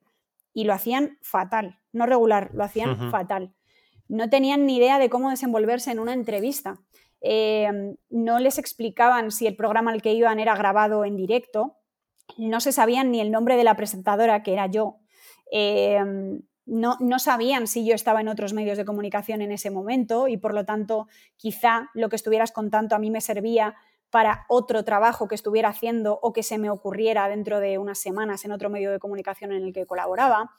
y 0.53 0.63
lo 0.63 0.73
hacían 0.73 1.17
fatal, 1.21 1.79
no 1.91 2.05
regular, 2.05 2.51
lo 2.53 2.63
hacían 2.63 3.11
fatal. 3.11 3.53
No 4.07 4.29
tenían 4.29 4.65
ni 4.65 4.77
idea 4.77 4.97
de 4.97 5.09
cómo 5.09 5.29
desenvolverse 5.29 5.91
en 5.91 5.99
una 5.99 6.13
entrevista. 6.13 6.79
Em, 7.21 7.95
no 8.09 8.39
les 8.39 8.57
explicaban 8.57 9.31
si 9.31 9.45
el 9.45 9.55
programa 9.55 9.91
al 9.91 10.01
que 10.01 10.13
iban 10.13 10.39
era 10.39 10.55
grabado 10.55 11.05
en 11.05 11.15
directo, 11.15 11.77
no 12.37 12.59
se 12.59 12.71
sabían 12.71 13.11
ni 13.11 13.21
el 13.21 13.31
nombre 13.31 13.55
de 13.57 13.63
la 13.63 13.75
presentadora, 13.75 14.43
que 14.43 14.53
era 14.53 14.67
yo. 14.67 14.97
Em, 15.51 16.41
no, 16.69 17.19
sabían 17.19 17.67
si 17.67 17.85
yo 17.85 17.95
estaba 17.95 18.21
en 18.21 18.27
otros 18.27 18.53
medios 18.53 18.77
de 18.77 18.85
comunicación 18.85 19.41
en 19.41 19.51
ese 19.51 19.71
momento 19.71 20.27
y 20.27 20.37
por 20.37 20.53
lo 20.53 20.65
tanto 20.65 21.07
quizá 21.35 21.89
lo 21.93 22.09
que 22.09 22.15
estuvieras 22.15 22.51
contando 22.51 22.95
a 22.95 22.99
mí 22.99 23.09
me 23.09 23.21
servía 23.21 23.75
para 24.09 24.45
otro 24.47 24.83
trabajo 24.83 25.27
que 25.27 25.35
estuviera 25.35 25.69
haciendo 25.69 26.19
o 26.21 26.33
que 26.33 26.43
se 26.43 26.57
me 26.57 26.69
ocurriera 26.69 27.27
dentro 27.27 27.59
de 27.59 27.77
unas 27.77 27.99
semanas 27.99 28.45
en 28.45 28.51
otro 28.51 28.69
medio 28.69 28.91
de 28.91 28.99
comunicación 28.99 29.51
en 29.51 29.63
el 29.63 29.73
que 29.73 29.85
colaboraba. 29.85 30.51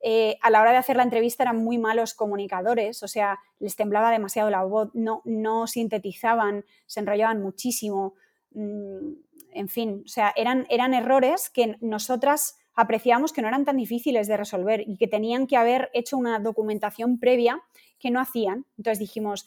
Eh, 0.00 0.36
a 0.42 0.50
la 0.50 0.60
hora 0.60 0.72
de 0.72 0.78
hacer 0.78 0.96
la 0.96 1.02
entrevista 1.02 1.42
eran 1.42 1.56
muy 1.56 1.78
malos 1.78 2.14
comunicadores, 2.14 3.02
o 3.02 3.08
sea, 3.08 3.38
les 3.58 3.76
temblaba 3.76 4.10
demasiado 4.10 4.50
la 4.50 4.62
voz, 4.62 4.90
no, 4.92 5.22
no 5.24 5.66
sintetizaban, 5.66 6.64
se 6.84 7.00
enrollaban 7.00 7.42
muchísimo, 7.42 8.14
mm, 8.52 9.12
en 9.52 9.68
fin, 9.68 10.02
o 10.04 10.08
sea, 10.08 10.32
eran, 10.36 10.66
eran 10.68 10.92
errores 10.92 11.48
que 11.48 11.76
nosotras 11.80 12.58
apreciamos 12.76 13.32
que 13.32 13.42
no 13.42 13.48
eran 13.48 13.64
tan 13.64 13.76
difíciles 13.76 14.28
de 14.28 14.36
resolver 14.36 14.84
y 14.86 14.96
que 14.96 15.08
tenían 15.08 15.46
que 15.46 15.56
haber 15.56 15.90
hecho 15.94 16.16
una 16.16 16.38
documentación 16.38 17.18
previa 17.18 17.62
que 17.98 18.10
no 18.10 18.20
hacían. 18.20 18.66
Entonces 18.76 18.98
dijimos, 18.98 19.46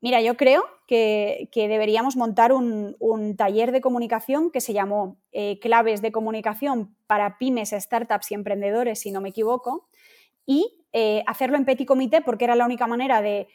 mira, 0.00 0.20
yo 0.20 0.36
creo 0.36 0.64
que, 0.86 1.48
deberíamos 1.54 2.16
montar 2.16 2.52
un, 2.52 2.96
taller 3.36 3.72
de 3.72 3.80
comunicación 3.80 4.50
que 4.50 4.60
se 4.60 4.72
llamó 4.72 5.16
eh, 5.32 5.58
Claves 5.60 6.02
de 6.02 6.12
Comunicación 6.12 6.96
para 7.06 7.38
pymes, 7.38 7.70
startups 7.70 8.32
y 8.32 8.34
emprendedores, 8.34 9.00
si 9.00 9.12
no 9.12 9.20
me 9.20 9.30
equivoco, 9.30 9.88
y 10.44 10.84
eh, 10.92 11.22
hacerlo 11.26 11.56
en 11.56 11.64
petit 11.64 11.86
comité 11.86 12.20
porque 12.20 12.44
era 12.44 12.56
la 12.56 12.64
única 12.64 12.86
manera 12.86 13.22
de 13.22 13.48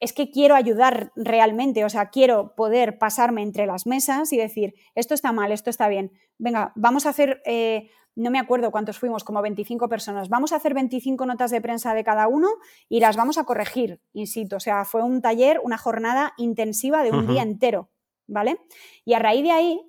es 0.00 0.12
que 0.12 0.30
quiero 0.30 0.54
ayudar 0.54 1.12
realmente, 1.16 1.84
o 1.84 1.88
sea, 1.88 2.10
quiero 2.10 2.54
poder 2.54 2.98
pasarme 2.98 3.42
entre 3.42 3.66
las 3.66 3.86
mesas 3.86 4.32
y 4.32 4.36
decir, 4.36 4.74
esto 4.94 5.14
está 5.14 5.32
mal, 5.32 5.50
esto 5.50 5.70
está 5.70 5.88
bien. 5.88 6.12
Venga, 6.36 6.72
vamos 6.74 7.06
a 7.06 7.10
hacer, 7.10 7.40
eh, 7.46 7.88
no 8.16 8.30
me 8.30 8.38
acuerdo 8.38 8.70
cuántos 8.70 8.98
fuimos, 8.98 9.24
como 9.24 9.42
25 9.42 9.88
personas, 9.88 10.28
vamos 10.28 10.52
a 10.52 10.56
hacer 10.56 10.74
25 10.74 11.26
notas 11.26 11.50
de 11.50 11.60
prensa 11.60 11.94
de 11.94 12.04
cada 12.04 12.28
uno 12.28 12.48
y 12.88 13.00
las 13.00 13.16
vamos 13.16 13.38
a 13.38 13.44
corregir, 13.44 14.00
insisto. 14.12 14.56
O 14.56 14.60
sea, 14.60 14.84
fue 14.84 15.02
un 15.02 15.20
taller, 15.20 15.60
una 15.62 15.78
jornada 15.78 16.32
intensiva 16.36 17.02
de 17.02 17.10
un 17.10 17.26
día 17.26 17.42
entero, 17.42 17.88
¿vale? 18.26 18.58
Y 19.04 19.14
a 19.14 19.18
raíz 19.18 19.42
de 19.42 19.50
ahí, 19.50 19.80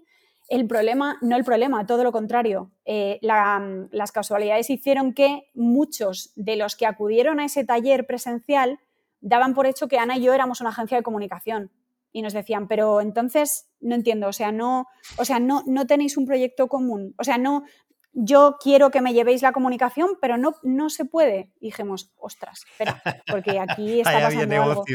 el 0.47 0.67
problema, 0.67 1.17
no 1.21 1.36
el 1.36 1.43
problema, 1.43 1.86
todo 1.86 2.03
lo 2.03 2.11
contrario, 2.11 2.71
eh, 2.86 3.19
las 3.21 4.11
casualidades 4.11 4.69
hicieron 4.69 5.13
que 5.13 5.49
muchos 5.53 6.32
de 6.36 6.55
los 6.55 6.76
que 6.76 6.86
acudieron 6.86 7.39
a 7.39 7.45
ese 7.45 7.63
taller 7.63 8.05
presencial 8.05 8.80
daban 9.21 9.55
por 9.55 9.65
hecho 9.65 9.88
que 9.88 9.97
Ana 9.97 10.17
y 10.17 10.21
yo 10.21 10.34
éramos 10.34 10.61
una 10.61 10.69
agencia 10.69 10.97
de 10.97 11.03
comunicación. 11.03 11.71
Y 12.11 12.21
nos 12.21 12.32
decían, 12.32 12.69
pero 12.69 13.01
entonces 13.01 13.69
no 13.82 13.93
entiendo, 13.93 14.28
o 14.28 14.34
sea, 14.34 14.51
no, 14.51 14.88
o 15.17 15.26
sea, 15.26 15.39
no, 15.39 15.63
no 15.65 15.86
tenéis 15.86 16.15
un 16.15 16.26
proyecto 16.26 16.67
común, 16.67 17.13
o 17.17 17.26
sea, 17.26 17.38
no, 17.38 17.63
yo 18.16 18.57
quiero 18.59 18.89
que 18.89 19.01
me 19.01 19.13
llevéis 19.13 19.41
la 19.41 19.51
comunicación, 19.51 20.18
pero 20.22 20.38
no, 20.38 20.55
no 20.63 20.89
se 20.89 21.05
puede. 21.05 21.51
Y 21.59 21.68
dijimos, 21.68 22.13
ostras, 22.18 22.63
espera, 22.72 23.01
porque 23.28 23.59
aquí 23.59 23.99
está 24.01 24.22
pasando 24.22 24.63
algo. 24.63 24.86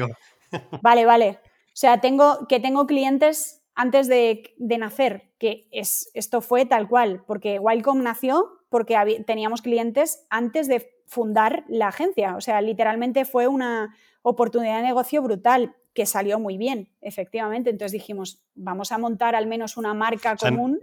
Vale, 0.82 1.06
vale. 1.06 1.38
O 1.66 1.76
sea, 1.80 2.00
tengo 2.00 2.48
que 2.48 2.58
tengo 2.58 2.88
clientes 2.88 3.62
antes 3.76 4.08
de, 4.08 4.52
nacer, 4.58 5.30
que 5.38 5.68
es, 5.70 6.10
esto 6.12 6.40
fue 6.40 6.66
tal 6.66 6.88
cual, 6.88 7.22
porque 7.24 7.60
Wildcom 7.60 8.02
nació 8.02 8.58
porque 8.68 9.22
teníamos 9.24 9.62
clientes 9.62 10.26
antes 10.28 10.66
de 10.66 10.90
fundar 11.06 11.64
la 11.68 11.86
agencia. 11.88 12.34
O 12.34 12.40
sea, 12.40 12.60
literalmente 12.62 13.24
fue 13.24 13.46
una, 13.46 13.94
oportunidad 14.22 14.76
de 14.76 14.82
negocio 14.82 15.22
brutal 15.22 15.74
que 15.94 16.06
salió 16.06 16.38
muy 16.38 16.56
bien, 16.56 16.92
efectivamente. 17.00 17.70
Entonces 17.70 17.92
dijimos, 17.92 18.42
vamos 18.54 18.92
a 18.92 18.98
montar 18.98 19.34
al 19.34 19.46
menos 19.46 19.76
una 19.76 19.94
marca 19.94 20.36
común 20.36 20.78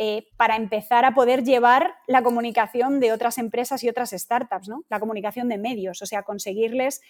eh, 0.00 0.28
para 0.36 0.54
empezar 0.54 1.04
a 1.04 1.12
poder 1.12 1.42
llevar 1.42 1.96
la 2.06 2.22
comunicación 2.22 3.00
de 3.00 3.10
otras 3.10 3.36
empresas 3.36 3.82
y 3.82 3.88
otras 3.88 4.10
startups, 4.10 4.68
¿no? 4.68 4.84
La 4.88 5.00
comunicación 5.00 5.48
de 5.48 5.58
medios, 5.58 6.00
o 6.02 6.06
sea, 6.06 6.22
conseguirles 6.22 7.00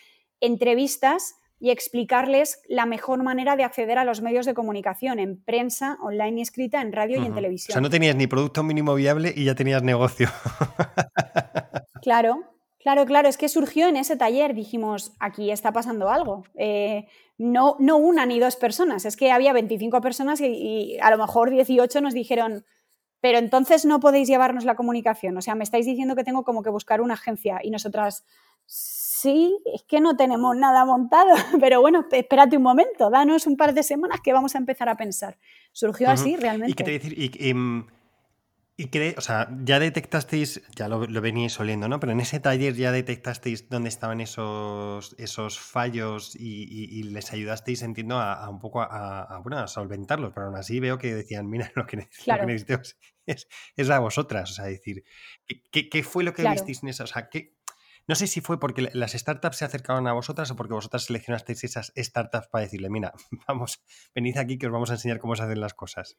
entrevistas 0.40 1.34
y 1.60 1.68
explicarles 1.68 2.62
la 2.66 2.86
mejor 2.86 3.22
manera 3.22 3.56
de 3.56 3.64
acceder 3.64 3.98
a 3.98 4.04
los 4.04 4.22
medios 4.22 4.46
de 4.46 4.54
comunicación 4.54 5.18
en 5.18 5.38
prensa, 5.42 5.98
online 6.00 6.38
y 6.38 6.42
escrita, 6.42 6.80
en 6.80 6.92
radio 6.94 7.22
y 7.22 7.26
en 7.26 7.34
televisión. 7.34 7.72
O 7.72 7.74
sea, 7.74 7.82
no 7.82 7.90
tenías 7.90 8.16
ni 8.16 8.26
producto 8.26 8.62
mínimo 8.62 8.94
viable 8.94 9.34
y 9.36 9.44
ya 9.44 9.54
tenías 9.54 9.82
negocio. 9.82 10.30
claro, 12.02 12.40
Claro, 12.80 13.06
claro, 13.06 13.28
es 13.28 13.36
que 13.36 13.48
surgió 13.48 13.88
en 13.88 13.96
ese 13.96 14.16
taller, 14.16 14.54
dijimos, 14.54 15.12
aquí 15.18 15.50
está 15.50 15.72
pasando 15.72 16.08
algo. 16.08 16.44
Eh, 16.54 17.06
no, 17.36 17.76
no 17.80 17.96
una 17.96 18.24
ni 18.24 18.38
dos 18.38 18.56
personas, 18.56 19.04
es 19.04 19.16
que 19.16 19.32
había 19.32 19.52
25 19.52 20.00
personas 20.00 20.40
y, 20.40 20.96
a 21.02 21.10
lo 21.10 21.18
mejor 21.18 21.50
18 21.50 22.00
nos 22.00 22.14
dijeron, 22.14 22.64
pero 23.20 23.38
entonces 23.38 23.84
no 23.84 24.00
podéis 24.00 24.28
llevarnos 24.28 24.64
la 24.64 24.76
comunicación. 24.76 25.36
O 25.36 25.42
sea, 25.42 25.54
me 25.54 25.64
estáis 25.64 25.86
diciendo 25.86 26.14
que 26.14 26.24
tengo 26.24 26.44
como 26.44 26.62
que 26.62 26.70
buscar 26.70 27.00
una 27.00 27.14
agencia 27.14 27.60
y 27.62 27.70
nosotras, 27.70 28.24
sí, 28.66 29.58
es 29.74 29.82
que 29.82 30.00
no 30.00 30.16
tenemos 30.16 30.56
nada 30.56 30.84
montado, 30.84 31.34
pero 31.60 31.80
bueno, 31.80 32.06
espérate 32.10 32.56
un 32.56 32.62
momento, 32.62 33.10
danos 33.10 33.46
un 33.46 33.56
par 33.56 33.74
de 33.74 33.82
semanas 33.82 34.20
que 34.22 34.32
vamos 34.32 34.54
a 34.54 34.58
empezar 34.58 34.88
a 34.88 34.96
pensar. 34.96 35.38
Surgió 35.72 36.10
así 36.10 36.36
realmente. 36.36 36.72
¿Y 36.72 36.74
qué 36.74 36.84
te 36.84 36.90
decir? 36.92 37.18
Y, 37.18 37.50
em, 37.50 37.86
y 38.80 38.86
que, 38.90 39.16
o 39.18 39.20
sea, 39.20 39.48
ya 39.64 39.80
detectasteis, 39.80 40.62
ya 40.76 40.86
lo, 40.86 41.00
veníais 41.20 41.58
oliendo, 41.58 41.88
¿no? 41.88 41.98
Pero 41.98 42.12
en 42.12 42.20
ese 42.20 42.38
taller 42.38 42.74
ya 42.74 42.92
detectasteis 42.92 43.68
dónde 43.68 43.88
estaban 43.88 44.20
esos, 44.20 45.16
esos 45.18 45.58
fallos 45.58 46.36
y, 46.36 47.02
les 47.02 47.32
ayudasteis, 47.32 47.82
entiendo, 47.82 48.20
a, 48.20 48.48
un 48.48 48.60
poco 48.60 48.80
a, 48.80 49.40
bueno, 49.42 49.58
a 49.58 49.66
solventarlos. 49.66 50.32
Pero 50.32 50.46
aún 50.46 50.56
así 50.56 50.78
veo 50.78 50.96
que 50.96 51.12
decían, 51.12 51.50
mira, 51.50 51.72
lo 51.74 51.86
que, 51.86 51.96
necesitamos 51.96 52.96
es, 53.26 53.90
a 53.90 53.98
vosotras. 53.98 54.52
O 54.52 54.54
sea, 54.54 54.66
decir, 54.66 55.02
¿qué, 55.72 56.02
fue 56.04 56.22
lo 56.22 56.32
que 56.32 56.48
visteis 56.48 56.84
en 56.84 56.90
esa? 56.90 57.02
O 57.02 57.08
sea, 57.08 57.28
¿qué, 57.28 57.56
no 58.06 58.14
sé 58.14 58.28
si 58.28 58.40
fue 58.40 58.60
porque 58.60 58.90
las 58.92 59.10
startups 59.10 59.56
se 59.56 59.64
acercaban 59.64 60.06
a 60.06 60.12
vosotras 60.12 60.52
o 60.52 60.56
porque 60.56 60.74
vosotras 60.74 61.02
seleccionasteis 61.06 61.64
esas 61.64 61.92
startups 61.96 62.46
para 62.46 62.62
decirle, 62.62 62.90
mira, 62.90 63.12
vamos, 63.48 63.82
venid 64.14 64.38
aquí 64.38 64.56
que 64.56 64.66
os 64.66 64.72
vamos 64.72 64.90
a 64.90 64.94
enseñar 64.94 65.18
cómo 65.18 65.34
se 65.34 65.42
hacen 65.42 65.60
las 65.60 65.74
cosas. 65.74 66.16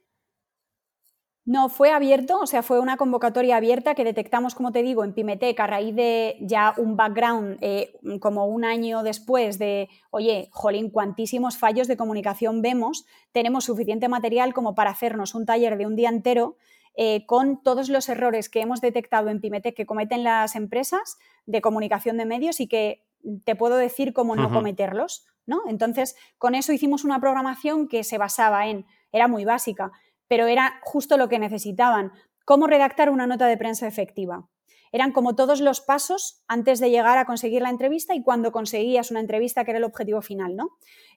No, 1.50 1.68
fue 1.68 1.90
abierto, 1.90 2.40
o 2.40 2.46
sea, 2.46 2.62
fue 2.62 2.80
una 2.80 2.96
convocatoria 2.96 3.58
abierta 3.58 3.96
que 3.96 4.04
detectamos, 4.04 4.54
como 4.54 4.72
te 4.72 4.84
digo, 4.84 5.04
en 5.04 5.14
Pimetec 5.14 5.60
a 5.60 5.66
raíz 5.66 5.96
de 5.96 6.38
ya 6.42 6.76
un 6.78 6.96
background 6.96 7.58
eh, 7.62 7.92
como 8.20 8.46
un 8.46 8.64
año 8.64 9.02
después 9.02 9.58
de, 9.58 9.90
oye, 10.12 10.50
jolín, 10.52 10.92
cuantísimos 10.92 11.58
fallos 11.58 11.88
de 11.88 11.98
comunicación 11.98 12.62
vemos, 12.62 13.08
tenemos 13.32 13.64
suficiente 13.64 14.08
material 14.10 14.54
como 14.54 14.76
para 14.76 14.92
hacernos 14.92 15.34
un 15.34 15.48
taller 15.48 15.80
de 15.80 15.88
un 15.88 15.96
día 15.96 16.10
entero 16.10 16.56
eh, 16.96 17.26
con 17.26 17.64
todos 17.64 17.90
los 17.90 18.10
errores 18.10 18.48
que 18.48 18.62
hemos 18.62 18.80
detectado 18.80 19.30
en 19.30 19.42
Pimetec 19.42 19.76
que 19.76 19.88
cometen 19.88 20.24
las 20.24 20.56
empresas 20.56 21.18
de 21.48 21.62
comunicación 21.62 22.18
de 22.18 22.26
medios 22.26 22.60
y 22.60 22.68
que 22.68 23.08
te 23.44 23.56
puedo 23.56 23.78
decir 23.78 24.14
cómo 24.14 24.36
no 24.36 24.52
cometerlos, 24.52 25.26
¿no? 25.48 25.64
Entonces, 25.68 26.16
con 26.38 26.54
eso 26.54 26.74
hicimos 26.74 27.04
una 27.04 27.20
programación 27.20 27.88
que 27.88 28.04
se 28.04 28.20
basaba 28.20 28.68
en, 28.68 28.86
era 29.12 29.28
muy 29.28 29.46
básica, 29.46 29.92
pero 30.30 30.48
era 30.48 30.80
justo 30.84 31.18
lo 31.18 31.28
que 31.28 31.40
necesitaban. 31.40 32.14
¿Cómo 32.46 32.68
redactar 32.68 33.10
una 33.10 33.28
nota 33.28 33.48
de 33.48 33.58
prensa 33.58 33.86
efectiva? 33.88 34.48
Eran 34.92 35.12
como 35.12 35.36
todos 35.36 35.60
los 35.60 35.82
pasos 35.82 36.44
antes 36.48 36.80
de 36.80 36.90
llegar 36.90 37.18
a 37.18 37.26
conseguir 37.26 37.62
la 37.62 37.70
entrevista 37.70 38.16
y 38.16 38.24
cuando 38.24 38.52
conseguías 38.52 39.12
una 39.12 39.20
entrevista, 39.20 39.66
que 39.66 39.72
era 39.72 39.78
el 39.80 39.84
objetivo 39.84 40.22
final, 40.22 40.56
¿no? 40.56 40.70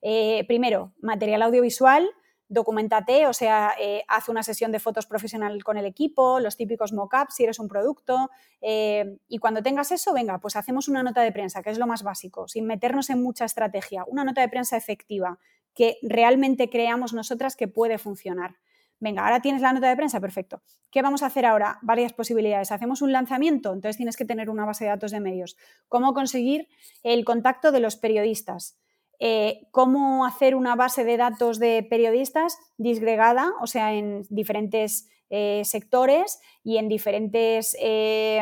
Eh, 0.03 0.45
primero, 0.47 0.93
material 1.01 1.43
audiovisual, 1.43 2.11
documentate, 2.49 3.27
o 3.27 3.33
sea, 3.33 3.73
eh, 3.81 4.05
haz 4.09 4.29
una 4.29 4.43
sesión 4.43 4.73
de 4.73 4.79
fotos 4.79 5.07
profesional 5.07 5.65
con 5.65 5.79
el 5.79 5.87
equipo, 5.87 6.39
los 6.39 6.59
típicos 6.59 6.93
mock-ups 6.93 7.35
si 7.37 7.45
eres 7.45 7.59
un 7.59 7.69
producto, 7.69 8.29
eh, 8.61 9.17
y 9.27 9.39
cuando 9.39 9.63
tengas 9.63 9.91
eso, 9.91 10.13
venga, 10.13 10.39
pues 10.39 10.57
hacemos 10.57 10.87
una 10.89 11.03
nota 11.03 11.23
de 11.23 11.33
prensa, 11.33 11.63
que 11.63 11.71
es 11.71 11.79
lo 11.79 11.87
más 11.87 12.03
básico, 12.03 12.49
sin 12.49 12.67
meternos 12.67 13.09
en 13.09 13.23
mucha 13.23 13.47
estrategia, 13.47 14.05
una 14.07 14.25
nota 14.25 14.43
de 14.43 14.51
prensa 14.51 14.77
efectiva, 14.77 15.39
que 15.75 15.97
realmente 16.03 16.69
creamos 16.69 17.15
nosotras 17.15 17.57
que 17.57 17.69
puede 17.69 17.97
funcionar. 17.97 18.57
Venga, 19.03 19.25
ahora 19.25 19.41
tienes 19.41 19.63
la 19.63 19.73
nota 19.73 19.89
de 19.89 19.97
prensa, 19.97 20.21
perfecto. 20.21 20.63
¿Qué 20.93 21.03
vamos 21.03 21.25
a 21.25 21.27
hacer 21.27 21.45
ahora? 21.45 21.81
Varias 21.83 22.13
posibilidades. 22.13 22.71
Hacemos 22.71 23.03
un 23.03 23.11
lanzamiento, 23.11 23.73
entonces 23.73 23.97
tienes 23.97 24.17
que 24.17 24.25
tener 24.25 24.49
una 24.49 24.65
base 24.65 24.85
de 24.85 24.91
datos 24.91 25.11
de 25.11 25.19
medios. 25.19 25.57
¿Cómo 25.89 26.15
conseguir 26.15 26.69
el 27.03 27.25
contacto 27.25 27.73
de 27.73 27.81
los 27.81 27.97
periodistas? 27.97 28.79
Eh, 29.19 29.67
¿Cómo 29.73 30.25
hacer 30.25 30.55
una 30.55 30.77
base 30.77 31.03
de 31.03 31.17
datos 31.17 31.59
de 31.59 31.85
periodistas 31.91 32.57
disgregada, 32.79 33.51
o 33.61 33.67
sea, 33.67 33.93
en 33.93 34.23
diferentes 34.31 35.09
eh, 35.31 35.63
sectores 35.65 36.41
y 36.63 36.77
en 36.77 36.89
diferentes 36.89 37.75
eh, 37.81 38.39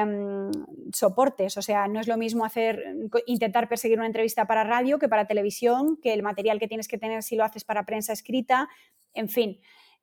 soportes. 0.92 1.56
O 1.56 1.62
sea, 1.62 1.88
no 1.88 2.00
es 2.00 2.08
lo 2.08 2.18
mismo 2.18 2.44
hacer, 2.44 2.84
intentar 3.24 3.66
perseguir 3.68 3.96
una 3.96 4.08
entrevista 4.08 4.46
para 4.46 4.64
radio 4.64 4.98
que 4.98 5.08
para 5.08 5.26
televisión, 5.26 5.96
que 6.02 6.12
el 6.12 6.22
material 6.22 6.58
que 6.58 6.68
tienes 6.68 6.88
que 6.88 6.98
tener 6.98 7.22
si 7.22 7.36
lo 7.36 7.44
haces 7.44 7.64
para 7.64 7.86
prensa 7.86 8.12
escrita, 8.12 8.68
en 9.14 9.30
fin. 9.30 9.60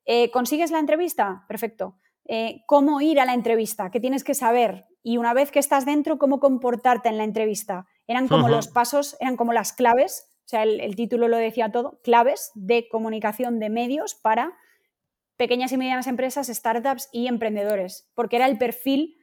Eh, 0.08 0.32
¿Consigues 0.32 0.72
la 0.72 0.80
entrevista? 0.80 1.44
Perfecto. 1.50 1.98
Eh, 2.26 2.64
¿Cómo 2.66 3.02
ir 3.02 3.20
a 3.20 3.26
la 3.26 3.34
entrevista? 3.34 3.92
¿Qué 3.92 4.00
tienes 4.00 4.24
que 4.24 4.34
saber? 4.34 4.86
Y 5.04 5.18
una 5.18 5.34
vez 5.34 5.52
que 5.52 5.60
estás 5.60 5.86
dentro, 5.86 6.18
¿cómo 6.18 6.40
comportarte 6.40 7.10
en 7.10 7.18
la 7.18 7.26
entrevista? 7.26 7.88
Eran 8.08 8.30
como 8.30 8.48
los 8.48 8.70
pasos, 8.70 9.18
eran 9.20 9.36
como 9.36 9.52
las 9.52 9.74
claves, 9.74 10.30
o 10.46 10.50
sea, 10.50 10.64
el, 10.64 10.96
título 10.96 11.28
lo 11.28 11.36
decía 11.36 11.72
todo, 11.72 12.00
claves 12.04 12.52
de 12.56 12.88
comunicación 12.90 13.60
de 13.60 13.70
medios 13.70 14.16
para 14.16 14.54
pequeñas 15.36 15.74
y 15.74 15.78
medianas 15.78 16.08
empresas, 16.08 16.48
startups 16.48 17.10
y 17.12 17.28
emprendedores, 17.28 18.10
porque 18.16 18.38
era 18.38 18.48
el 18.48 18.58
perfil 18.58 19.18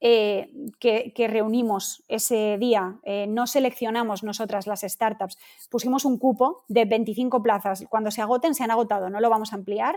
eh, 0.00 0.50
que, 0.78 1.28
reunimos 1.28 2.02
ese 2.08 2.56
día. 2.58 2.98
no 3.28 3.46
seleccionamos 3.46 4.22
nosotras 4.22 4.66
las 4.66 4.80
startups, 4.80 5.38
pusimos 5.70 6.06
un 6.06 6.18
cupo 6.18 6.64
de 6.68 6.86
25 6.86 7.42
plazas. 7.42 7.84
Cuando 7.90 8.10
se 8.10 8.22
agoten, 8.22 8.54
se 8.54 8.64
han 8.64 8.70
agotado, 8.70 9.10
no 9.10 9.20
lo 9.20 9.28
vamos 9.28 9.52
a 9.52 9.56
ampliar 9.56 9.96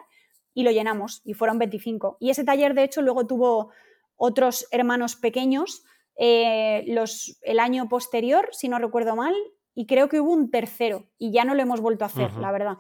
y 0.53 0.63
lo 0.63 0.71
llenamos 0.71 1.21
y 1.25 1.33
fueron 1.33 1.59
25. 1.59 2.17
Y 2.19 2.29
ese 2.29 2.43
taller, 2.43 2.73
de 2.73 2.83
hecho, 2.83 3.01
luego 3.01 3.25
tuvo 3.27 3.71
otros 4.15 4.67
hermanos 4.71 5.15
pequeños 5.15 5.83
eh, 6.15 6.83
los, 6.87 7.39
el 7.41 7.59
año 7.59 7.89
posterior, 7.89 8.49
si 8.51 8.69
no 8.69 8.77
recuerdo 8.79 9.15
mal, 9.15 9.33
y 9.73 9.87
creo 9.87 10.09
que 10.09 10.19
hubo 10.19 10.31
un 10.31 10.51
tercero 10.51 11.07
y 11.17 11.31
ya 11.31 11.45
no 11.45 11.55
lo 11.55 11.61
hemos 11.61 11.81
vuelto 11.81 12.03
a 12.03 12.07
hacer, 12.07 12.31
la 12.35 12.51
verdad. 12.51 12.77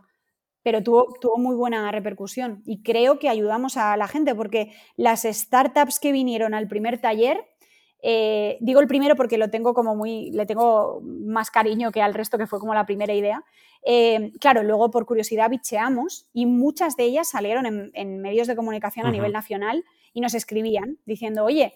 pero 0.61 0.83
tuvo, 0.83 1.13
tuvo 1.19 1.37
muy 1.37 1.55
buena 1.55 1.91
repercusión 1.91 2.61
y 2.65 2.83
creo 2.83 3.19
que 3.19 3.29
ayudamos 3.29 3.75
a 3.77 3.97
la 3.97 4.07
gente 4.07 4.35
porque 4.35 4.73
las 4.95 5.23
startups 5.23 5.99
que 5.99 6.11
vinieron 6.11 6.53
al 6.53 6.67
primer 6.67 7.01
taller, 7.01 7.43
eh, 8.05 8.57
digo 8.59 8.81
el 8.81 8.87
primero 8.87 9.15
porque 9.15 9.37
lo 9.37 9.49
tengo 9.49 9.73
como 9.73 9.95
muy, 9.95 10.29
le 10.31 10.45
tengo 10.45 10.99
más 11.01 11.49
cariño 11.49 11.89
que 11.91 12.01
al 12.01 12.13
resto 12.13 12.37
que 12.37 12.47
fue 12.47 12.59
como 12.59 12.73
la 12.73 12.85
primera 12.85 13.13
idea. 13.13 13.45
Eh, 13.85 14.33
claro, 14.41 14.61
luego 14.61 14.91
por 14.91 15.05
curiosidad 15.05 15.49
bicheamos 15.49 16.27
y 16.33 16.45
muchas 16.45 16.97
de 16.97 17.05
ellas 17.05 17.29
salieron 17.29 17.91
en, 17.93 18.21
medios 18.21 18.47
de 18.47 18.57
comunicación 18.57 19.05
a 19.05 19.11
nivel 19.11 19.31
nacional 19.31 19.85
y 20.13 20.19
nos 20.19 20.33
escribían 20.33 20.97
diciendo, 21.05 21.45
oye, 21.45 21.73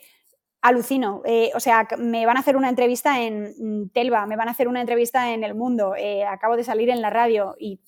alucino. 0.61 1.21
Eh, 1.23 1.51
o 1.55 1.61
sea, 1.61 1.87
me 1.97 2.25
van 2.25 2.35
a 2.35 2.41
hacer 2.41 2.57
una 2.57 2.67
entrevista 2.67 3.21
en 3.21 3.89
Telva, 3.93 4.25
me 4.25 4.35
van 4.35 4.49
a 4.49 4.51
hacer 4.51 4.67
una 4.67 4.81
entrevista 4.81 5.33
en 5.33 5.45
El 5.45 5.55
Mundo, 5.55 5.93
acabo 6.27 6.57
de 6.57 6.65
salir 6.65 6.89
en 6.89 7.01
la 7.01 7.09
radio 7.09 7.55
y 7.57 7.79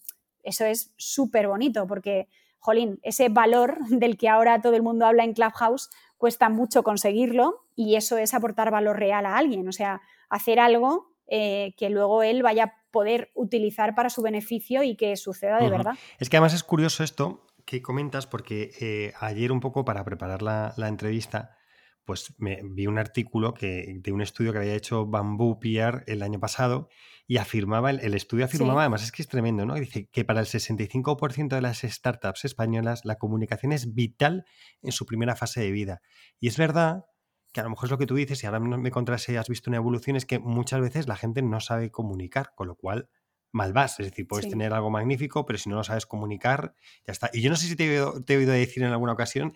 eso 0.43 0.63
es 0.63 0.93
súper 0.95 1.49
bonito 1.49 1.87
porque, 1.87 2.29
jolín, 2.59 2.99
ese 3.03 3.27
valor 3.27 3.79
del 3.89 4.17
que 4.17 4.29
ahora 4.29 4.61
todo 4.61 4.75
el 4.75 4.81
mundo 4.81 5.05
habla 5.05 5.25
en 5.25 5.33
Clubhouse 5.33 5.89
cuesta 6.19 6.49
mucho 6.49 6.83
conseguirlo 6.83 7.65
y 7.75 7.95
eso 7.95 8.17
es 8.17 8.35
aportar 8.35 8.69
valor 8.69 8.99
real 8.99 9.25
a 9.25 9.37
alguien, 9.37 9.67
o 9.67 9.71
sea, 9.71 10.01
hacer 10.29 10.59
algo 10.59 11.15
eh, 11.27 11.73
que 11.77 11.89
luego 11.89 12.21
él 12.21 12.43
vaya 12.43 12.63
a 12.65 12.73
poder 12.91 13.31
utilizar 13.33 13.95
para 13.95 14.09
su 14.09 14.21
beneficio 14.21 14.83
y 14.83 14.95
que 14.95 15.15
suceda 15.15 15.59
de 15.59 15.69
verdad. 15.69 15.93
Es 16.19 16.29
que 16.29 16.37
además 16.37 16.53
es 16.53 16.63
curioso 16.63 17.03
esto 17.03 17.47
que 17.65 17.81
comentas 17.81 18.27
porque 18.27 18.71
eh, 18.81 19.13
ayer 19.19 19.51
un 19.51 19.61
poco 19.61 19.85
para 19.85 20.03
preparar 20.03 20.41
la, 20.41 20.73
la 20.75 20.87
entrevista 20.87 21.55
pues 22.03 22.33
me 22.39 22.59
vi 22.63 22.87
un 22.87 22.97
artículo 22.97 23.53
que, 23.53 23.99
de 24.01 24.11
un 24.11 24.21
estudio 24.21 24.51
que 24.51 24.57
había 24.57 24.73
hecho 24.73 25.05
Bamboo 25.05 25.59
PR 25.59 26.03
el 26.07 26.23
año 26.23 26.39
pasado 26.39 26.89
y 27.29 27.37
afirmaba, 27.37 27.91
el, 27.91 28.15
estudio 28.15 28.45
afirmaba, 28.45 28.81
además 28.81 29.03
es 29.03 29.11
que 29.11 29.21
es 29.21 29.27
tremendo, 29.27 29.63
¿no? 29.63 29.75
Dice 29.75 30.09
que 30.11 30.25
para 30.25 30.39
el 30.39 30.47
65% 30.47 31.49
de 31.49 31.61
las 31.61 31.81
startups 31.81 32.43
españolas 32.43 33.05
la 33.05 33.19
comunicación 33.19 33.71
es 33.71 33.93
vital 33.93 34.45
en 34.81 34.91
su 34.91 35.05
primera 35.05 35.35
fase 35.35 35.61
de 35.61 35.69
vida. 35.69 36.01
Y 36.39 36.47
es 36.47 36.57
verdad 36.57 37.05
que 37.53 37.59
a 37.59 37.63
lo 37.63 37.69
mejor 37.69 37.85
es 37.85 37.91
lo 37.91 37.99
que 37.99 38.07
tú 38.07 38.15
dices, 38.15 38.41
y 38.41 38.47
ahora 38.47 38.59
me 38.59 38.89
contarás 38.89 39.21
si 39.21 39.35
has 39.35 39.47
visto 39.47 39.69
una 39.69 39.77
evolución, 39.77 40.15
es 40.15 40.25
que 40.25 40.39
muchas 40.39 40.81
veces 40.81 41.07
la 41.07 41.15
gente 41.15 41.43
no 41.43 41.59
sabe 41.59 41.91
comunicar, 41.91 42.49
con 42.55 42.67
lo 42.67 42.73
cual 42.73 43.09
mal 43.51 43.73
vas. 43.73 43.99
Es 43.99 44.07
decir, 44.07 44.25
puedes 44.27 44.49
tener 44.49 44.73
algo 44.73 44.89
magnífico, 44.89 45.45
pero 45.45 45.59
si 45.59 45.69
no 45.69 45.75
lo 45.75 45.83
sabes 45.83 46.07
comunicar, 46.07 46.73
ya 47.05 47.11
está. 47.11 47.29
Y 47.31 47.41
yo 47.41 47.51
no 47.51 47.57
sé 47.57 47.67
si 47.67 47.75
te 47.75 47.85
he, 47.85 47.89
oído, 47.89 48.23
te 48.23 48.33
he 48.33 48.37
oído 48.37 48.53
decir 48.53 48.81
en 48.81 48.89
alguna 48.89 49.13
ocasión 49.13 49.53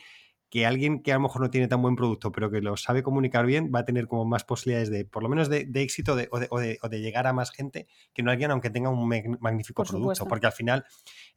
que 0.54 0.68
alguien 0.68 1.01
que 1.01 1.12
a 1.12 1.16
lo 1.16 1.22
mejor 1.22 1.41
no 1.41 1.49
tiene 1.49 1.68
tan 1.68 1.82
buen 1.82 1.95
producto, 1.95 2.32
pero 2.32 2.51
que 2.51 2.62
lo 2.62 2.78
sabe 2.78 3.01
comunicar 3.01 3.47
bien, 3.47 3.72
va 3.74 3.80
a 3.80 3.86
tener 3.86 4.08
como 4.08 4.24
más 4.24 4.43
posibilidades 4.43 4.91
de, 4.91 5.04
por 5.04 5.24
lo 5.24 5.30
menos 5.30 5.49
de, 5.49 5.68
éxito 5.74 6.16
o, 6.30 6.60
de, 6.60 7.01
llegar 7.01 7.26
a 7.26 7.34
más 7.34 7.49
gente 7.49 7.88
que 8.14 8.22
no 8.22 8.30
alguien 8.30 8.51
aunque 8.51 8.70
tenga 8.70 8.91
un 8.91 9.10
magnífico 9.39 9.84
producto. 9.84 10.28
Porque 10.28 10.45
al 10.45 10.51
final, 10.51 10.86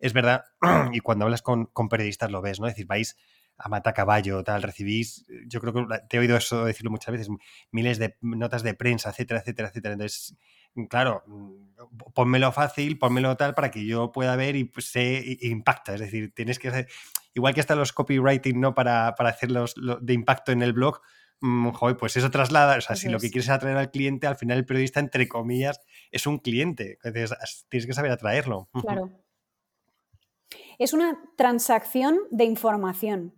es 0.00 0.12
verdad, 0.12 0.44
y 0.92 1.00
cuando 1.00 1.24
hablas 1.24 1.40
con, 1.40 1.70
periodistas 1.88 2.30
lo 2.30 2.42
ves, 2.42 2.60
¿no? 2.60 2.66
Es 2.66 2.74
decir, 2.74 2.86
vais 2.86 3.16
a 3.56 3.70
mata 3.70 3.94
caballo, 3.94 4.44
tal, 4.44 4.62
recibís, 4.62 5.24
yo 5.46 5.62
creo 5.62 5.72
que 5.72 5.86
te 6.10 6.18
he 6.18 6.20
oído 6.20 6.36
eso 6.36 6.66
decirlo 6.66 6.90
muchas 6.90 7.12
veces, 7.12 7.28
miles 7.70 7.98
de 7.98 8.18
notas 8.20 8.62
de 8.62 8.74
prensa, 8.74 9.08
etcétera, 9.08 9.40
etcétera, 9.40 9.68
etcétera. 9.70 9.94
Entonces, 9.94 10.36
claro, 10.90 11.24
ponmelo 12.12 12.52
fácil, 12.52 12.98
ponmelo 12.98 13.34
tal 13.38 13.54
para 13.54 13.70
que 13.70 13.86
yo 13.86 14.12
pueda 14.12 14.36
ver 14.36 14.56
y 14.56 14.64
pues, 14.64 14.90
se 14.90 15.38
impacta. 15.40 15.94
Es 15.94 16.00
decir, 16.00 16.34
tienes 16.34 16.58
que 16.58 16.68
hacer 16.68 16.88
igual 17.36 17.54
que 17.54 17.60
están 17.60 17.78
los 17.78 17.92
copywriting, 17.92 18.58
¿no? 18.58 18.74
Para, 18.74 19.14
para 19.14 19.28
hacerlos 19.28 19.74
de 20.00 20.14
impacto 20.14 20.52
en 20.52 20.62
el 20.62 20.72
blog, 20.72 21.00
mm, 21.40 21.68
pues 21.98 22.16
eso 22.16 22.30
traslada, 22.30 22.78
o 22.78 22.80
sea, 22.80 22.96
si 22.96 23.08
lo 23.08 23.20
que 23.20 23.30
quieres 23.30 23.44
es 23.44 23.50
atraer 23.50 23.76
al 23.76 23.90
cliente, 23.90 24.26
al 24.26 24.36
final 24.36 24.56
el 24.56 24.64
periodista, 24.64 25.00
entre 25.00 25.28
comillas, 25.28 25.80
es 26.10 26.26
un 26.26 26.38
cliente. 26.38 26.98
Entonces, 27.04 27.66
tienes 27.68 27.86
que 27.86 27.92
saber 27.92 28.10
atraerlo. 28.10 28.68
Claro. 28.82 29.10
Es 30.78 30.92
una 30.92 31.18
transacción 31.36 32.18
de 32.30 32.44
información. 32.44 33.34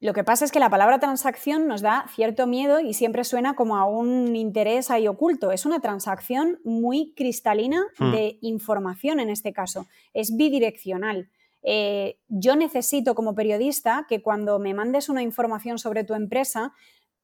Lo 0.00 0.12
que 0.12 0.24
pasa 0.24 0.44
es 0.44 0.52
que 0.52 0.58
la 0.58 0.68
palabra 0.68 0.98
transacción 0.98 1.68
nos 1.68 1.80
da 1.80 2.04
cierto 2.14 2.46
miedo 2.46 2.80
y 2.80 2.92
siempre 2.92 3.24
suena 3.24 3.54
como 3.54 3.76
a 3.76 3.86
un 3.86 4.36
interés 4.36 4.90
ahí 4.90 5.06
oculto. 5.06 5.52
Es 5.52 5.64
una 5.64 5.80
transacción 5.80 6.60
muy 6.64 7.14
cristalina 7.16 7.84
hmm. 7.98 8.10
de 8.10 8.38
información 8.42 9.20
en 9.20 9.30
este 9.30 9.52
caso. 9.52 9.86
Es 10.12 10.36
bidireccional. 10.36 11.30
Eh, 11.64 12.18
yo 12.28 12.56
necesito 12.56 13.14
como 13.14 13.34
periodista 13.34 14.04
que 14.08 14.22
cuando 14.22 14.58
me 14.58 14.74
mandes 14.74 15.08
una 15.08 15.22
información 15.22 15.78
sobre 15.78 16.04
tu 16.04 16.14
empresa 16.14 16.74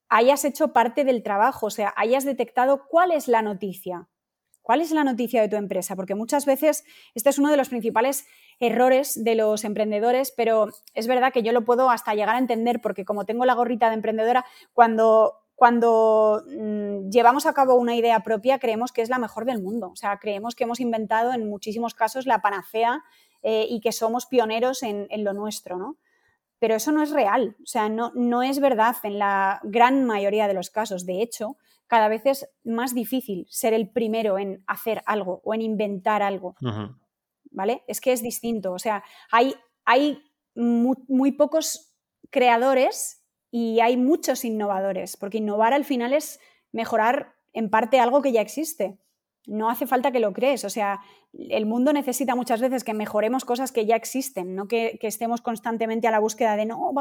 hayas 0.08 0.44
hecho 0.44 0.72
parte 0.72 1.04
del 1.04 1.22
trabajo, 1.22 1.66
o 1.66 1.70
sea, 1.70 1.92
hayas 1.96 2.24
detectado 2.24 2.86
cuál 2.88 3.12
es 3.12 3.28
la 3.28 3.42
noticia. 3.42 4.08
¿Cuál 4.62 4.82
es 4.82 4.90
la 4.92 5.04
noticia 5.04 5.40
de 5.40 5.48
tu 5.48 5.56
empresa? 5.56 5.96
Porque 5.96 6.14
muchas 6.14 6.46
veces 6.46 6.84
este 7.14 7.30
es 7.30 7.38
uno 7.38 7.50
de 7.50 7.56
los 7.56 7.70
principales 7.70 8.26
errores 8.60 9.24
de 9.24 9.34
los 9.34 9.64
emprendedores, 9.64 10.32
pero 10.36 10.68
es 10.94 11.06
verdad 11.06 11.32
que 11.32 11.42
yo 11.42 11.52
lo 11.52 11.64
puedo 11.64 11.90
hasta 11.90 12.14
llegar 12.14 12.36
a 12.36 12.38
entender 12.38 12.80
porque 12.80 13.04
como 13.04 13.24
tengo 13.24 13.44
la 13.46 13.54
gorrita 13.54 13.88
de 13.88 13.94
emprendedora, 13.94 14.44
cuando 14.72 15.34
cuando 15.54 16.42
mm, 16.46 17.10
llevamos 17.10 17.44
a 17.44 17.52
cabo 17.52 17.74
una 17.74 17.94
idea 17.94 18.20
propia 18.20 18.58
creemos 18.58 18.92
que 18.92 19.02
es 19.02 19.10
la 19.10 19.18
mejor 19.18 19.44
del 19.44 19.62
mundo. 19.62 19.90
O 19.90 19.96
sea, 19.96 20.18
creemos 20.18 20.54
que 20.54 20.64
hemos 20.64 20.80
inventado 20.80 21.34
en 21.34 21.48
muchísimos 21.50 21.94
casos 21.94 22.26
la 22.26 22.40
panacea 22.40 23.02
eh, 23.42 23.66
y 23.68 23.80
que 23.80 23.92
somos 23.92 24.26
pioneros 24.26 24.82
en, 24.82 25.08
lo 25.24 25.32
nuestro, 25.32 25.78
¿no? 25.78 25.96
Pero 26.58 26.74
eso 26.74 26.92
no 26.92 27.02
es 27.02 27.10
real, 27.10 27.56
o 27.62 27.66
sea, 27.66 27.88
no, 27.88 28.12
no 28.14 28.42
es 28.42 28.60
verdad 28.60 28.96
en 29.02 29.18
la 29.18 29.60
gran 29.62 30.04
mayoría 30.04 30.46
de 30.46 30.52
los 30.54 30.68
casos. 30.68 31.06
De 31.06 31.22
hecho, 31.22 31.56
cada 31.86 32.08
vez 32.08 32.26
es 32.26 32.48
más 32.64 32.94
difícil 32.94 33.46
ser 33.48 33.72
el 33.72 33.88
primero 33.88 34.38
en 34.38 34.62
hacer 34.66 35.02
algo 35.06 35.40
o 35.42 35.54
en 35.54 35.62
inventar 35.62 36.22
algo, 36.22 36.54
¿vale? 37.50 37.82
Es 37.88 38.00
que 38.00 38.12
es 38.12 38.22
distinto, 38.22 38.72
o 38.72 38.78
sea, 38.78 39.02
hay, 39.32 39.54
hay 39.86 40.22
muy 40.54 41.32
pocos 41.32 41.94
creadores 42.30 43.24
y 43.50 43.80
hay 43.80 43.96
muchos 43.96 44.44
innovadores, 44.44 45.16
porque 45.16 45.38
innovar 45.38 45.72
al 45.72 45.84
final 45.84 46.12
es 46.12 46.40
mejorar 46.72 47.34
en 47.52 47.70
parte 47.70 47.98
algo 47.98 48.22
que 48.22 48.32
ya 48.32 48.40
existe 48.40 48.98
no 49.46 49.70
hace 49.70 49.86
falta 49.86 50.12
que 50.12 50.20
lo 50.20 50.32
crees. 50.32 50.64
O 50.64 50.70
sea, 50.70 51.00
el 51.32 51.66
mundo 51.66 51.92
necesita 51.92 52.34
muchas 52.34 52.60
veces 52.60 52.84
que 52.84 52.94
mejoremos 52.94 53.44
cosas 53.44 53.72
que 53.72 53.86
ya 53.86 53.96
existen, 53.96 54.54
no 54.54 54.68
que, 54.68 54.98
estemos 55.02 55.40
constantemente 55.40 56.08
a 56.08 56.10
la 56.10 56.18
búsqueda 56.18 56.56
de 56.56 56.66
no, 56.66 56.92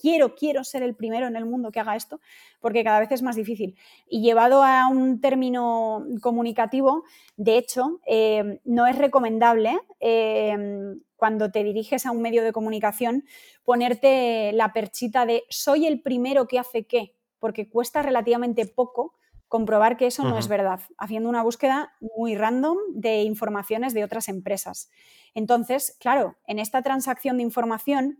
quiero, 0.00 0.34
quiero 0.34 0.64
ser 0.64 0.82
el 0.82 0.94
primero 0.94 1.26
en 1.26 1.36
el 1.36 1.46
mundo 1.46 1.72
que 1.72 1.80
haga 1.80 1.96
esto, 1.96 2.20
porque 2.60 2.84
cada 2.84 3.00
vez 3.00 3.10
es 3.12 3.22
más 3.22 3.36
difícil. 3.36 3.76
Y 4.08 4.22
llevado 4.22 4.62
a 4.62 4.86
un 4.88 5.20
término 5.20 6.04
comunicativo, 6.20 7.04
de 7.36 7.58
hecho, 7.58 8.00
eh, 8.06 8.60
no 8.64 8.86
es 8.86 8.96
recomendable 8.96 9.78
eh, 10.00 10.96
cuando 11.16 11.50
te 11.50 11.64
diriges 11.64 12.06
a 12.06 12.10
un 12.10 12.20
medio 12.20 12.44
de 12.44 12.52
comunicación 12.52 13.24
ponerte 13.64 14.52
la 14.52 14.72
perchita 14.72 15.24
de 15.26 15.44
soy 15.48 15.86
el 15.86 16.00
primero 16.02 16.46
que 16.46 16.58
hace 16.58 16.84
qué, 16.84 17.14
porque 17.38 17.68
cuesta 17.68 18.02
relativamente 18.02 18.66
poco 18.66 19.14
comprobar 19.54 19.96
que 19.96 20.08
eso 20.08 20.24
no 20.24 20.36
es 20.36 20.48
verdad, 20.48 20.80
haciendo 20.98 21.28
una 21.28 21.44
búsqueda 21.44 21.92
muy 22.16 22.34
random 22.34 22.76
de 22.92 23.22
informaciones 23.22 23.94
de 23.94 24.02
otras 24.02 24.28
empresas. 24.28 24.90
Entonces, 25.32 25.96
claro, 26.00 26.34
en 26.48 26.58
esta 26.58 26.82
transacción 26.82 27.36
de 27.36 27.44
información, 27.44 28.18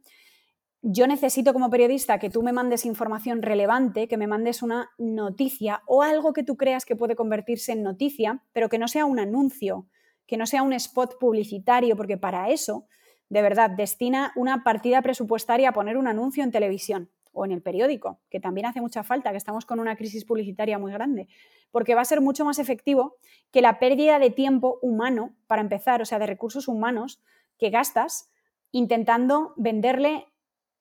yo 0.80 1.09
necesito 1.09 1.53
como 1.53 1.70
periodista 1.70 2.20
que 2.20 2.30
tú 2.30 2.45
me 2.45 2.53
mandes 2.53 2.87
información 2.87 3.43
relevante, 3.43 4.07
que 4.07 4.16
me 4.16 4.28
mandes 4.28 4.62
una 4.62 4.91
noticia 4.97 5.82
o 5.89 6.03
algo 6.03 6.32
que 6.35 6.45
tú 6.45 6.57
creas 6.57 6.85
que 6.85 6.95
puede 6.95 7.16
convertirse 7.16 7.72
en 7.72 7.82
noticia, 7.82 8.45
pero 8.53 8.68
que 8.68 8.78
no 8.78 8.87
sea 8.87 9.05
un 9.05 9.18
anuncio, 9.18 9.89
que 10.28 10.37
no 10.37 10.47
sea 10.47 10.62
un 10.62 10.72
spot 10.72 11.18
publicitario, 11.18 11.97
porque 11.97 12.16
para 12.16 12.51
eso, 12.51 12.87
de 13.28 13.43
verdad, 13.43 13.70
destina 13.70 14.32
una 14.37 14.62
partida 14.62 15.03
presupuestaria 15.03 15.70
a 15.70 15.72
poner 15.72 15.97
un 15.97 16.07
anuncio 16.07 16.45
en 16.45 16.53
televisión 16.53 17.11
o 17.35 17.45
en 17.45 17.53
el 17.53 17.62
periódico, 17.62 18.20
que 18.30 18.41
también 18.41 18.66
hace 18.66 18.80
mucha 18.80 19.03
falta, 19.03 19.30
que 19.30 19.37
estamos 19.37 19.66
con 19.66 19.80
una 19.80 19.97
crisis 19.97 20.24
publicitaria 20.24 20.78
muy 20.78 20.93
grande, 20.93 21.28
porque 21.70 21.95
va 21.95 22.01
a 22.01 22.07
ser 22.07 22.20
mucho 22.20 22.45
más 22.45 22.59
efectivo 22.59 23.16
que 23.51 23.61
la 23.61 23.78
pérdida 23.78 24.18
de 24.18 24.30
tiempo 24.30 24.78
humano, 24.80 25.35
para 25.47 25.61
empezar, 25.61 26.01
o 26.01 26.05
sea, 26.05 26.18
de 26.18 26.26
recursos 26.26 26.68
humanos 26.68 27.20
que 27.59 27.70
gastas 27.70 28.30
intentando 28.70 29.53
venderle 29.57 30.26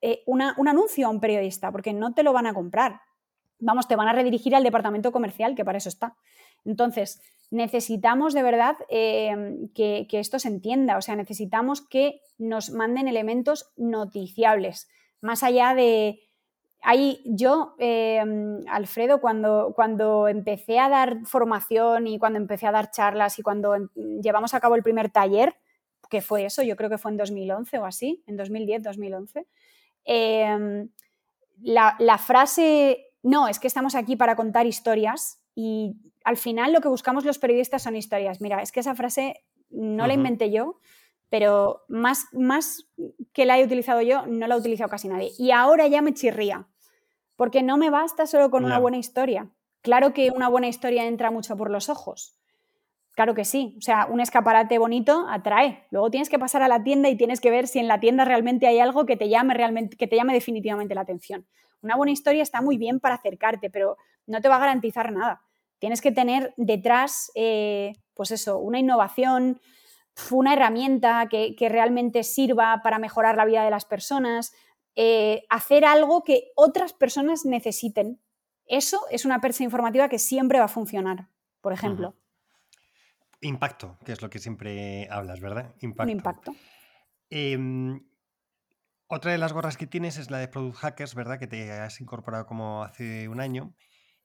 eh, 0.02 0.24
un 0.26 0.42
anuncio 0.42 1.08
a 1.08 1.10
un 1.10 1.20
periodista, 1.20 1.72
porque 1.72 1.94
no 1.94 2.14
te 2.14 2.24
lo 2.24 2.34
van 2.34 2.48
a 2.48 2.54
comprar. 2.54 3.02
Vamos, 3.60 3.88
te 3.88 3.96
van 3.96 4.08
a 4.08 4.14
redirigir 4.14 4.56
al 4.56 4.64
departamento 4.64 5.12
comercial, 5.12 5.56
que 5.56 5.64
para 5.64 5.78
eso 5.78 5.90
está. 5.90 6.16
Entonces, 6.66 7.22
necesitamos 7.52 8.34
de 8.34 8.44
verdad 8.44 8.76
eh, 8.90 9.70
que, 9.76 10.08
que 10.10 10.20
esto 10.20 10.40
se 10.40 10.48
entienda, 10.48 10.98
o 10.98 11.02
sea, 11.02 11.16
necesitamos 11.16 11.82
que 11.82 12.22
nos 12.38 12.72
manden 12.72 13.08
elementos 13.08 13.72
noticiables, 13.78 14.90
más 15.22 15.44
allá 15.44 15.74
de, 15.74 16.20
Ahí 16.86 17.22
yo, 17.24 17.76
em, 17.80 18.60
Alfredo, 18.68 19.22
cuando, 19.22 19.72
cuando 19.74 20.28
empecé 20.28 20.80
a 20.80 20.90
dar 20.90 21.26
formación 21.26 22.08
y 22.08 22.20
cuando 22.20 22.38
empecé 22.38 22.68
a 22.68 22.72
dar 22.72 22.92
charlas 22.92 23.40
y 23.40 23.42
cuando 23.42 23.74
em, 23.74 23.88
llevamos 24.22 24.54
a 24.54 24.60
cabo 24.60 24.76
el 24.76 24.84
primer 24.84 25.10
taller, 25.10 25.56
que 26.10 26.22
fue 26.22 26.44
eso, 26.44 26.62
yo 26.62 26.76
creo 26.76 26.90
que 26.90 26.98
fue 26.98 27.12
en 27.12 27.18
2011 27.18 27.80
o 27.80 27.86
así, 27.86 28.22
en 28.28 28.36
2010, 28.36 28.84
2011, 28.84 29.48
em, 30.04 30.90
la, 31.62 31.96
la 32.00 32.18
frase, 32.18 33.12
no, 33.24 33.48
es 33.48 33.60
que 33.60 33.68
estamos 33.68 33.96
aquí 33.96 34.18
para 34.18 34.36
contar 34.36 34.68
historias 34.68 35.42
y 35.56 35.96
al 36.26 36.36
final 36.36 36.74
lo 36.74 36.82
que 36.82 36.90
buscamos 36.90 37.24
los 37.24 37.40
periodistas 37.40 37.84
son 37.84 37.96
historias. 37.96 38.42
Mira, 38.42 38.62
es 38.62 38.74
que 38.74 38.82
esa 38.82 38.94
frase 38.94 39.46
no 39.70 40.06
la 40.06 40.14
inventé 40.14 40.52
yo, 40.52 40.80
pero 41.30 41.86
más, 41.88 42.26
más 42.34 42.90
que 43.32 43.46
la 43.46 43.58
he 43.58 43.64
utilizado 43.64 44.02
yo, 44.02 44.26
no 44.28 44.48
la 44.48 44.56
ha 44.56 44.58
utilizado 44.58 44.90
casi 44.90 45.08
nadie. 45.08 45.32
Y 45.38 45.52
ahora 45.52 45.88
ya 45.88 46.02
me 46.02 46.14
chirría, 46.14 46.68
porque 47.36 47.64
no 47.64 47.78
me 47.78 47.90
basta 47.90 48.26
solo 48.28 48.50
con 48.50 48.66
una 48.66 48.80
buena 48.80 48.98
historia. 48.98 49.50
Claro 49.82 50.14
que 50.14 50.32
una 50.32 50.48
buena 50.48 50.68
historia 50.68 51.06
entra 51.06 51.32
mucho 51.32 51.58
por 51.58 51.70
los 51.70 51.90
ojos. 51.90 52.38
Claro 53.16 53.36
que 53.36 53.46
sí. 53.46 53.76
O 53.78 53.82
sea, 53.82 54.08
un 54.10 54.20
escaparate 54.20 54.78
bonito 54.78 55.26
atrae. 55.30 55.86
Luego 55.92 56.10
tienes 56.10 56.30
que 56.30 56.40
pasar 56.40 56.64
a 56.64 56.68
la 56.68 56.84
tienda 56.84 57.10
y 57.10 57.18
tienes 57.18 57.42
que 57.42 57.52
ver 57.52 57.68
si 57.68 57.80
en 57.80 57.88
la 57.88 58.00
tienda 58.00 58.26
realmente 58.26 58.66
hay 58.66 58.80
algo 58.80 59.06
que 59.06 59.18
te 59.18 59.30
llame 59.30 59.54
realmente, 59.54 59.98
que 59.98 60.08
te 60.08 60.16
llame 60.16 60.34
definitivamente 60.34 60.96
la 60.96 61.02
atención. 61.02 61.46
Una 61.82 61.96
buena 61.96 62.12
historia 62.12 62.42
está 62.42 62.62
muy 62.62 62.78
bien 62.78 63.00
para 63.00 63.16
acercarte, 63.16 63.70
pero 63.70 63.98
no 64.26 64.42
te 64.42 64.50
va 64.50 64.56
a 64.56 64.60
garantizar 64.60 65.12
nada. 65.12 65.42
Tienes 65.80 66.02
que 66.02 66.12
tener 66.12 66.54
detrás, 66.56 67.32
eh, 67.36 67.94
pues 68.14 68.32
eso, 68.32 68.58
una 68.58 68.80
innovación, 68.80 69.60
una 70.32 70.54
herramienta 70.54 71.28
que, 71.30 71.56
realmente 71.70 72.24
sirva 72.24 72.82
para 72.84 73.00
mejorar 73.00 73.36
la 73.36 73.46
vida 73.46 73.64
de 73.64 73.70
las 73.70 73.86
personas, 73.86 74.54
eh, 74.96 75.46
hacer 75.50 75.86
algo 75.86 76.24
que 76.24 76.52
otras 76.56 76.94
personas 76.94 77.46
necesiten. 77.46 78.22
Eso 78.66 79.02
es 79.10 79.26
una 79.26 79.42
persa 79.42 79.64
informativa 79.64 80.10
que 80.10 80.20
siempre 80.20 80.60
va 80.60 80.66
a 80.66 80.70
funcionar, 80.70 81.30
por 81.62 81.74
ejemplo. 81.74 82.16
Impacto, 83.42 83.98
que 84.06 84.14
es 84.14 84.22
lo 84.22 84.30
que 84.30 84.40
siempre 84.40 85.08
hablas, 85.10 85.42
¿verdad? 85.42 85.76
Impacto. 85.82 86.04
Un 86.04 86.18
impacto. 86.18 86.56
Em, 87.30 88.06
otra 89.08 89.32
de 89.32 89.38
las 89.38 89.52
gorras 89.52 89.76
que 89.76 89.88
tienes 89.88 90.18
es 90.18 90.32
la 90.32 90.38
de 90.38 90.48
Product 90.48 90.78
Hackers, 90.78 91.16
¿verdad? 91.16 91.40
Que 91.40 91.48
te 91.48 91.72
has 91.72 92.00
incorporado 92.00 92.46
como 92.46 92.84
hace 92.84 93.28
un 93.28 93.42
año. 93.42 93.76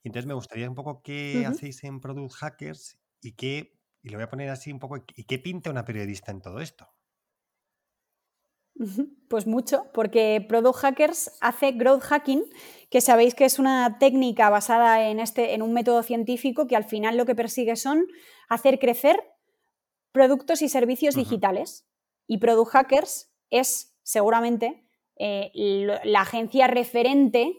Entonces 0.05 0.27
me 0.27 0.35
gustaría 0.35 0.69
un 0.69 0.75
poco 0.75 1.03
qué 1.03 1.45
hacéis 1.47 1.83
en 1.85 2.01
Product 2.01 2.33
Hackers 2.35 2.99
y 3.21 3.33
qué, 3.33 3.79
y 4.03 4.11
lo 4.11 4.19
voy 4.19 4.25
a 4.25 4.31
poner 4.31 4.51
así 4.51 4.71
un 4.71 4.79
poco, 4.79 4.97
y 5.17 5.25
qué 5.25 5.39
pinta 5.39 5.71
una 5.71 5.85
periodista 5.85 6.31
en 6.31 6.41
todo 6.41 6.61
esto. 6.61 6.89
Pues 9.29 9.47
mucho, 9.47 9.87
porque 9.93 10.45
Product 10.49 10.77
Hackers 10.77 11.33
hace 11.41 11.73
growth 11.73 12.03
hacking, 12.03 12.45
que 12.91 13.01
sabéis 13.01 13.35
que 13.35 13.45
es 13.45 13.59
una 13.59 13.99
técnica 13.99 14.51
basada 14.51 15.09
en, 15.09 15.19
este, 15.19 15.55
en 15.55 15.63
un 15.63 15.73
método 15.73 16.03
científico 16.03 16.67
que 16.67 16.77
al 16.77 16.85
final 16.85 17.17
lo 17.17 17.27
que 17.27 17.35
persigue 17.35 17.77
son 17.77 18.07
hacer 18.49 18.79
crecer 18.79 19.17
productos 20.13 20.63
y 20.63 20.69
servicios 20.69 21.15
digitales. 21.15 21.87
Y 22.27 22.39
Product 22.39 22.71
Hackers 22.71 23.33
es 23.51 23.97
seguramente 24.03 24.87
eh, 25.17 25.51
la 26.05 26.21
agencia 26.21 26.67
referente 26.67 27.53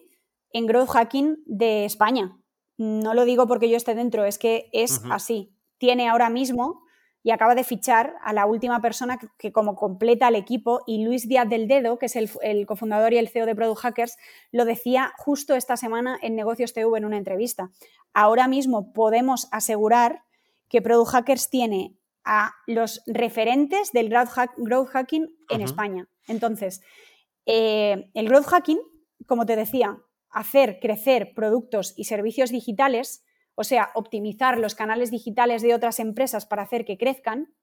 en 0.51 0.65
growth 0.65 0.89
hacking 0.89 1.43
de 1.45 1.85
España. 1.85 2.37
No 2.77 3.13
lo 3.13 3.25
digo 3.25 3.45
porque 3.47 3.69
yo 3.69 3.77
esté 3.77 3.93
dentro, 3.93 4.23
es 4.25 4.39
que 4.39 4.69
es 4.71 5.01
así. 5.11 5.53
Tiene 5.77 6.07
ahora 6.07 6.29
mismo 6.29 6.83
y 7.23 7.31
acaba 7.31 7.55
de 7.55 7.63
fichar 7.63 8.15
a 8.23 8.33
la 8.33 8.45
última 8.45 8.81
persona 8.81 9.19
que, 9.37 9.51
como 9.51 9.75
completa 9.75 10.29
el 10.29 10.35
equipo 10.35 10.81
y 10.87 11.03
Luis 11.03 11.27
Díaz 11.27 11.49
del 11.49 11.67
Dedo, 11.67 11.97
que 11.97 12.05
es 12.05 12.15
el, 12.15 12.29
el, 12.41 12.65
cofundador 12.65 13.13
y 13.13 13.17
el 13.17 13.27
CEO 13.27 13.45
de 13.45 13.55
Product 13.55 13.81
Hackers, 13.81 14.17
lo 14.51 14.65
decía 14.65 15.13
justo 15.17 15.55
esta 15.55 15.75
semana 15.75 16.17
en 16.21 16.35
Negocios 16.35 16.73
TV 16.73 16.97
en 16.97 17.05
una 17.05 17.17
entrevista. 17.17 17.71
Ahora 18.13 18.47
mismo 18.47 18.93
podemos 18.93 19.47
asegurar 19.51 20.23
que 20.69 20.81
Product 20.81 21.11
Hackers 21.11 21.49
tiene 21.49 21.99
a 22.23 22.53
los 22.67 23.01
referentes 23.07 23.91
del 23.91 24.09
growth, 24.09 24.89
hacking 24.89 25.35
en 25.49 25.61
España. 25.61 26.07
Entonces, 26.27 26.81
eh, 27.45 28.11
el 28.13 28.29
growth 28.29 28.45
hacking, 28.45 28.79
como 29.25 29.45
te 29.45 29.55
decía, 29.55 29.97
hacer 30.29 30.79
crecer 30.79 31.33
productos 31.33 31.93
y 31.97 32.03
servicios 32.03 32.51
digitales, 32.51 33.25
o 33.59 33.65
sea, 33.65 33.91
optimizar 33.93 34.57
los 34.57 34.73
canales 34.73 35.11
digitales 35.11 35.61
de 35.61 35.75
otras 35.75 35.99
empresas 35.99 36.45
para 36.45 36.63
hacer 36.63 36.85
que 36.85 36.97
crezcan, 36.97 37.53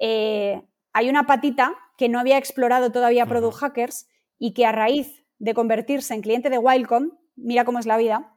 eh, 0.00 0.62
hay 0.94 1.10
una 1.10 1.26
patita 1.26 1.76
que 1.98 2.08
no 2.08 2.18
había 2.18 2.38
explorado 2.38 2.90
todavía 2.90 3.26
Product 3.26 3.58
Hackers 3.58 4.08
y 4.38 4.54
que 4.54 4.64
a 4.64 4.72
raíz 4.72 5.26
de 5.38 5.52
convertirse 5.52 6.14
en 6.14 6.22
cliente 6.22 6.48
de 6.48 6.56
Wildcom, 6.56 7.10
mira 7.36 7.66
cómo 7.66 7.78
es 7.78 7.84
la 7.84 7.98
vida, 7.98 8.34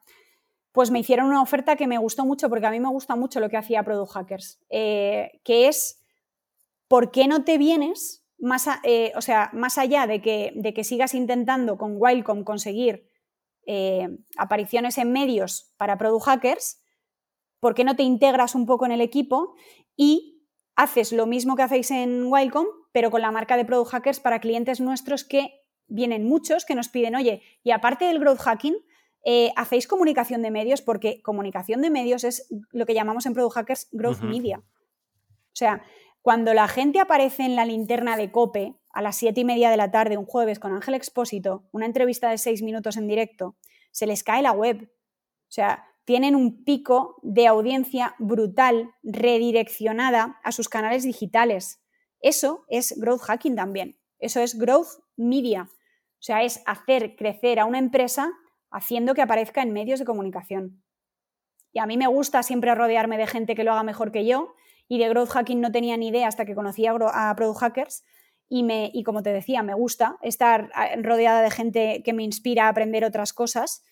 pues 0.73 0.91
me 0.91 0.99
hicieron 0.99 1.27
una 1.27 1.41
oferta 1.41 1.77
que 1.77 1.87
me 1.87 1.97
gustó 1.97 2.25
mucho 2.25 2.49
porque 2.49 2.65
a 2.65 2.71
mí 2.71 2.81
me 2.81 2.89
gusta 2.89 3.15
mucho 3.15 3.39
lo 3.39 3.49
que 3.49 3.55
hacía 3.55 3.83
Product 3.83 4.11
Hackers, 4.11 4.59
eh, 4.69 5.39
que 5.45 5.69
es, 5.69 6.03
¿por 6.89 7.11
qué 7.11 7.29
no 7.29 7.45
te 7.45 7.57
vienes 7.57 8.25
más, 8.39 8.67
eh, 8.83 9.13
o 9.15 9.21
sea, 9.21 9.51
más 9.53 9.77
allá 9.77 10.05
de 10.05 10.21
que, 10.21 10.51
de 10.53 10.73
que, 10.73 10.83
sigas 10.83 11.13
intentando 11.13 11.77
con 11.77 11.95
Wildcom 11.95 12.43
conseguir 12.43 13.07
eh, 13.65 14.09
apariciones 14.35 14.97
en 14.97 15.13
medios 15.13 15.73
para 15.77 15.97
Product 15.97 16.25
Hackers, 16.25 16.81
¿por 17.60 17.76
qué 17.76 17.84
no 17.84 17.95
te 17.95 18.03
integras 18.03 18.55
un 18.55 18.66
poco 18.66 18.86
en 18.86 18.91
el 18.91 19.01
equipo 19.01 19.55
y 19.95 20.43
haces 20.76 21.12
lo 21.12 21.26
mismo 21.26 21.55
que 21.55 21.64
hacéis 21.64 21.91
en 21.91 22.26
Wildcom, 22.26 22.66
pero 22.91 23.12
con 23.12 23.22
la 23.22 23.32
marca 23.32 23.57
de 23.57 23.66
Product 23.66 23.91
Hackers 23.91 24.20
para 24.20 24.39
clientes 24.39 24.80
nuestros 24.80 25.24
que 25.24 25.62
vienen 25.88 26.26
muchos 26.26 26.66
que 26.66 26.76
nos 26.76 26.88
piden, 26.88 27.16
oye, 27.16 27.41
y 27.64 27.72
aparte 27.72 28.05
del 28.05 28.20
growth 28.20 28.39
hacking, 28.39 28.78
eh, 29.26 29.51
hacéis 29.57 29.88
comunicación 29.88 30.41
de 30.41 30.51
medios 30.51 30.82
porque 30.82 31.22
comunicación 31.22 31.82
de 31.82 31.89
medios 31.89 32.24
es 32.24 32.47
lo 32.72 32.86
que 32.86 32.93
llamamos 32.93 33.26
en 33.26 33.34
Product 33.34 33.55
Hackers 33.55 33.89
growth 33.91 34.22
media. 34.22 34.60
O 34.60 35.55
sea, 35.60 35.84
cuando 36.22 36.53
la 36.53 36.68
gente 36.68 36.99
aparece 36.99 37.43
en 37.43 37.55
la 37.55 37.66
linterna 37.66 38.16
de 38.16 38.32
Cope 38.32 38.76
a 38.91 39.01
las 39.01 39.18
siete 39.18 39.41
y 39.41 39.45
media 39.45 39.70
de 39.70 39.78
la 39.78 39.91
tarde 39.91 40.18
un 40.18 40.26
jueves 40.26 40.60
con 40.60 40.74
Ángel 40.74 40.93
Expósito, 40.93 41.68
una 41.72 41.86
entrevista 41.86 42.30
de 42.30 42.38
seis 42.38 42.62
minutos 42.62 42.97
en 42.97 43.07
directo, 43.07 43.57
se 43.91 44.05
les 44.05 44.24
cae 44.24 44.41
la 44.41 44.51
web. 44.51 44.89
O 44.91 45.51
sea, 45.51 45.86
tienen 46.10 46.36
un 46.36 46.64
pico 46.64 47.20
de 47.22 47.45
audiencia 47.45 48.16
brutal, 48.18 48.95
redireccionada 49.03 50.39
a 50.43 50.51
sus 50.51 50.68
canales 50.68 51.03
digitales. 51.03 51.84
Eso 52.20 52.66
es 52.68 52.99
growth 52.99 53.22
hacking 53.22 53.55
también. 53.55 53.99
Eso 54.18 54.39
es 54.39 54.57
growth 54.57 55.03
media. 55.18 55.70
O 55.70 56.22
sea, 56.22 56.41
es 56.41 56.64
hacer 56.66 57.16
crecer 57.16 57.60
a 57.60 57.66
una 57.66 57.78
empresa 57.78 58.32
haciendo 58.72 59.14
que 59.14 59.22
aparezca 59.22 59.62
en 59.62 59.72
medios 59.72 59.99
de 59.99 60.05
comunicación. 60.05 60.82
Y 61.74 61.78
a 61.78 61.86
mí 61.86 61.95
me 61.95 62.07
gusta 62.07 62.41
siempre 62.41 62.74
rodearme 62.74 63.20
de 63.20 63.28
gente 63.28 63.53
que 63.53 63.64
lo 63.64 63.74
haga 63.74 63.84
mejor 63.84 64.12
que 64.12 64.26
yo, 64.26 64.55
y 64.88 64.97
de 64.97 65.10
growth 65.10 65.30
hacking 65.30 65.62
no 65.62 65.72
tenía 65.72 65.95
ni 65.95 66.07
idea 66.07 66.28
hasta 66.28 66.45
que 66.45 66.55
conocí 66.55 66.88
a, 66.88 67.36
Product 67.36 67.60
Hackers. 67.60 68.03
Y, 68.47 68.64
me, 68.64 68.89
y 68.95 69.03
como 69.03 69.22
te 69.22 69.32
decía, 69.32 69.62
me 69.62 69.76
gusta 69.76 70.18
estar 70.24 70.72
rodeada 71.03 71.43
de 71.43 71.51
gente 71.51 72.01
que 72.03 72.14
me 72.14 72.24
inspira 72.24 72.66
a 72.66 72.70
aprender 72.70 73.05
otras 73.05 73.32
cosas 73.32 73.84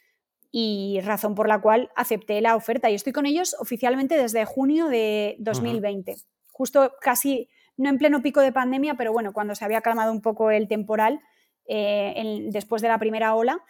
y 0.59 1.01
razón 1.01 1.35
por 1.35 1.47
la 1.47 1.61
cual 1.61 1.91
acepté 1.95 2.41
la 2.41 2.55
oferta. 2.55 2.89
Y 2.89 2.95
estoy 2.95 3.13
con 3.13 3.27
ellos 3.27 3.55
oficialmente 3.59 4.17
desde 4.17 4.43
junio 4.43 4.87
de 4.87 5.35
2020, 5.37 6.15
justo 6.51 6.93
casi, 6.99 7.47
no 7.77 7.89
en 7.89 7.99
pleno 7.99 8.23
pico 8.23 8.41
de 8.41 8.51
pandemia, 8.51 8.95
pero 8.95 9.13
bueno, 9.13 9.33
cuando 9.33 9.53
se 9.53 9.63
había 9.63 9.81
calmado 9.81 10.11
un 10.11 10.19
poco 10.19 10.49
el 10.49 10.67
temporal 10.67 11.21
eh, 11.67 12.47
después 12.49 12.81
de 12.81 12.87
la 12.87 12.97
primera 12.97 13.35
ola 13.35 13.63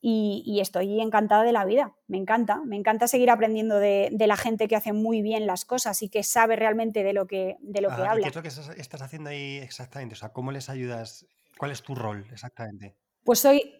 y, 0.00 0.60
estoy 0.62 1.02
encantada 1.02 1.42
de 1.42 1.52
la 1.52 1.66
vida, 1.66 1.94
me 2.06 2.16
encanta, 2.16 2.62
me 2.64 2.76
encanta 2.76 3.06
seguir 3.06 3.28
aprendiendo 3.28 3.78
de, 3.78 4.10
la 4.18 4.36
gente 4.38 4.66
que 4.66 4.76
hace 4.76 4.94
muy 4.94 5.20
bien 5.20 5.46
las 5.46 5.66
cosas 5.66 6.00
y 6.00 6.08
que 6.08 6.22
sabe 6.22 6.56
realmente 6.56 7.04
de 7.04 7.12
lo 7.12 7.26
que, 7.26 7.58
de 7.60 7.82
lo 7.82 7.90
que 7.90 8.00
habla. 8.00 8.22
¿Qué 8.22 8.30
es 8.30 8.36
lo 8.36 8.42
que 8.42 8.80
estás, 8.80 9.02
haciendo 9.02 9.28
ahí 9.28 9.58
exactamente? 9.58 10.14
O 10.14 10.16
sea, 10.16 10.30
¿cómo 10.30 10.52
les 10.52 10.70
ayudas? 10.70 11.26
¿Cuál 11.58 11.70
es 11.70 11.82
tu 11.82 11.94
rol 11.94 12.24
exactamente? 12.32 12.96
Pues 13.24 13.40
soy, 13.40 13.79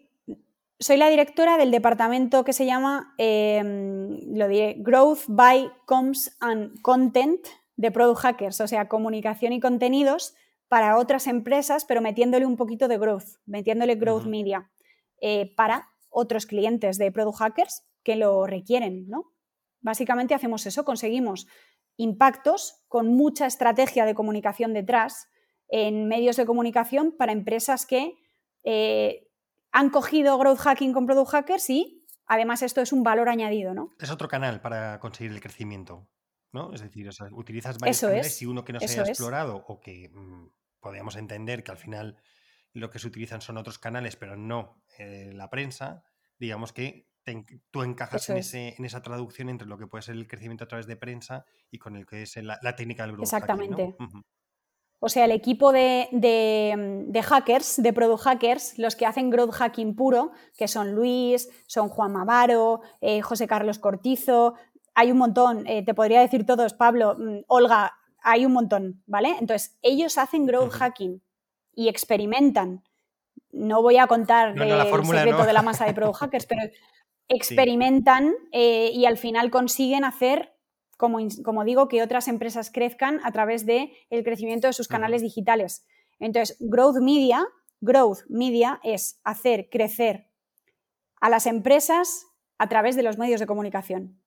soy 0.80 0.96
la 0.96 1.10
directora 1.10 1.58
del 1.58 1.70
departamento 1.70 2.42
que 2.42 2.54
se 2.54 2.64
llama, 2.64 3.14
em, 3.18 4.18
lo 4.34 4.48
diré, 4.48 4.76
Growth 4.78 5.24
by 5.28 5.70
Comms 5.84 6.36
and 6.40 6.80
Content 6.80 7.46
de 7.76 7.90
Product 7.90 8.20
Hackers, 8.20 8.60
o 8.62 8.66
sea, 8.66 8.88
comunicación 8.88 9.52
y 9.52 9.60
contenidos 9.60 10.34
para 10.68 10.96
otras 10.96 11.26
empresas, 11.26 11.84
pero 11.84 12.00
metiéndole 12.00 12.46
un 12.46 12.56
poquito 12.56 12.88
de 12.88 12.96
growth, 12.96 13.40
metiéndole 13.44 13.96
growth 13.96 14.24
media, 14.24 14.70
eh, 15.20 15.54
para 15.54 15.90
otros 16.08 16.46
clientes 16.46 16.96
de 16.96 17.12
Product 17.12 17.38
Hackers 17.38 17.84
que 18.02 18.16
lo 18.16 18.46
requieren, 18.46 19.06
¿no? 19.08 19.32
Básicamente 19.80 20.34
hacemos 20.34 20.64
eso, 20.66 20.84
conseguimos 20.84 21.46
impactos 21.96 22.82
con 22.88 23.08
mucha 23.08 23.46
estrategia 23.46 24.06
de 24.06 24.14
comunicación 24.14 24.72
detrás 24.72 25.28
en 25.68 26.08
medios 26.08 26.36
de 26.36 26.46
comunicación 26.46 27.14
para 27.16 27.32
empresas 27.32 27.84
que 27.84 28.14
eh, 28.64 29.29
han 29.72 29.90
cogido 29.90 30.38
growth 30.38 30.58
hacking 30.58 30.92
con 30.92 31.06
product 31.06 31.30
hackers 31.30 31.70
y 31.70 32.06
además 32.26 32.62
esto 32.62 32.80
es 32.80 32.92
un 32.92 33.02
valor 33.02 33.28
añadido, 33.28 33.74
¿no? 33.74 33.90
Es 33.98 34.10
otro 34.10 34.28
canal 34.28 34.60
para 34.60 34.98
conseguir 35.00 35.32
el 35.32 35.40
crecimiento, 35.40 36.08
¿no? 36.52 36.72
Es 36.72 36.80
decir, 36.80 37.08
utilizas 37.32 37.78
varios 37.78 38.00
canales 38.00 38.42
y 38.42 38.46
uno 38.46 38.64
que 38.64 38.72
no 38.72 38.80
se 38.80 38.86
haya 38.86 39.02
explorado 39.02 39.64
o 39.66 39.80
que 39.80 40.08
mm, 40.08 40.48
podríamos 40.80 41.16
entender 41.16 41.62
que 41.62 41.70
al 41.70 41.78
final 41.78 42.16
lo 42.72 42.90
que 42.90 42.98
se 42.98 43.08
utilizan 43.08 43.40
son 43.40 43.56
otros 43.56 43.78
canales, 43.78 44.16
pero 44.16 44.36
no 44.36 44.82
eh, 44.98 45.32
la 45.34 45.50
prensa, 45.50 46.04
digamos 46.38 46.72
que 46.72 47.08
tú 47.70 47.82
encajas 47.82 48.28
en, 48.30 48.38
ese, 48.38 48.74
en, 48.76 48.84
esa 48.84 49.02
traducción 49.02 49.48
entre 49.48 49.68
lo 49.68 49.78
que 49.78 49.86
puede 49.86 50.02
ser 50.02 50.16
el 50.16 50.26
crecimiento 50.26 50.64
a 50.64 50.68
través 50.68 50.86
de 50.86 50.96
prensa 50.96 51.44
y 51.70 51.78
con 51.78 51.96
el 51.96 52.06
que 52.06 52.22
es 52.22 52.36
la, 52.36 52.58
técnica 52.74 53.04
del 53.04 53.12
grupo. 53.12 53.24
Exactamente. 53.24 53.94
O 55.02 55.08
sea, 55.08 55.24
el 55.24 55.32
equipo 55.32 55.72
de, 55.72 56.08
de, 56.12 57.22
hackers, 57.22 57.82
de 57.82 57.92
product 57.94 58.22
hackers, 58.22 58.78
los 58.78 58.96
que 58.96 59.06
hacen 59.06 59.30
growth 59.30 59.52
hacking 59.52 59.96
puro, 59.96 60.32
que 60.58 60.68
son 60.68 60.94
Luis, 60.94 61.48
son 61.66 61.88
Juan 61.88 62.12
Mavaro, 62.12 62.82
eh, 63.00 63.22
José 63.22 63.46
Carlos 63.46 63.78
Cortizo, 63.78 64.54
hay 64.94 65.10
un 65.10 65.16
montón, 65.16 65.66
eh, 65.66 65.82
te 65.82 65.94
podría 65.94 66.20
decir 66.20 66.44
todos, 66.44 66.74
Pablo, 66.74 67.16
mm, 67.18 67.44
Olga, 67.46 67.96
hay 68.22 68.44
un 68.44 68.52
montón, 68.52 69.02
¿vale? 69.06 69.34
Entonces, 69.40 69.78
ellos 69.80 70.18
hacen 70.18 70.44
growth 70.44 70.72
hacking 70.72 71.22
y 71.74 71.88
experimentan. 71.88 72.84
No 73.52 73.80
voy 73.80 73.96
a 73.96 74.06
contar 74.06 74.50
el 74.50 75.06
secreto 75.06 75.44
de 75.44 75.52
la 75.54 75.62
masa 75.62 75.86
de 75.86 75.94
product 75.94 76.16
hackers, 76.20 76.46
pero 76.46 76.62
experimentan 77.28 78.34
eh, 78.52 78.90
y 78.92 79.06
al 79.06 79.16
final 79.16 79.50
consiguen 79.50 80.04
hacer, 80.04 80.52
como, 81.00 81.18
como, 81.42 81.64
digo, 81.64 81.88
que 81.88 82.02
otras 82.02 82.28
empresas 82.28 82.70
crezcan 82.70 83.20
a 83.24 83.32
través 83.32 83.64
del 83.64 83.90
el 84.10 84.22
crecimiento 84.22 84.66
de 84.66 84.74
sus 84.74 84.86
canales 84.86 85.22
digitales. 85.22 85.86
Entonces, 86.18 86.58
growth 86.60 86.98
media, 87.00 87.48
growth 87.80 88.18
media 88.28 88.78
es 88.84 89.18
hacer 89.24 89.70
crecer 89.70 90.28
a 91.20 91.30
las 91.30 91.46
empresas 91.46 92.26
a 92.58 92.68
través 92.68 92.96
de 92.96 93.02
los 93.02 93.16
medios 93.16 93.40
de 93.40 93.46
comunicación. 93.46 94.20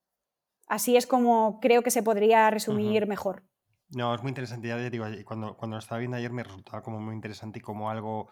Así 0.66 0.96
es 0.96 1.06
como 1.06 1.60
creo 1.60 1.82
que 1.82 1.92
se 1.92 2.02
podría 2.02 2.50
resumir 2.50 3.06
mejor. 3.06 3.44
No, 3.90 4.12
es 4.12 4.22
muy 4.22 4.30
interesante. 4.30 4.66
Ya 4.66 4.76
digo, 4.76 5.06
cuando, 5.24 5.56
cuando 5.56 5.76
lo 5.76 5.78
estaba 5.78 6.00
viendo 6.00 6.16
ayer 6.16 6.32
me 6.32 6.42
resultaba 6.42 6.82
como 6.82 6.98
muy 6.98 7.14
interesante 7.14 7.60
y 7.60 7.62
como 7.62 7.88
algo 7.88 8.30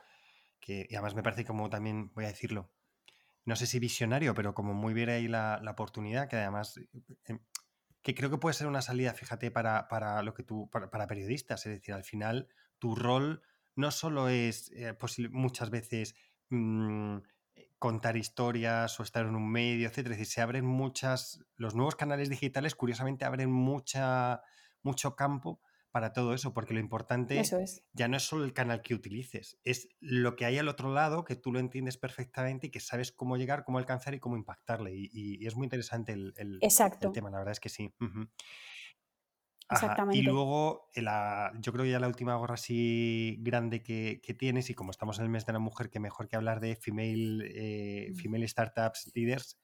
que, 0.61 0.87
y 0.89 0.95
además 0.97 1.15
me 1.15 1.23
parece 1.23 1.45
como 1.45 1.71
también, 1.71 2.11
voy 2.15 2.25
a 2.25 2.29
decirlo, 2.29 2.73
no 3.45 3.55
sé 3.55 3.67
si 3.67 3.79
visionario, 3.79 4.35
pero 4.35 4.55
como 4.55 4.75
muy 4.75 4.95
bien 4.95 5.11
ahí 5.11 5.29
la, 5.29 5.63
oportunidad, 5.71 6.29
que 6.29 6.37
además, 6.37 6.81
em, 7.25 7.39
que 8.03 8.15
creo 8.15 8.31
que 8.31 8.39
puede 8.39 8.55
ser 8.55 8.67
una 8.67 8.83
salida, 8.83 9.15
fíjate, 9.15 9.51
para, 9.51 9.89
para 9.89 10.23
lo 10.23 10.35
que 10.35 10.43
tú, 10.43 10.69
para, 10.71 11.07
periodistas. 11.07 11.67
Es 11.67 11.73
decir, 11.73 11.95
al 11.95 12.05
final, 12.05 12.49
tu 12.79 12.95
rol 12.95 13.43
no 13.77 13.91
solo 13.91 14.29
es 14.29 14.71
eh, 14.75 14.97
muchas 15.31 15.71
veces 15.71 16.15
mm, 16.51 17.19
contar 17.79 18.17
historias 18.17 18.99
o 18.99 19.03
estar 19.03 19.27
en 19.27 19.37
un 19.37 19.51
medio, 19.51 19.89
etcétera. 19.89 20.15
Es 20.15 20.19
decir, 20.19 20.35
se 20.35 20.41
abren 20.41 20.67
muchas, 20.67 21.45
los 21.57 21.75
nuevos 21.75 21.95
canales 21.95 22.29
digitales, 22.29 22.75
curiosamente, 22.75 23.25
abren 23.25 23.51
mucha, 23.51 24.43
mucho 24.83 25.15
campo 25.15 25.61
para 25.93 26.15
todo 26.15 26.33
eso, 26.33 26.55
porque 26.55 26.73
lo 26.73 26.81
importante 26.81 27.41
ya 27.93 28.09
no 28.09 28.17
es 28.17 28.23
solo 28.23 28.45
el 28.45 28.55
canal 28.55 28.81
que 28.81 28.95
utilices, 28.95 29.61
es 29.63 29.91
lo 30.01 30.37
que 30.37 30.47
hay 30.47 30.59
al 30.59 30.69
otro 30.69 30.93
lado, 30.93 31.25
que 31.25 31.37
tú 31.37 31.53
lo 31.53 31.61
entiendes 31.61 31.99
perfectamente 31.99 32.69
y 32.69 32.71
que 32.71 32.81
sabes 32.81 33.13
cómo 33.13 33.37
llegar, 33.37 33.63
cómo 33.63 33.79
alcanzar 33.79 34.15
y 34.15 34.19
cómo 34.19 34.37
impactarle. 34.37 34.93
Y, 34.95 35.47
es 35.47 35.55
muy 35.55 35.67
interesante 35.67 36.13
el, 36.13 36.33
tema, 37.13 37.31
la 37.31 37.39
verdad 37.39 37.53
es 37.53 37.61
que 37.61 37.69
sí. 37.69 37.95
Exactamente. 39.71 40.19
Y 40.19 40.23
luego, 40.23 40.89
yo 40.95 41.73
creo 41.73 41.85
que 41.85 41.91
ya 41.91 42.01
la 42.01 42.09
última 42.09 42.37
gorra 42.37 42.55
así 42.55 43.37
grande 43.41 43.83
que, 43.83 44.37
tienes, 44.39 44.71
y 44.71 44.75
como 44.75 44.91
estamos 44.91 45.19
en 45.19 45.25
el 45.25 45.31
mes 45.31 45.45
de 45.45 45.53
la 45.53 45.59
mujer, 45.59 45.91
que 45.91 46.01
mejor 46.01 46.27
que 46.27 46.37
hablar 46.37 46.61
de 46.61 46.75
Female, 46.75 47.45
eh, 47.55 48.11
mm. 48.11 48.17
female 48.17 48.49
Startups 48.49 49.13
Leaders, 49.15 49.59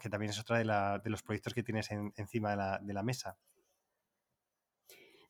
que 0.00 0.08
también 0.08 0.30
es 0.30 0.40
otra 0.40 0.58
de, 0.58 1.10
los 1.10 1.22
proyectos 1.22 1.52
que 1.52 1.62
tienes 1.62 1.90
encima 1.90 2.80
de 2.80 2.94
la 2.94 3.02
mesa. 3.02 3.36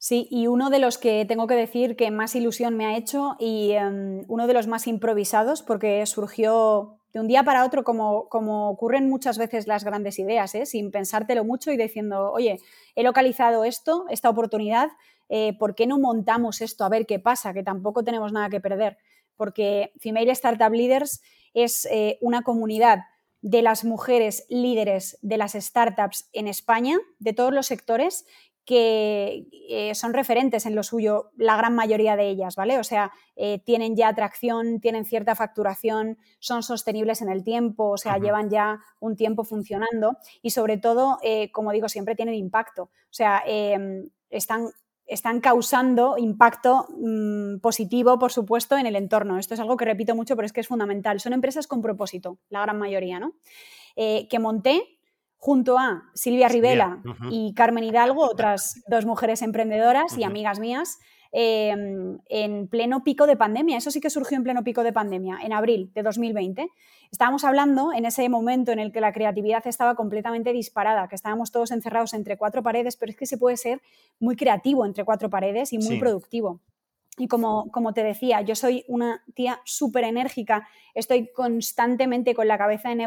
Sí, 0.05 0.27
y 0.29 0.47
uno 0.47 0.69
de 0.69 0.79
los 0.79 0.97
que 0.97 1.23
tengo 1.23 1.47
que 1.47 1.55
decir 1.55 1.95
que 1.95 2.11
más 2.11 2.35
ilusión 2.35 2.75
me 2.75 2.85
ha 2.85 2.97
hecho 2.97 3.37
y 3.39 3.71
em, 3.71 4.25
uno 4.27 4.47
de 4.47 4.53
los 4.53 4.67
más 4.67 4.85
improvisados 4.85 5.61
porque 5.61 6.05
surgió 6.05 6.97
de 7.13 7.21
un 7.21 7.27
día 7.29 7.43
para 7.43 7.63
otro 7.63 7.85
como, 7.85 8.27
como 8.27 8.69
ocurren 8.69 9.07
muchas 9.07 9.37
veces 9.37 9.65
las 9.65 9.85
grandes 9.85 10.19
ideas, 10.19 10.55
¿eh? 10.55 10.65
sin 10.65 10.91
pensártelo 10.91 11.45
mucho 11.45 11.71
y 11.71 11.77
diciendo, 11.77 12.33
oye, 12.33 12.59
he 12.95 13.03
localizado 13.03 13.63
esto, 13.63 14.03
esta 14.09 14.29
oportunidad, 14.29 14.89
eh, 15.29 15.55
¿por 15.57 15.73
qué 15.73 15.87
no 15.87 15.97
montamos 15.97 16.59
esto 16.59 16.83
a 16.83 16.89
ver 16.89 17.05
qué 17.05 17.19
pasa? 17.19 17.53
Que 17.53 17.63
tampoco 17.63 18.03
tenemos 18.03 18.33
nada 18.33 18.49
que 18.49 18.59
perder, 18.59 18.97
porque 19.37 19.93
Female 20.01 20.31
Startup 20.31 20.73
Leaders 20.73 21.21
es 21.53 21.85
eh, 21.89 22.17
una 22.19 22.41
comunidad 22.41 23.05
de 23.41 23.61
las 23.61 23.85
mujeres 23.85 24.45
líderes 24.49 25.17
de 25.21 25.37
las 25.37 25.53
startups 25.53 26.29
en 26.33 26.47
España, 26.49 26.97
de 27.19 27.31
todos 27.31 27.53
los 27.53 27.67
sectores, 27.67 28.25
que 28.65 29.47
eh, 29.69 29.93
son 29.93 30.13
referentes 30.13 30.65
en 30.65 30.75
lo 30.75 30.83
suyo, 30.83 31.31
la 31.35 31.57
gran 31.57 31.75
mayoría 31.75 32.15
de 32.15 32.29
ellas, 32.29 32.55
¿vale? 32.55 32.79
O 32.79 32.83
sea, 32.83 33.11
eh, 33.35 33.59
tienen 33.59 33.95
ya 33.95 34.07
atracción, 34.07 34.79
tienen 34.79 35.05
cierta 35.05 35.35
facturación, 35.35 36.17
son 36.39 36.63
sostenibles 36.63 37.21
en 37.21 37.29
el 37.29 37.43
tiempo, 37.43 37.89
o 37.89 37.97
sea, 37.97 38.17
llevan 38.17 38.49
ya 38.49 38.79
un 38.99 39.15
tiempo 39.15 39.43
funcionando 39.43 40.17
y 40.41 40.51
sobre 40.51 40.77
todo, 40.77 41.17
eh, 41.23 41.51
como 41.51 41.71
digo, 41.71 41.89
siempre 41.89 42.15
tienen 42.15 42.35
impacto. 42.35 42.83
O 42.83 43.15
sea, 43.15 43.43
em, 43.45 44.09
están, 44.29 44.69
están, 45.05 45.41
causando 45.41 46.17
impacto 46.17 46.87
mm, 46.97 47.59
positivo, 47.59 48.17
por 48.17 48.31
supuesto, 48.31 48.77
en 48.77 48.85
el 48.85 48.95
entorno. 48.95 49.37
Esto 49.39 49.55
es 49.55 49.59
algo 49.59 49.75
que 49.75 49.85
repito 49.85 50.15
mucho, 50.15 50.35
pero 50.37 50.45
es 50.45 50.53
que 50.53 50.61
es 50.61 50.67
fundamental. 50.67 51.19
Son 51.19 51.33
empresas 51.33 51.67
con 51.67 51.81
propósito, 51.81 52.39
la 52.49 52.61
gran 52.61 52.79
mayoría, 52.79 53.19
¿no? 53.19 53.33
que 53.95 54.39
monté 54.39 54.97
junto 55.43 55.77
a 55.77 56.03
Silvia 56.13 56.47
Rivela 56.47 57.01
y 57.29 57.53
Carmen 57.53 57.83
Hidalgo, 57.83 58.23
otras 58.23 58.81
dos 58.87 59.05
mujeres 59.05 59.41
emprendedoras 59.41 60.17
y 60.17 60.23
amigas 60.23 60.57
mías, 60.57 60.99
em, 61.33 62.19
en 62.29 62.69
pleno 62.69 63.03
pico 63.03 63.27
de 63.27 63.35
pandemia. 63.35 63.75
Eso 63.75 63.91
sí 63.91 63.99
que 63.99 64.09
surgió 64.09 64.37
en 64.37 64.43
pleno 64.45 64.63
pico 64.63 64.83
de 64.83 64.93
pandemia, 64.93 65.39
en 65.43 65.51
abril 65.51 65.91
de 65.95 66.01
2020. 66.01 66.69
Estábamos 67.11 67.43
hablando 67.43 67.91
en 67.91 68.05
ese 68.05 68.29
momento 68.29 68.71
en 68.71 68.79
el 68.79 68.93
que 68.93 69.01
la 69.01 69.11
creatividad 69.11 69.67
estaba 69.67 69.95
completamente 69.95 70.53
disparada, 70.53 71.09
que 71.09 71.15
estábamos 71.15 71.51
todos 71.51 71.71
encerrados 71.71 72.13
entre 72.13 72.37
cuatro 72.37 72.63
paredes, 72.63 72.95
pero 72.95 73.09
es 73.09 73.17
que 73.17 73.25
se 73.25 73.37
puede 73.37 73.57
ser 73.57 73.81
muy 74.21 74.37
creativo 74.37 74.85
entre 74.85 75.03
cuatro 75.03 75.29
paredes 75.29 75.73
y 75.73 75.77
muy 75.77 75.99
productivo. 75.99 76.61
Y 77.17 77.27
como, 77.27 77.69
como, 77.71 77.93
te 77.93 78.03
decía, 78.03 78.41
yo 78.41 78.55
soy 78.55 78.83
una 78.87 79.23
tía 79.35 79.61
súper 79.65 80.03
enérgica, 80.03 80.67
estoy 80.95 81.31
constantemente 81.31 82.33
con 82.33 82.47
la 82.47 82.57
cabeza 82.57 82.91
en, 82.91 83.01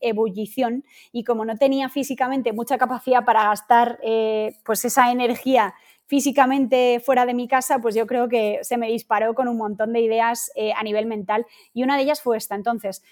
ebullición 0.00 0.84
y 1.10 1.24
como 1.24 1.44
no 1.44 1.56
tenía 1.56 1.88
físicamente 1.88 2.52
mucha 2.52 2.78
capacidad 2.78 3.24
para 3.24 3.42
gastar 3.44 3.98
eh, 4.04 4.54
pues 4.64 4.84
esa 4.84 5.10
energía 5.10 5.74
físicamente 6.06 7.02
fuera 7.04 7.26
de 7.26 7.34
mi 7.34 7.48
casa, 7.48 7.80
pues 7.80 7.96
yo 7.96 8.06
creo 8.06 8.28
que 8.28 8.60
se 8.62 8.76
me 8.76 8.86
disparó 8.86 9.34
con 9.34 9.48
un 9.48 9.56
montón 9.56 9.92
de 9.92 9.98
ideas 10.00 10.52
eh, 10.54 10.72
a 10.72 10.84
nivel 10.84 11.06
mental 11.06 11.44
y 11.72 11.82
una 11.82 11.96
de 11.96 12.04
ellas 12.04 12.22
fue 12.22 12.36
esta. 12.36 12.54
Entonces, 12.54 13.02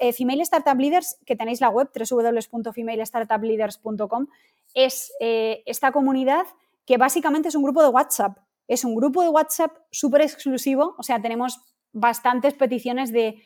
eh, 0.00 0.12
Female 0.12 0.42
Startup 0.42 0.76
Leaders, 0.76 1.20
que 1.24 1.36
tenéis 1.36 1.60
la 1.60 1.68
web 1.68 1.88
www.femalestartupleaders.com, 1.94 4.26
es 4.74 5.12
esta 5.20 5.92
comunidad 5.92 6.46
que 6.84 6.96
básicamente 6.96 7.48
es 7.48 7.54
un 7.54 7.62
grupo 7.62 7.80
de 7.82 7.88
WhatsApp 7.88 8.38
es 8.68 8.84
un 8.84 8.94
grupo 8.94 9.22
de 9.22 9.30
WhatsApp 9.30 9.72
súper 9.90 10.20
exclusivo, 10.20 10.94
o 10.98 11.02
sea, 11.02 11.20
tenemos 11.20 11.58
bastantes 11.92 12.54
peticiones 12.54 13.10
de, 13.12 13.42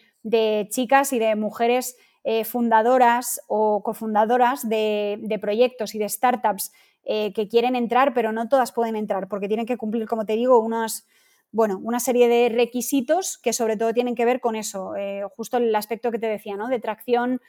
chicas 0.70 1.12
y 1.12 1.18
de 1.18 1.36
mujeres 1.36 1.96
eh, 2.24 2.44
fundadoras 2.44 3.40
o 3.46 3.82
cofundadoras 3.82 4.68
de, 4.68 5.38
proyectos 5.40 5.94
y 5.94 5.98
de 5.98 6.08
startups 6.08 6.72
eh, 7.04 7.32
que 7.32 7.48
quieren 7.48 7.76
entrar, 7.76 8.14
pero 8.14 8.32
no 8.32 8.48
todas 8.48 8.72
pueden 8.72 8.96
entrar 8.96 9.28
porque 9.28 9.48
tienen 9.48 9.66
que 9.66 9.76
cumplir, 9.76 10.06
como 10.06 10.26
te 10.26 10.34
digo, 10.34 10.58
unos, 10.60 11.06
bueno, 11.52 11.80
una 11.82 12.00
serie 12.00 12.28
de 12.28 12.48
requisitos 12.48 13.38
que 13.38 13.52
sobre 13.52 13.76
todo 13.76 13.92
tienen 13.92 14.14
que 14.14 14.24
ver 14.24 14.40
con 14.40 14.56
eso, 14.56 14.96
eh, 14.96 15.22
justo 15.36 15.56
el 15.56 15.74
aspecto 15.74 16.10
que 16.10 16.18
te 16.18 16.28
decía, 16.28 16.56
¿no? 16.56 16.68
De 16.68 16.80
tracción. 16.80 17.40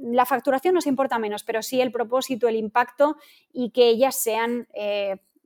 La 0.00 0.26
facturación 0.26 0.74
nos 0.74 0.86
importa 0.86 1.18
menos, 1.18 1.42
pero 1.42 1.62
sí 1.62 1.80
el 1.80 1.90
propósito, 1.90 2.48
el 2.48 2.56
impacto 2.56 3.16
y 3.52 3.70
que 3.70 3.88
ellas 3.88 4.16
sean 4.16 4.68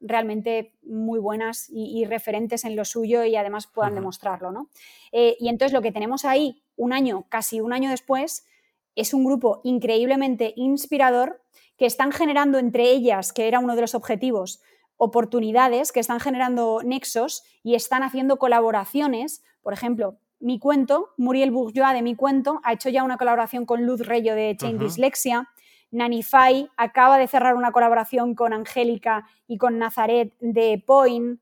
realmente 0.03 0.75
muy 0.83 1.19
buenas 1.19 1.69
y, 1.71 2.05
referentes 2.05 2.65
en 2.65 2.77
lo 2.77 2.85
suyo 2.85 3.25
y 3.25 3.37
además 3.37 3.67
puedan 3.67 3.95
demostrarlo. 3.95 4.53
¿no? 4.53 4.69
Eh, 5.13 5.37
y 5.41 5.49
entonces 5.49 5.73
lo 5.73 5.83
que 5.83 5.93
tenemos 5.93 6.25
ahí 6.25 6.63
un 6.77 6.93
año, 6.93 7.27
casi 7.29 7.61
un 7.61 7.73
año 7.73 7.91
después, 7.91 8.47
es 8.95 9.15
un 9.15 9.25
grupo 9.25 9.61
increíblemente 9.65 10.53
inspirador 10.57 11.41
que 11.77 11.87
están 11.87 12.13
generando 12.13 12.59
entre 12.59 12.91
ellas, 12.91 13.33
que 13.33 13.49
era 13.49 13.59
uno 13.59 13.75
de 13.75 13.81
los 13.81 13.95
objetivos, 13.95 14.61
oportunidades, 14.97 15.93
que 15.93 16.01
están 16.01 16.21
generando 16.21 16.81
nexos 16.85 17.43
y 17.63 17.75
están 17.75 18.03
haciendo 18.03 18.39
colaboraciones. 18.39 19.43
Por 19.63 19.73
ejemplo, 19.73 20.19
mi 20.39 20.59
cuento, 20.59 21.11
Muriel 21.17 21.51
Bourgeois 21.51 21.95
de 21.95 22.03
mi 22.03 22.15
cuento, 22.15 22.61
ha 22.65 22.73
hecho 22.73 22.89
ya 22.89 23.05
una 23.05 23.17
colaboración 23.17 23.65
con 23.65 23.87
Luz 23.87 24.07
Reyo 24.07 24.35
de 24.35 24.57
Chain 24.57 24.79
Dyslexia. 24.79 25.49
Nanify 25.93 26.69
acaba 26.77 27.19
de 27.19 27.29
cerrar 27.29 27.55
una 27.55 27.71
colaboración 27.71 28.35
con 28.35 28.53
Angélica 28.53 29.27
y 29.47 29.59
con 29.59 29.79
Nazaret 29.79 30.33
de 30.41 30.83
Point. 30.85 31.39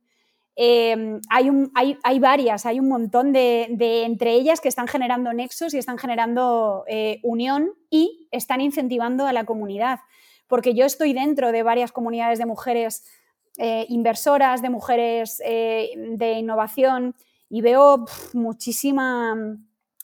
Em, 0.56 1.20
hay, 1.30 2.18
varias, 2.18 2.66
hay 2.66 2.80
un 2.80 2.88
montón 2.88 3.32
de, 3.32 3.68
entre 4.04 4.32
ellas 4.32 4.60
que 4.60 4.68
están 4.68 4.88
generando 4.88 5.32
nexos 5.32 5.72
y 5.72 5.78
están 5.78 5.96
generando 5.96 6.84
eh, 6.88 7.20
unión 7.22 7.70
y 7.88 8.28
están 8.32 8.60
incentivando 8.60 9.26
a 9.26 9.32
la 9.32 9.44
comunidad. 9.44 10.00
Porque 10.48 10.74
yo 10.74 10.84
estoy 10.84 11.12
dentro 11.12 11.52
de 11.52 11.62
varias 11.62 11.92
comunidades 11.92 12.40
de 12.40 12.46
mujeres 12.46 13.06
eh, 13.56 13.86
inversoras, 13.88 14.62
de 14.62 14.70
mujeres 14.70 15.40
eh, 15.44 15.90
de 15.96 16.32
innovación 16.32 17.14
y 17.48 17.62
veo 17.62 18.04
muchísima 18.32 19.36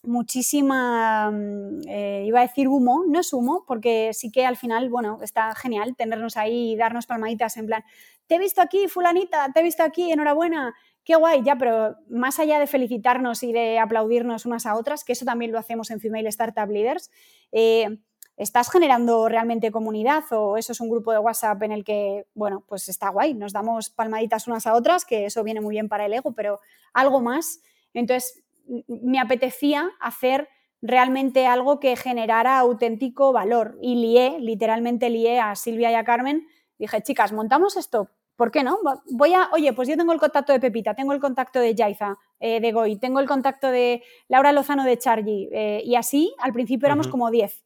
muchísima, 0.06 1.30
mm, 1.30 1.80
eh, 1.88 2.24
iba 2.26 2.40
a 2.40 2.42
decir 2.42 2.68
humo, 2.68 3.04
no 3.06 3.20
es 3.20 3.32
humo, 3.32 3.64
porque 3.66 4.12
sí 4.12 4.30
que 4.30 4.46
al 4.46 4.56
final, 4.56 4.88
bueno, 4.88 5.18
está 5.22 5.54
genial 5.54 5.94
tenernos 5.96 6.36
ahí 6.36 6.72
y 6.72 6.76
darnos 6.76 7.06
palmaditas 7.06 7.56
en 7.56 7.66
plan, 7.66 7.84
te 8.26 8.36
he 8.36 8.38
visto 8.38 8.62
aquí, 8.62 8.88
fulanita, 8.88 9.50
te 9.52 9.60
he 9.60 9.62
visto 9.62 9.82
aquí, 9.82 10.10
enhorabuena, 10.10 10.74
qué 11.04 11.14
guay, 11.14 11.42
ya, 11.44 11.56
pero 11.56 11.96
más 12.08 12.38
allá 12.38 12.58
de 12.58 12.66
felicitarnos 12.66 13.42
y 13.42 13.52
de 13.52 13.78
aplaudirnos 13.78 14.46
unas 14.46 14.66
a 14.66 14.74
otras, 14.74 15.04
que 15.04 15.12
eso 15.12 15.24
también 15.24 15.52
lo 15.52 15.58
hacemos 15.58 15.90
en 15.90 16.00
Female 16.00 16.28
Startup 16.28 16.68
Leaders, 16.68 17.10
eh, 17.52 17.98
¿estás 18.36 18.70
generando 18.70 19.28
realmente 19.28 19.70
comunidad 19.70 20.24
o 20.32 20.56
eso 20.56 20.72
es 20.72 20.80
un 20.80 20.90
grupo 20.90 21.12
de 21.12 21.18
WhatsApp 21.18 21.62
en 21.62 21.72
el 21.72 21.84
que, 21.84 22.26
bueno, 22.34 22.64
pues 22.66 22.88
está 22.88 23.08
guay, 23.10 23.34
nos 23.34 23.52
damos 23.52 23.90
palmaditas 23.90 24.48
unas 24.48 24.66
a 24.66 24.74
otras, 24.74 25.04
que 25.04 25.26
eso 25.26 25.44
viene 25.44 25.60
muy 25.60 25.74
bien 25.74 25.88
para 25.88 26.06
el 26.06 26.12
ego, 26.12 26.32
pero 26.32 26.60
algo 26.92 27.20
más. 27.20 27.60
Entonces, 27.94 28.42
me 28.86 29.18
apetecía 29.18 29.90
hacer 30.00 30.48
realmente 30.82 31.46
algo 31.46 31.80
que 31.80 31.96
generara 31.96 32.58
auténtico 32.58 33.32
valor 33.32 33.78
y 33.80 33.96
lié, 33.96 34.38
literalmente 34.40 35.10
lié 35.10 35.40
a 35.40 35.54
Silvia 35.54 35.90
y 35.90 35.94
a 35.94 36.04
Carmen. 36.04 36.46
Dije, 36.78 37.02
chicas, 37.02 37.32
montamos 37.32 37.76
esto, 37.76 38.10
¿Por 38.36 38.50
qué 38.50 38.62
no? 38.62 38.78
Voy 39.10 39.32
a, 39.32 39.48
oye, 39.52 39.72
pues 39.72 39.88
yo 39.88 39.96
tengo 39.96 40.12
el 40.12 40.20
contacto 40.20 40.52
de 40.52 40.60
Pepita, 40.60 40.94
tengo 40.94 41.12
el 41.12 41.20
contacto 41.20 41.58
de 41.58 41.74
Yaiza, 41.74 42.18
eh, 42.38 42.60
de 42.60 42.70
Goy, 42.70 42.96
tengo 42.98 43.18
el 43.18 43.26
contacto 43.26 43.70
de 43.70 44.02
Laura 44.28 44.52
Lozano 44.52 44.84
de 44.84 44.98
Chargy, 44.98 45.48
eh, 45.52 45.82
y 45.84 45.94
así 45.94 46.34
al 46.38 46.52
principio 46.52 46.86
éramos 46.86 47.08
como 47.08 47.30
10. 47.30 47.64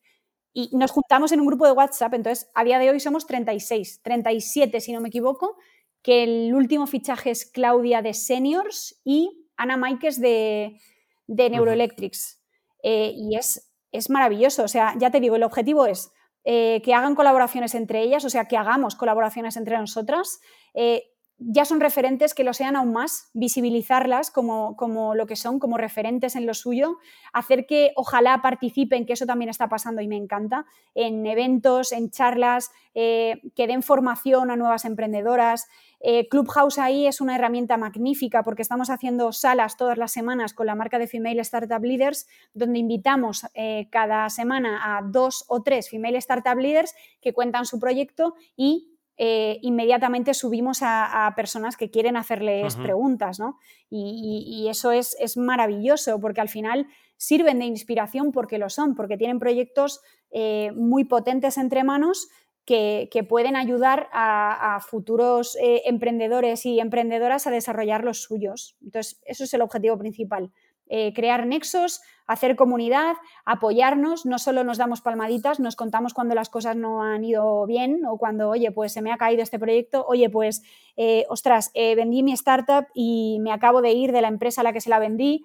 Y 0.53 0.70
nos 0.76 0.92
juntamos 0.92 1.32
en 1.32 1.40
un 1.40 1.46
grupo 1.46 1.66
de 1.66 1.72
WhatsApp, 1.72 2.14
entonces 2.14 2.51
a 2.55 2.62
día 2.62 2.78
de 2.78 2.90
hoy 2.90 3.01
somos 3.01 3.26
36, 3.26 4.01
37 4.03 4.80
si 4.80 4.92
no 4.92 5.01
me 5.01 5.09
equivoco, 5.09 5.57
que 6.03 6.22
el 6.22 6.55
último 6.55 6.86
fichaje 6.86 7.30
es 7.30 7.46
Claudia 7.46 8.01
de 8.01 8.14
Seniors 8.14 9.01
y 9.05 9.49
Ana 9.61 9.76
Maikes 9.76 10.20
de, 10.20 10.80
de 11.26 11.50
Neuroelectrics. 11.50 12.42
Eh, 12.82 13.12
y 13.14 13.36
es, 13.36 13.72
es 13.92 14.11
maravilloso, 14.11 14.64
o 14.64 14.68
sea, 14.68 14.94
ya 14.98 15.11
te 15.11 15.20
digo, 15.20 15.36
el 15.36 15.42
objetivo 15.42 15.86
es 15.86 16.12
eh, 16.44 16.80
que 16.82 16.94
hagan 16.94 17.14
colaboraciones 17.14 17.74
entre 17.74 18.00
ellas, 18.02 18.24
o 18.24 18.30
sea, 18.30 18.46
que 18.46 18.56
hagamos 18.56 18.94
colaboraciones 18.94 19.56
entre 19.56 19.76
nosotras. 19.76 20.40
Eh, 20.72 21.04
ya 21.42 21.64
son 21.64 21.80
referentes 21.80 22.34
que 22.34 22.44
lo 22.44 22.52
sean 22.52 22.76
aún 22.76 22.92
más, 22.92 23.30
visibilizarlas 23.32 24.30
como, 24.30 24.76
como, 24.76 25.14
lo 25.14 25.26
que 25.26 25.36
son, 25.36 25.58
como 25.58 25.78
referentes 25.78 26.36
en 26.36 26.46
lo 26.46 26.52
suyo, 26.52 26.98
hacer 27.32 27.66
que 27.66 27.92
ojalá 27.96 28.42
participen, 28.42 29.06
que 29.06 29.14
eso 29.14 29.24
también 29.24 29.48
está 29.48 29.68
pasando 29.68 30.02
y 30.02 30.08
me 30.08 30.16
encanta, 30.16 30.66
en 30.94 31.26
eventos, 31.26 31.92
en 31.92 32.11
charlas, 32.11 32.70
eh, 32.94 33.40
que 33.56 33.66
den 33.66 33.82
formación 33.82 34.50
a 34.50 34.56
nuevas 34.56 34.84
emprendedoras. 34.84 35.66
Eh, 36.01 36.28
Clubhouse 36.28 36.78
ahí 36.78 37.07
es 37.07 37.20
una 37.20 37.36
herramienta 37.36 37.76
magnífica 37.76 38.42
porque 38.42 38.62
estamos 38.62 38.88
haciendo 38.88 39.32
salas 39.32 39.76
todas 39.76 39.98
las 39.98 40.12
semanas 40.12 40.55
con 40.55 40.66
la 40.66 40.74
marca 40.74 40.98
de 40.98 41.07
Female 41.07 41.40
Startup 41.42 41.82
Leaders, 41.82 42.26
donde 42.55 42.78
invitamos 42.78 43.46
eh, 43.55 43.88
cada 43.90 44.28
semana 44.30 44.96
a 44.96 45.03
dos 45.03 45.44
o 45.48 45.62
tres 45.62 45.90
Female 45.90 46.18
Startup 46.18 46.59
Leaders 46.59 46.94
que 47.20 47.34
cuentan 47.34 47.66
su 47.66 47.78
proyecto 47.78 48.34
y 48.57 48.90
eh, 49.22 49.59
inmediatamente 49.61 50.32
subimos 50.32 50.78
a, 50.80 51.30
personas 51.36 51.76
que 51.76 51.90
quieren 51.90 52.16
hacerles 52.16 52.76
preguntas, 52.76 53.38
¿no? 53.38 53.59
Y, 53.90 54.66
eso 54.70 54.92
es, 54.92 55.36
maravilloso 55.36 56.18
porque 56.20 56.40
al 56.40 56.48
final 56.48 56.86
sirven 57.18 57.59
de 57.59 57.66
inspiración 57.66 58.32
porque 58.32 58.57
lo 58.57 58.70
son, 58.70 58.94
porque 58.94 59.18
tienen 59.18 59.38
proyectos 59.38 60.01
eh, 60.30 60.72
muy 60.74 61.05
potentes 61.05 61.59
entre 61.59 61.84
manos 61.84 62.30
que, 62.64 63.26
pueden 63.28 63.56
ayudar 63.56 64.08
a, 64.12 64.78
futuros 64.80 65.56
eh, 65.61 65.82
emprendedores 65.86 66.64
y 66.66 66.80
emprendedoras 66.80 67.46
a 67.46 67.50
desarrollar 67.50 68.04
los 68.04 68.22
suyos. 68.22 68.76
Entonces, 68.82 69.20
eso 69.24 69.44
es 69.44 69.54
el 69.54 69.62
objetivo 69.62 69.98
principal. 69.98 70.52
Eh, 70.92 71.12
crear 71.14 71.46
nexos, 71.46 72.00
hacer 72.26 72.56
comunidad, 72.56 73.16
apoyarnos, 73.44 74.26
no 74.26 74.38
solo 74.38 74.64
nos 74.64 74.78
damos 74.78 75.00
palmaditas, 75.00 75.61
nos 75.61 75.76
contamos 75.76 76.14
cuando 76.14 76.34
las 76.34 76.48
cosas 76.48 76.76
no 76.76 77.02
han 77.04 77.24
ido 77.24 77.64
bien 77.66 78.04
o 78.06 78.18
cuando, 78.18 78.50
oye, 78.50 78.72
pues 78.72 78.92
se 78.92 79.02
me 79.02 79.12
ha 79.12 79.16
caído 79.16 79.42
este 79.42 79.58
proyecto, 79.58 80.04
oye, 80.06 80.30
pues, 80.30 80.62
eh, 80.96 81.26
ostras, 81.28 81.70
vendí 81.74 82.24
mi 82.24 82.32
startup 82.32 82.86
y 82.92 83.38
me 83.40 83.52
acabo 83.52 83.82
de 83.82 83.92
ir 83.92 84.11
de 84.11 84.22
la 84.22 84.28
empresa 84.28 84.62
a 84.62 84.64
la 84.64 84.72
que 84.72 84.80
se 84.80 84.90
la 84.90 84.98
vendí, 84.98 85.44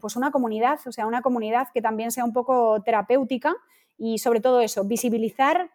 pues 0.00 0.14
una 0.14 0.30
comunidad, 0.30 0.78
o 0.86 0.92
sea, 0.92 1.06
una 1.06 1.22
comunidad 1.22 1.68
que 1.72 1.82
también 1.82 2.12
sea 2.12 2.24
un 2.24 2.32
poco 2.32 2.80
terapéutica 2.82 3.56
y 3.96 4.18
sobre 4.18 4.40
todo 4.40 4.60
eso, 4.60 4.84
visibilizar 4.84 5.70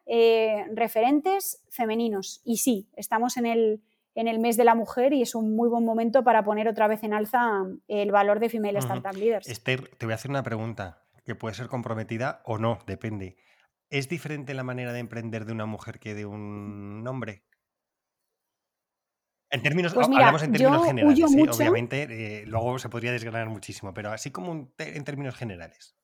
referentes 0.74 1.64
femeninos. 1.70 2.42
Y 2.44 2.58
sí, 2.58 2.90
estamos 2.96 3.38
en 3.38 3.46
el, 3.46 3.82
en 4.16 4.28
el 4.28 4.40
mes 4.40 4.58
de 4.58 4.66
la 4.66 4.76
mujer 4.76 5.14
y 5.14 5.22
es 5.22 5.36
un 5.36 5.56
muy 5.56 5.70
buen 5.70 5.86
momento 5.86 6.24
para 6.24 6.44
poner 6.44 6.68
otra 6.68 6.88
vez 6.88 7.04
en 7.04 7.14
alza 7.14 7.64
el 7.88 8.12
valor 8.12 8.40
de 8.40 8.50
Female 8.50 8.80
Startup 8.80 9.16
Leaders. 9.16 9.48
Esther, 9.48 9.88
te 9.98 10.06
voy 10.06 10.14
a 10.14 10.16
hacer 10.16 10.32
una 10.32 10.44
pregunta 10.44 11.04
que 11.24 11.36
puede 11.36 11.56
ser 11.56 11.68
comprometida 11.68 12.42
o 12.46 12.58
no, 12.58 12.80
depende. 12.86 13.38
¿Es 13.90 14.10
diferente 14.10 14.54
la 14.54 14.64
manera 14.64 14.94
de 14.94 15.00
emprender 15.00 15.46
de 15.46 15.54
una 15.54 15.66
mujer 15.66 16.00
que 16.00 16.16
de 16.16 16.26
un 16.26 17.06
hombre? 17.08 17.44
En 19.52 19.64
términos, 19.64 19.94
pues 19.94 20.08
hablamos 20.08 20.44
en 20.44 20.52
términos 20.52 20.86
generales, 20.86 21.20
¿eh? 21.20 21.50
obviamente, 21.50 22.04
eh, 22.04 22.46
luego 22.46 22.78
se 22.78 22.90
podría 22.90 23.12
desgranar 23.12 23.50
muchísimo, 23.50 23.96
pero 23.96 24.12
así 24.12 24.30
como 24.30 24.72
en 24.78 25.04
términos 25.04 25.36
generales. 25.36 25.99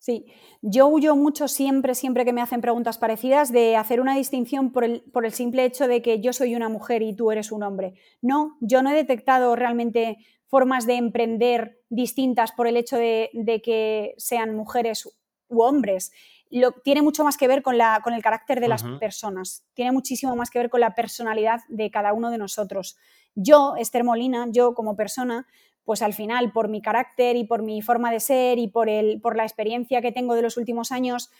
Sí, 0.00 0.24
yo 0.62 0.86
huyo 0.86 1.14
mucho 1.14 1.46
siempre, 1.46 1.94
siempre 1.94 2.24
que 2.24 2.32
me 2.32 2.40
hacen 2.40 2.62
preguntas 2.62 2.96
parecidas, 2.96 3.52
de 3.52 3.76
hacer 3.76 4.00
una 4.00 4.16
distinción 4.16 4.72
por 4.72 4.82
el, 4.82 5.02
por 5.12 5.26
el, 5.26 5.32
simple 5.32 5.66
hecho 5.66 5.86
de 5.86 6.00
que 6.00 6.22
yo 6.22 6.32
soy 6.32 6.56
una 6.56 6.70
mujer 6.70 7.02
y 7.02 7.14
tú 7.14 7.30
eres 7.30 7.52
un 7.52 7.62
hombre. 7.62 7.92
No, 8.22 8.56
yo 8.62 8.82
no 8.82 8.90
he 8.90 8.94
detectado 8.94 9.54
realmente 9.56 10.16
formas 10.46 10.86
de 10.86 10.94
emprender 10.94 11.82
distintas 11.90 12.50
por 12.52 12.66
el 12.66 12.78
hecho 12.78 12.96
de, 12.96 13.60
que 13.62 14.14
sean 14.16 14.56
mujeres 14.56 15.06
u 15.48 15.62
hombres. 15.62 16.12
Lo, 16.48 16.72
tiene 16.72 17.02
mucho 17.02 17.22
más 17.22 17.36
que 17.36 17.46
ver 17.46 17.62
con, 17.62 17.76
la, 17.76 18.00
con 18.02 18.14
el 18.14 18.22
carácter 18.22 18.58
de 18.58 18.68
las 18.68 18.82
personas, 18.98 19.66
tiene 19.74 19.92
muchísimo 19.92 20.34
más 20.34 20.48
que 20.48 20.60
ver 20.60 20.70
con 20.70 20.80
la 20.80 20.94
personalidad 20.94 21.60
de 21.68 21.90
cada 21.90 22.14
uno 22.14 22.30
de 22.30 22.38
nosotros. 22.38 22.96
Yo, 23.34 23.74
Esther 23.76 24.02
Molina, 24.02 24.46
yo 24.50 24.72
como 24.72 24.96
persona, 24.96 25.46
pues 25.90 26.02
al 26.02 26.14
final, 26.14 26.52
por 26.52 26.68
mi 26.68 26.80
carácter 26.80 27.34
y 27.34 27.42
por 27.42 27.64
mi 27.64 27.82
forma 27.82 28.12
de 28.12 28.20
ser 28.20 28.60
y 28.60 28.68
por, 28.68 28.88
el, 28.88 29.20
por 29.20 29.36
la 29.36 29.42
experiencia 29.42 30.00
que 30.00 30.12
tengo 30.12 30.36
de 30.36 30.42
los 30.42 30.56
últimos 30.56 30.92
años, 30.92 31.32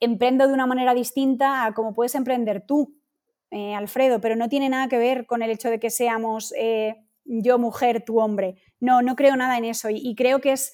emprendo 0.00 0.48
de 0.48 0.54
una 0.54 0.66
manera 0.66 0.94
distinta 0.94 1.66
a 1.66 1.74
como 1.74 1.92
puedes 1.92 2.14
emprender 2.14 2.64
tú, 2.66 2.96
eh, 3.50 3.74
Alfredo, 3.74 4.18
pero 4.18 4.36
no 4.36 4.48
tiene 4.48 4.70
nada 4.70 4.88
que 4.88 4.96
ver 4.96 5.26
con 5.26 5.42
el 5.42 5.50
hecho 5.50 5.68
de 5.68 5.78
que 5.78 5.90
seamos 5.90 6.54
eh, 6.56 6.94
yo 7.26 7.58
mujer, 7.58 8.02
tú 8.02 8.20
hombre. 8.20 8.54
No, 8.80 9.02
no 9.02 9.16
creo 9.16 9.36
nada 9.36 9.58
en 9.58 9.66
eso 9.66 9.90
y, 9.90 10.14
creo 10.14 10.40
que 10.40 10.52
es, 10.52 10.72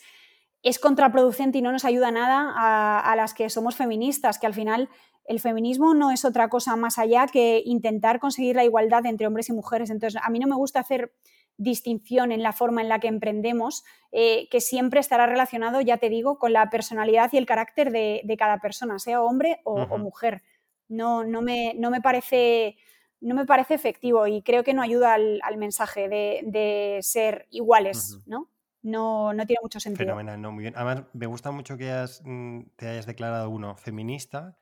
es, 0.63 0.79
contraproducente 0.79 1.59
y 1.59 1.63
no 1.63 1.73
nos 1.73 1.85
ayuda 1.85 2.13
nada 2.13 2.53
a, 2.55 3.01
a 3.01 3.17
las 3.17 3.35
que 3.35 3.51
somos 3.51 3.75
feministas, 3.75 4.39
que 4.39 4.47
al 4.47 4.55
final 4.55 4.89
el 5.25 5.41
feminismo 5.41 5.95
no 5.95 6.13
es 6.13 6.25
otra 6.25 6.49
cosa 6.49 6.77
más 6.77 6.97
allá 6.97 7.27
que 7.27 7.61
intentar 7.65 8.21
conseguir 8.21 8.55
la 8.55 8.63
igualdad 8.63 9.05
entre 9.05 9.27
hombres 9.27 9.49
y 9.49 9.53
mujeres. 9.53 9.91
Entonces, 9.91 10.21
a 10.23 10.31
mí 10.31 10.39
no 10.39 10.47
me 10.47 10.55
gusta 10.55 10.79
hacer 10.79 11.13
distinción 11.59 12.33
en 12.33 12.43
la 12.43 12.53
forma 12.53 12.83
en 12.83 12.89
la 12.89 12.99
que 12.99 13.09
emprendemos, 13.09 13.85
eh, 14.13 14.49
que 14.51 14.61
siempre 14.61 15.01
estará 15.01 15.27
relacionado, 15.27 15.81
ya 15.81 15.99
te 15.99 16.09
digo, 16.09 16.39
con 16.39 16.53
la 16.53 16.69
personalidad 16.71 17.31
y 17.33 17.39
el 17.39 17.47
carácter 17.47 17.91
de, 17.91 18.37
cada 18.39 18.59
persona, 18.59 18.99
sea 18.99 19.23
hombre 19.23 19.61
o, 19.65 19.99
mujer. 19.99 20.43
No, 20.89 21.25
no, 21.25 21.43
me, 21.43 21.75
no, 21.75 21.91
me 21.91 22.01
parece, 22.01 22.77
no 23.21 23.35
me 23.35 23.47
parece 23.47 23.75
efectivo 23.75 24.27
y 24.27 24.43
creo 24.43 24.63
que 24.63 24.75
no 24.75 24.83
ayuda 24.83 25.15
al, 25.15 25.57
mensaje 25.57 26.09
de, 26.09 26.99
ser 27.03 27.47
iguales, 27.51 28.19
¿no? 28.27 28.49
¿no? 28.83 29.33
No, 29.33 29.47
tiene 29.47 29.61
mucho 29.63 29.81
sentido. 29.81 30.07
Fenomenal, 30.07 30.41
no, 30.41 30.53
muy 30.53 30.63
bien. 30.63 30.75
Además, 30.77 31.07
me 31.13 31.27
gusta 31.27 31.51
mucho 31.51 31.77
que 31.77 31.93
mm, 32.23 32.61
te 32.77 32.89
hayas 32.89 33.07
declarado 33.07 33.51
uno 33.51 33.77
feminista 33.77 34.57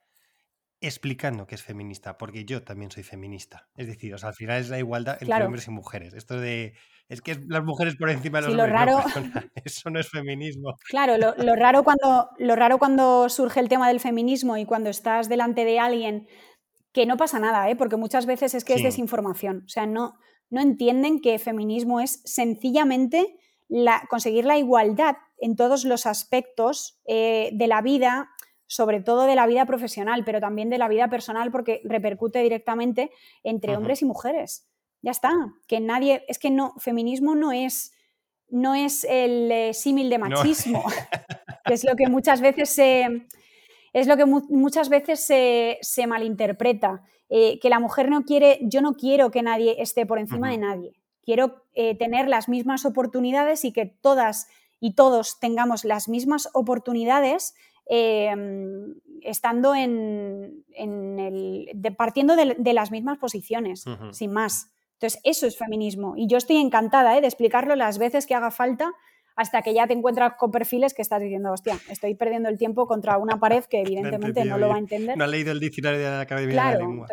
explicando 0.87 1.47
que 1.47 1.55
es 1.55 1.63
feminista, 1.63 2.17
porque 2.19 2.45
yo 2.45 2.63
también 2.63 2.91
soy 2.91 3.03
feminista. 3.03 3.69
Es 3.77 3.87
decir, 3.87 4.15
o 4.15 4.19
sea, 4.19 4.31
al 4.31 4.35
final 4.35 4.61
es 4.61 4.69
la 4.69 4.79
igualdad 4.79 5.19
entre 5.21 5.45
hombres 5.45 5.67
y 5.67 5.71
mujeres. 5.71 6.15
Esto 6.15 6.39
de 6.39 6.75
es 7.09 7.21
que 7.21 7.39
las 7.49 7.63
mujeres 7.65 7.97
por 7.97 8.11
encima 8.11 8.41
de 8.41 8.49
los 8.49 8.55
hombres. 8.55 8.73
Raro... 8.73 8.99
eso 9.65 9.91
no 9.91 10.01
es 10.01 10.09
feminismo. 10.09 10.75
Claro, 10.89 11.17
lo, 11.19 11.55
raro 11.55 11.85
cuando, 11.85 12.31
lo 12.39 12.57
raro 12.57 12.79
cuando 12.79 13.29
surge 13.29 13.61
el 13.61 13.69
tema 13.69 13.89
del 13.89 14.01
feminismo 14.01 14.57
y 14.57 14.65
cuando 14.65 14.91
estás 14.91 15.29
delante 15.29 15.65
de 15.65 15.79
alguien 15.79 16.27
que 16.93 17.07
no 17.07 17.17
pasa 17.17 17.39
nada, 17.39 17.69
¿eh? 17.69 17.77
porque 17.77 17.97
muchas 17.97 18.25
veces 18.25 18.55
es 18.55 18.65
que 18.65 18.75
es 18.75 18.83
desinformación. 18.83 19.65
O 19.67 19.69
sea, 19.69 19.85
no, 19.87 20.15
no 20.49 20.61
entienden 20.61 21.21
que 21.21 21.39
feminismo 21.39 22.01
es 22.01 22.23
sencillamente 22.25 23.37
la, 23.69 24.05
conseguir 24.09 24.45
la 24.45 24.57
igualdad 24.57 25.17
en 25.39 25.57
todos 25.57 25.85
los 25.85 26.07
aspectos 26.07 27.01
eh, 27.07 27.51
de 27.53 27.67
la 27.67 27.83
vida 27.83 28.31
sobre 28.75 29.01
todo 29.01 29.23
de 29.23 29.37
la 29.37 29.47
vida 29.47 29.67
profesional, 29.67 30.25
pero 30.25 30.41
también 30.41 30.69
de 30.69 30.79
la 30.79 30.89
vida 30.89 31.09
personal, 31.09 31.53
porque 31.53 31.81
repercute 31.85 32.41
directamente 32.41 33.13
entre 33.45 33.77
hombres 33.77 34.03
y 34.03 34.05
mujeres. 34.05 34.67
Ya 35.01 35.13
está, 35.13 35.33
que 35.69 35.79
nadie, 35.79 36.25
es 36.27 36.41
que 36.41 36.51
no, 36.51 36.75
feminismo 36.79 37.37
no 37.37 37.53
es, 37.53 37.93
no 38.49 38.75
es 38.75 39.05
el 39.05 39.53
eh, 39.53 39.75
símil 39.75 40.11
de 40.11 40.19
machismo, 40.19 40.83
que 41.65 41.75
es 41.75 41.85
lo 41.85 41.95
que 41.95 42.09
muchas 42.09 42.41
veces 42.41 42.71
se, 42.71 43.29
es 43.93 44.09
lo 44.09 44.17
que 44.17 44.25
muchas 44.27 44.89
veces 44.89 45.25
se, 45.25 46.07
malinterpreta. 46.09 47.05
Eh, 47.31 47.61
que 47.61 47.69
la 47.69 47.79
mujer 47.79 48.11
no 48.11 48.25
quiere, 48.25 48.59
yo 48.63 48.81
no 48.81 48.95
quiero 48.95 49.31
que 49.31 49.43
nadie 49.43 49.81
esté 49.81 50.05
por 50.05 50.19
encima 50.19 50.51
de 50.51 50.59
nadie. 50.59 50.93
Quiero 51.23 51.63
eh, 51.75 51.97
tener 51.97 52.29
las 52.29 52.49
mismas 52.49 52.85
oportunidades 52.85 53.65
y 53.65 53.73
que 53.73 53.87
todas 53.87 54.49
y 54.81 54.95
todos 54.95 55.39
tengamos 55.41 55.85
las 55.85 56.09
mismas 56.09 56.51
oportunidades 56.53 57.55
Em, 57.87 58.95
estando 59.23 59.75
en, 59.75 60.65
el, 60.77 61.69
partiendo 61.97 62.37
de, 62.37 62.73
las 62.73 62.91
mismas 62.91 63.19
posiciones, 63.19 63.85
sin 64.13 64.33
más. 64.33 64.71
Entonces, 64.95 65.21
eso 65.25 65.47
es 65.47 65.59
feminismo. 65.59 66.15
Y 66.17 66.29
yo 66.29 66.37
estoy 66.37 66.57
encantada 66.57 67.17
¿eh? 67.17 67.21
de 67.21 67.27
explicarlo 67.27 67.75
las 67.75 67.99
veces 67.99 68.27
que 68.27 68.35
haga 68.35 68.51
falta 68.51 68.93
hasta 69.37 69.63
que 69.63 69.75
ya 69.75 69.87
te 69.87 69.95
encuentras 69.95 70.35
con 70.39 70.51
perfiles 70.51 70.95
que 70.95 71.03
estás 71.03 71.21
diciendo, 71.21 71.53
hostia, 71.53 71.79
estoy 71.91 72.15
perdiendo 72.15 72.49
el 72.49 72.57
tiempo 72.57 72.87
contra 72.87 73.19
una 73.19 73.41
pared 73.41 73.65
que 73.65 73.81
evidentemente 73.83 74.45
no, 74.45 74.59
lo 74.59 74.69
va 74.69 74.77
a 74.77 74.79
entender. 74.79 75.17
No 75.17 75.25
ha 75.25 75.29
leído 75.29 75.53
el 75.53 75.61
diccionario 75.61 76.01
de 76.01 76.07
la 76.07 76.21
Academia 76.21 76.49
de 76.49 76.79
la 76.79 76.79
Lengua. 76.79 77.07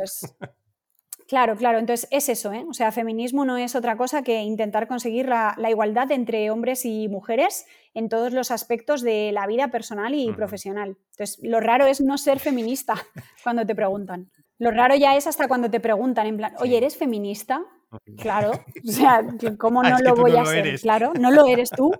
Claro, 1.32 1.55
claro. 1.55 1.79
Entonces 1.79 2.09
es 2.11 2.27
eso, 2.27 2.51
¿eh? 2.51 2.65
O 2.67 2.73
sea, 2.73 2.91
feminismo 2.91 3.45
no 3.45 3.55
es 3.55 3.73
otra 3.73 3.95
cosa 3.95 4.21
que 4.21 4.41
intentar 4.41 4.86
conseguir 4.86 5.29
la, 5.29 5.55
igualdad 5.69 6.11
entre 6.11 6.51
hombres 6.51 6.84
y 6.84 7.07
mujeres 7.07 7.65
en 7.93 8.09
todos 8.09 8.34
los 8.34 8.51
aspectos 8.51 9.01
de 9.01 9.32
la 9.32 9.47
vida 9.47 9.69
personal 9.69 10.13
y 10.13 10.29
profesional. 10.34 10.97
Entonces, 11.11 11.39
lo 11.41 11.61
raro 11.61 11.86
es 11.86 12.01
no 12.01 12.17
ser 12.17 12.39
feminista 12.39 12.95
cuando 13.45 13.65
te 13.65 13.73
preguntan. 13.73 14.29
Lo 14.57 14.71
raro 14.71 14.93
ya 14.97 15.15
es 15.15 15.25
hasta 15.25 15.47
cuando 15.47 15.71
te 15.71 15.79
preguntan, 15.79 16.27
en 16.27 16.36
plan, 16.36 16.53
oye, 16.59 16.75
¿eres 16.75 16.97
feminista? 16.97 17.61
Claro. 18.17 18.51
O 18.86 18.91
sea, 18.91 19.23
¿cómo 19.57 19.84
no 19.84 19.99
lo 19.99 20.15
voy 20.17 20.36
a 20.36 20.43
ser? 20.43 20.82
Claro, 20.82 21.13
no 21.17 21.32
lo 21.32 21.47
eres 21.47 21.69
tú. 21.69 21.93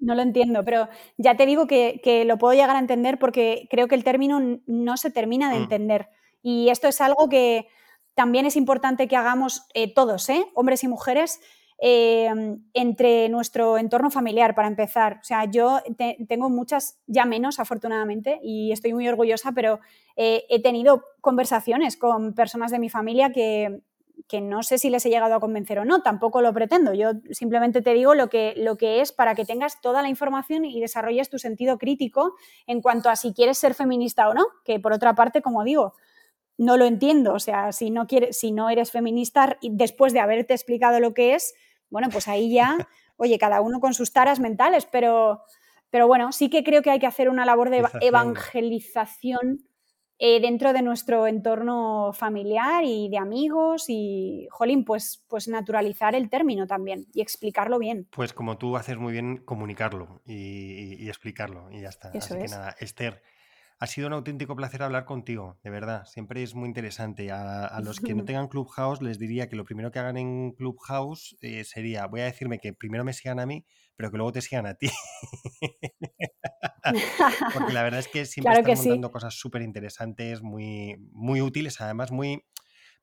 No 0.00 0.14
lo 0.14 0.20
entiendo, 0.20 0.66
pero 0.66 0.90
ya 1.16 1.34
te 1.34 1.46
digo 1.46 1.66
que, 1.66 2.24
lo 2.26 2.36
puedo 2.36 2.52
llegar 2.52 2.76
a 2.76 2.78
entender 2.78 3.18
porque 3.18 3.68
creo 3.70 3.88
que 3.88 3.94
el 3.94 4.04
término 4.04 4.60
no 4.66 4.98
se 4.98 5.10
termina 5.10 5.50
de 5.50 5.60
mm. 5.60 5.62
entender. 5.62 6.08
Y 6.42 6.68
esto 6.68 6.88
es 6.88 7.00
algo 7.00 7.30
que 7.30 7.68
también 8.14 8.46
es 8.46 8.56
importante 8.56 9.08
que 9.08 9.16
hagamos 9.16 9.66
eh, 9.74 9.92
todos, 9.92 10.28
¿eh? 10.28 10.46
hombres 10.54 10.84
y 10.84 10.88
mujeres, 10.88 11.40
eh, 11.80 12.30
entre 12.72 13.28
nuestro 13.28 13.76
entorno 13.76 14.10
familiar, 14.10 14.54
para 14.54 14.68
empezar. 14.68 15.18
O 15.20 15.24
sea, 15.24 15.44
yo 15.44 15.80
tengo 16.28 16.48
muchas, 16.48 17.00
ya 17.06 17.24
menos 17.24 17.58
afortunadamente, 17.58 18.38
y 18.42 18.70
estoy 18.70 18.92
muy 18.92 19.08
orgullosa, 19.08 19.52
pero 19.52 19.80
he 20.16 20.62
tenido 20.62 21.02
conversaciones 21.20 21.96
con 21.96 22.34
personas 22.34 22.70
de 22.70 22.78
mi 22.78 22.88
familia 22.88 23.32
que, 23.32 23.80
que, 24.28 24.40
no 24.40 24.62
sé 24.62 24.78
si 24.78 24.88
les 24.88 25.04
he 25.04 25.10
llegado 25.10 25.34
a 25.34 25.40
convencer 25.40 25.80
o 25.80 25.84
no, 25.84 26.02
tampoco 26.02 26.40
lo 26.40 26.54
pretendo. 26.54 26.94
Yo 26.94 27.10
simplemente 27.32 27.82
te 27.82 27.92
digo 27.92 28.14
lo 28.14 28.30
que, 28.30 28.54
lo 28.56 28.76
que 28.76 29.00
es 29.00 29.10
para 29.10 29.34
que 29.34 29.44
tengas 29.44 29.80
toda 29.80 30.00
la 30.00 30.08
información 30.08 30.64
y 30.64 30.80
desarrolles 30.80 31.28
tu 31.28 31.40
sentido 31.40 31.76
crítico 31.76 32.36
en 32.68 32.80
cuanto 32.80 33.10
a 33.10 33.16
si 33.16 33.34
quieres 33.34 33.58
ser 33.58 33.74
feminista 33.74 34.28
o 34.28 34.34
no, 34.34 34.46
que 34.64 34.78
por 34.78 34.92
otra 34.92 35.16
parte, 35.16 35.42
como 35.42 35.64
digo, 35.64 35.94
no 36.58 36.76
lo 36.76 36.84
entiendo. 36.84 37.34
O 37.34 37.38
sea, 37.38 37.72
si 37.72 37.90
no, 37.90 38.06
quieres, 38.06 38.38
si 38.38 38.52
no 38.52 38.70
eres 38.70 38.90
feminista, 38.90 39.58
después 39.62 40.12
de 40.12 40.20
haberte 40.20 40.54
explicado 40.54 41.00
lo 41.00 41.14
que 41.14 41.34
es, 41.34 41.54
bueno, 41.90 42.08
pues 42.10 42.28
ahí 42.28 42.52
ya, 42.52 42.76
oye, 43.16 43.38
cada 43.38 43.60
uno 43.60 43.80
con 43.80 43.94
sus 43.94 44.12
taras 44.12 44.40
mentales, 44.40 44.86
pero, 44.86 45.42
pero 45.90 46.06
bueno, 46.06 46.32
sí 46.32 46.50
que 46.50 46.64
creo 46.64 46.82
que 46.82 46.90
hay 46.90 46.98
que 46.98 47.06
hacer 47.06 47.28
una 47.28 47.44
labor 47.44 47.70
de 47.70 47.84
evangelización 48.00 49.64
eh, 50.18 50.40
dentro 50.40 50.72
de 50.72 50.80
nuestro 50.80 51.26
entorno 51.26 52.12
familiar 52.12 52.84
y 52.84 53.08
de 53.08 53.18
amigos 53.18 53.86
y, 53.88 54.46
jolín, 54.50 54.84
pues, 54.84 55.24
pues 55.28 55.48
naturalizar 55.48 56.14
el 56.14 56.30
término 56.30 56.68
también 56.68 57.06
y 57.12 57.20
explicarlo 57.20 57.80
bien. 57.80 58.06
Pues 58.12 58.32
como 58.32 58.56
tú 58.56 58.76
haces 58.76 58.96
muy 58.96 59.12
bien, 59.12 59.38
comunicarlo 59.38 60.22
y, 60.24 61.08
explicarlo 61.08 61.68
y 61.72 61.80
ya 61.80 61.88
está. 61.88 62.12
Así 62.14 62.32
que 62.32 62.46
nada, 62.46 62.76
Esther, 62.78 63.22
ha 63.84 63.86
sido 63.86 64.06
un 64.06 64.14
auténtico 64.14 64.56
placer 64.56 64.82
hablar 64.82 65.04
contigo, 65.04 65.58
de 65.62 65.68
verdad. 65.68 66.06
Siempre 66.06 66.42
es 66.42 66.54
muy 66.54 66.68
interesante. 66.68 67.30
A, 67.30 67.78
los 67.84 68.00
que 68.00 68.14
no 68.14 68.24
tengan 68.24 68.48
Clubhouse 68.48 69.02
les 69.02 69.18
diría 69.18 69.46
que 69.46 69.56
lo 69.56 69.66
primero 69.66 69.90
que 69.90 69.98
hagan 69.98 70.16
en 70.16 70.52
Clubhouse 70.52 71.36
eh, 71.42 71.64
sería, 71.64 72.06
voy 72.06 72.22
a 72.22 72.24
decirme 72.24 72.58
que 72.58 72.72
primero 72.72 73.04
me 73.04 73.12
sigan 73.12 73.40
a 73.40 73.46
mí, 73.46 73.66
pero 73.94 74.10
que 74.10 74.16
luego 74.16 74.32
te 74.32 74.40
sigan 74.40 74.64
a 74.64 74.74
ti. 74.74 74.88
Porque 77.52 77.74
la 77.74 77.82
verdad 77.82 78.00
es 78.00 78.08
que 78.08 78.24
siempre 78.24 78.54
están 78.54 78.74
montando 78.74 79.10
cosas 79.10 79.34
súper 79.34 79.60
interesantes, 79.60 80.40
muy, 80.40 80.96
muy 81.12 81.42
útiles, 81.42 81.78
además 81.82 82.10
muy... 82.10 82.42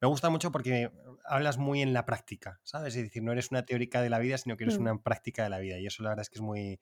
Me 0.02 0.08
gusta 0.08 0.32
mucho 0.32 0.52
porque 0.52 0.90
hablas 1.26 1.60
muy 1.60 1.84
en 1.84 1.94
la 1.94 2.08
práctica, 2.08 2.60
¿sabes? 2.64 2.96
Es 2.96 3.04
decir, 3.04 3.22
no 3.22 3.34
eres 3.34 3.52
una 3.52 3.66
teórica 3.66 4.02
de 4.02 4.10
la 4.10 4.18
vida, 4.18 4.40
sino 4.40 4.58
que 4.58 4.64
eres 4.64 4.80
mm. 4.80 4.82
una 4.82 4.98
práctica 4.98 5.44
de 5.44 5.52
la 5.52 5.60
vida. 5.60 5.78
Y 5.78 5.86
eso 5.86 6.02
la 6.02 6.10
verdad 6.10 6.24
es 6.24 6.32
que 6.32 6.40
es 6.40 6.42
muy, 6.42 6.80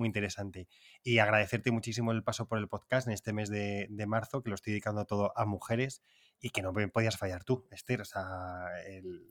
muy 0.00 0.08
interesante. 0.08 0.66
Y 1.04 1.18
agradecerte 1.18 1.70
muchísimo 1.70 2.10
el 2.10 2.24
paso 2.24 2.48
por 2.48 2.58
el 2.58 2.66
podcast 2.66 3.06
en 3.06 3.12
este 3.12 3.32
mes 3.32 3.48
de, 3.48 3.88
marzo, 4.08 4.42
que 4.42 4.48
lo 4.48 4.56
estoy 4.56 4.72
dedicando 4.72 5.04
todo 5.04 5.32
a 5.36 5.46
mujeres 5.46 6.02
y 6.40 6.50
que 6.50 6.62
no 6.62 6.72
me 6.72 6.88
podías 6.88 7.16
fallar 7.16 7.44
tú, 7.44 7.68
Esther. 7.70 8.00
O 8.00 8.04
sea, 8.04 8.22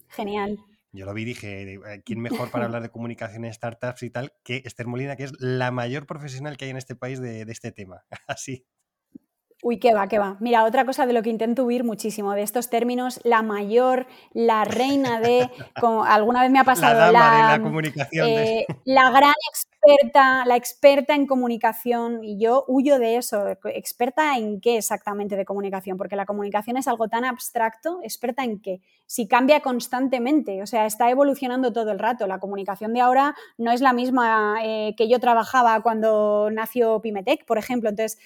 Genial. 0.08 0.58
Yo 0.92 1.06
lo 1.06 1.14
vi 1.14 1.22
y 1.24 1.26
dije, 1.26 1.74
eh, 1.74 2.02
¿quién 2.04 2.20
mejor 2.20 2.50
para 2.50 2.66
hablar 2.66 2.82
de 2.82 2.90
comunicación 2.90 3.46
en 3.46 3.54
startups 3.54 4.04
y 4.04 4.10
tal 4.10 4.34
que 4.44 4.64
Esther 4.66 4.88
Molina, 4.88 5.16
que 5.16 5.26
es 5.26 5.34
la 5.40 5.72
mayor 5.72 6.06
profesional 6.06 6.58
que 6.58 6.66
hay 6.66 6.72
en 6.72 6.78
este 6.78 6.96
país 6.96 7.20
de, 7.20 7.46
de 7.46 7.52
este 7.52 7.72
tema? 7.72 8.06
Así. 8.28 8.66
Uy, 9.62 9.78
qué 9.78 9.94
va, 9.94 10.08
qué 10.08 10.20
va. 10.20 10.38
Mira, 10.40 10.64
otra 10.64 10.86
cosa 10.86 11.06
de 11.06 11.12
lo 11.12 11.22
que 11.22 11.30
intento 11.30 11.66
huir 11.66 11.84
muchísimo, 11.84 12.34
de 12.34 12.44
estos 12.44 12.70
términos, 12.70 13.20
la 13.26 13.42
mayor, 13.42 14.08
la 14.32 14.64
reina 14.64 15.20
de, 15.20 15.50
como 15.82 16.06
alguna 16.06 16.42
vez 16.42 16.52
me 16.52 16.60
ha 16.60 16.64
pasado, 16.64 17.12
la, 17.12 17.58
la, 17.58 17.60
comunicación. 17.62 18.28
Eh, 18.30 18.66
la 18.86 19.10
gran 19.12 19.34
experta, 19.82 20.46
la 20.46 20.56
experta 20.56 21.16
en 21.16 21.26
comunicación, 21.26 22.24
y 22.24 22.38
yo 22.40 22.66
huyo 22.68 23.00
de 23.00 23.18
eso. 23.18 23.48
¿Experta 23.66 24.38
en 24.38 24.62
qué 24.62 24.78
exactamente 24.78 25.36
de 25.36 25.46
comunicación? 25.46 25.98
Porque 25.98 26.16
la 26.16 26.26
comunicación 26.26 26.78
es 26.78 26.88
algo 26.88 27.08
tan 27.08 27.26
abstracto, 27.26 28.00
¿experta 28.04 28.44
en 28.44 28.60
qué? 28.60 28.82
Si 29.06 29.28
cambia 29.28 29.62
constantemente, 29.62 30.62
o 30.62 30.68
sea, 30.68 30.86
está 30.86 31.10
evolucionando 31.10 31.74
todo 31.74 31.92
el 31.92 32.00
rato. 32.00 32.28
La 32.28 32.40
comunicación 32.40 32.94
de 32.94 33.02
ahora 33.02 33.36
no 33.58 33.72
es 33.72 33.82
la 33.82 33.94
misma 33.94 34.58
eh, 34.64 34.94
que 34.98 35.08
yo 35.10 35.20
trabajaba 35.20 35.82
cuando 35.82 36.50
nació 36.52 37.02
Pimetec, 37.02 37.46
por 37.46 37.58
ejemplo. 37.58 37.90
Entonces, 37.90 38.20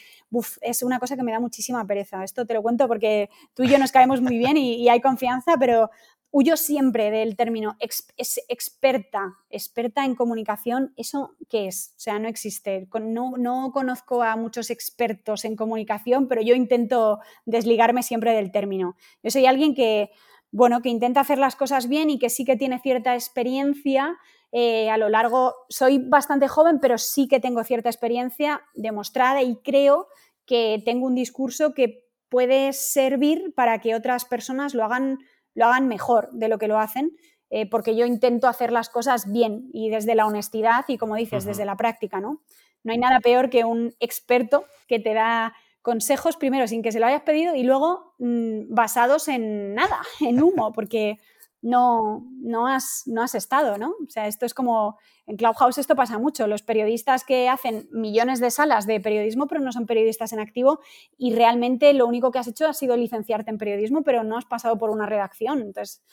es 0.62 0.84
una 0.84 1.00
cosa 1.00 1.16
que 1.16 1.24
me 1.24 1.32
da 1.32 1.40
muchísima 1.40 1.86
pereza. 1.86 2.24
Esto 2.24 2.46
te 2.46 2.54
lo 2.54 2.62
cuento 2.62 2.88
porque 2.88 3.30
tú 3.54 3.64
y 3.64 3.70
yo 3.70 3.78
nos 3.78 3.92
caemos 3.92 4.22
muy 4.22 4.38
bien 4.38 4.58
y, 4.58 4.90
hay 4.90 5.02
confianza, 5.02 5.56
pero 5.60 5.90
huyo 6.34 6.58
siempre 6.58 7.12
del 7.12 7.36
término 7.36 7.78
experta, 7.78 9.36
experta 9.52 10.04
en 10.04 10.16
comunicación. 10.16 10.92
¿Eso 10.98 11.36
qué 11.48 11.68
es? 11.68 11.94
O 11.96 12.00
sea, 12.00 12.18
no 12.18 12.28
existe. 12.28 12.88
No, 13.02 13.34
no 13.38 13.72
conozco 13.72 14.24
a 14.24 14.36
muchos 14.36 14.72
expertos 14.72 15.46
en 15.46 15.56
comunicación, 15.56 16.28
pero 16.28 16.42
yo 16.42 16.56
intento 16.56 17.20
desligarme 17.46 18.02
siempre 18.02 18.34
del 18.34 18.52
término. 18.52 18.96
Yo 19.22 19.30
soy 19.30 19.46
alguien 19.46 19.76
que, 19.76 20.10
bueno, 20.52 20.82
que 20.82 20.90
intenta 20.90 21.20
hacer 21.20 21.38
las 21.38 21.56
cosas 21.56 21.88
bien 21.88 22.10
y 22.10 22.18
que 22.18 22.32
sí 22.32 22.46
que 22.46 22.58
tiene 22.58 22.80
cierta 22.80 23.14
experiencia 23.14 24.18
eh, 24.52 24.90
a 24.90 24.98
lo 24.98 25.10
largo, 25.10 25.54
soy 25.70 26.00
bastante 26.00 26.48
joven, 26.48 26.80
pero 26.80 26.98
sí 26.98 27.28
que 27.28 27.40
tengo 27.40 27.64
cierta 27.64 27.90
experiencia 27.90 28.64
demostrada 28.74 29.44
y 29.44 29.58
creo 29.58 30.08
que 30.48 30.82
tengo 30.84 31.06
un 31.06 31.14
discurso 31.14 31.76
que 31.76 32.08
puede 32.28 32.74
servir 32.74 33.54
para 33.56 33.80
que 33.82 33.94
otras 33.94 34.26
personas 34.26 34.74
lo 34.74 34.84
hagan, 34.84 35.20
lo 35.56 35.66
hagan 35.66 35.88
mejor 35.88 36.30
de 36.32 36.48
lo 36.48 36.58
que 36.58 36.68
lo 36.68 36.80
hacen, 36.80 37.16
eh, 37.50 37.70
porque 37.70 37.96
yo 37.96 38.06
intento 38.06 38.48
hacer 38.48 38.72
las 38.72 38.90
cosas 38.90 39.32
bien 39.32 39.70
y 39.74 39.90
desde 39.90 40.16
la 40.16 40.26
honestidad 40.26 40.86
y, 40.88 40.98
como 40.98 41.16
dices, 41.16 41.46
desde 41.46 41.66
la 41.66 41.78
práctica, 41.78 42.20
¿no? 42.20 42.42
No 42.84 42.92
hay 42.92 42.98
nada 42.98 43.20
peor 43.20 43.50
que 43.50 43.64
un 43.64 43.94
experto 44.00 44.66
que 44.88 45.00
te 45.00 45.14
da 45.14 45.54
consejos 45.82 46.38
primero 46.38 46.68
sin 46.68 46.82
que 46.82 46.92
se 46.92 47.00
lo 47.00 47.06
hayas 47.06 47.22
pedido 47.22 47.56
y 47.56 47.64
luego 47.64 48.16
mm, 48.18 48.74
basados 48.74 49.28
en 49.28 49.76
nada, 49.76 50.00
en 50.22 50.42
humo, 50.42 50.72
porque 50.74 51.20
no, 51.64 52.28
no, 52.42 52.68
has, 52.68 53.04
no 53.06 53.24
has 53.24 53.36
estado, 53.36 53.78
¿no? 53.78 53.96
O 54.06 54.10
sea, 54.10 54.28
esto 54.28 54.46
es 54.46 54.54
como, 54.54 55.00
en 55.26 55.38
Clubhouse 55.38 55.78
esto 55.78 55.96
pasa 55.96 56.20
mucho, 56.20 56.46
los 56.46 56.62
periodistas 56.62 57.24
que 57.24 57.48
hacen 57.48 57.88
millones 57.92 58.42
de 58.42 58.52
salas 58.52 58.86
de 58.86 59.00
periodismo, 59.00 59.48
pero 59.48 59.62
no 59.62 59.72
son 59.72 59.86
periodistas 59.86 60.34
en 60.34 60.42
activo 60.42 60.82
y 61.18 61.34
realmente 61.34 61.94
lo 61.94 62.06
único 62.06 62.32
que 62.32 62.40
has 62.40 62.48
hecho 62.50 62.68
ha 62.68 62.74
sido 62.74 62.98
licenciarte 62.98 63.50
en 63.50 63.58
periodismo, 63.58 64.04
pero 64.04 64.26
no 64.26 64.38
has 64.38 64.46
pasado 64.46 64.78
por 64.78 64.90
una 64.90 65.06
redacción. 65.06 65.62
Entonces, 65.62 66.04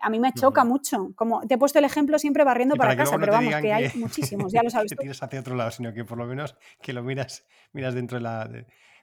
a 0.00 0.08
mí 0.08 0.20
me 0.20 0.32
choca 0.32 0.64
mucho. 0.64 1.12
Como 1.16 1.40
te 1.48 1.54
he 1.54 1.58
puesto 1.58 1.80
el 1.80 1.84
ejemplo 1.84 2.16
siempre 2.20 2.44
barriendo 2.44 2.76
para, 2.76 2.96
casa, 2.96 3.18
pero 3.18 3.32
vamos, 3.32 3.56
que, 3.56 3.72
hay 3.72 3.90
muchísimos, 3.96 4.52
ya 4.52 4.62
lo 4.62 4.70
sabes. 4.70 4.92
que 4.92 4.96
tienes 4.96 5.20
hacia 5.20 5.40
otro 5.40 5.56
lado, 5.56 5.72
sino 5.72 5.92
que 5.92 6.04
por 6.04 6.16
lo 6.16 6.26
menos 6.26 6.56
que 6.80 6.92
lo 6.92 7.02
miras, 7.02 7.44
miras 7.72 7.94
dentro 7.94 8.18
de 8.18 8.22
la, 8.22 8.48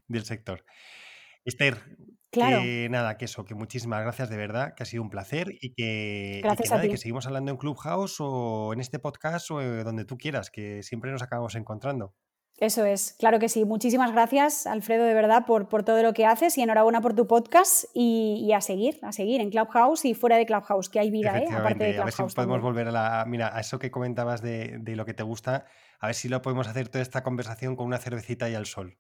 del 0.08 0.24
sector. 0.24 0.64
Esther, 1.44 1.78
Claro. 2.32 2.62
Que 2.62 2.88
nada, 2.90 3.18
que 3.18 3.26
eso, 3.26 3.44
que 3.44 3.56
muchísimas 3.56 4.02
gracias 4.04 4.30
de 4.30 4.38
verdad, 4.38 4.76
que 4.76 4.84
ha 4.84 4.86
sido 4.86 5.02
un 5.02 5.10
placer 5.10 5.58
y 5.62 5.74
que, 5.74 6.42
que, 6.44 6.98
seguimos 6.98 7.26
hablando 7.26 7.52
en 7.52 7.58
Clubhouse 7.58 8.18
o 8.20 8.72
en 8.74 8.82
este 8.82 9.00
podcast 9.00 9.50
o 9.50 9.62
eh, 9.62 9.84
donde 9.84 10.06
tú 10.06 10.18
quieras, 10.18 10.52
que 10.52 10.84
siempre 10.84 11.12
nos 11.12 11.24
acabamos 11.24 11.56
encontrando. 11.56 12.14
Eso 12.58 12.84
es, 12.84 13.16
claro 13.18 13.40
que 13.40 13.48
sí. 13.48 13.64
Muchísimas 13.64 14.12
gracias, 14.12 14.68
Alfredo, 14.68 15.06
de 15.06 15.14
verdad, 15.14 15.46
por, 15.46 15.70
por 15.70 15.84
todo 15.84 16.04
lo 16.04 16.14
que 16.14 16.26
haces 16.26 16.58
y 16.58 16.62
enhorabuena 16.62 17.00
por 17.00 17.16
tu 17.16 17.26
podcast 17.26 17.86
y, 17.94 18.52
a 18.54 18.60
seguir, 18.60 19.00
a 19.02 19.14
seguir 19.14 19.40
en 19.40 19.50
Clubhouse 19.50 20.04
y 20.04 20.14
fuera 20.14 20.36
de 20.36 20.46
Clubhouse, 20.46 20.90
que 20.90 21.00
hay 21.00 21.10
vida, 21.10 21.40
¿eh? 21.40 21.48
aparte 21.50 21.86
de 21.86 21.94
Clubhouse. 21.94 22.20
A 22.20 22.24
ver 22.24 22.30
si 22.30 22.36
podemos 22.36 22.62
volver 22.62 22.90
a 22.90 22.92
la. 22.92 23.26
Mira, 23.26 23.56
a 23.56 23.62
eso 23.62 23.80
que 23.80 23.92
comentabas 23.92 24.42
de, 24.42 24.78
de, 24.82 24.96
lo 24.98 25.06
que 25.06 25.14
te 25.14 25.24
gusta, 25.24 25.66
a 26.00 26.08
ver 26.08 26.16
si 26.16 26.28
lo 26.28 26.42
podemos 26.42 26.68
hacer 26.68 26.90
toda 26.90 27.02
esta 27.02 27.24
conversación 27.24 27.78
con 27.78 27.88
una 27.88 27.98
cervecita 27.98 28.50
y 28.50 28.56
al 28.56 28.66
sol. 28.66 29.00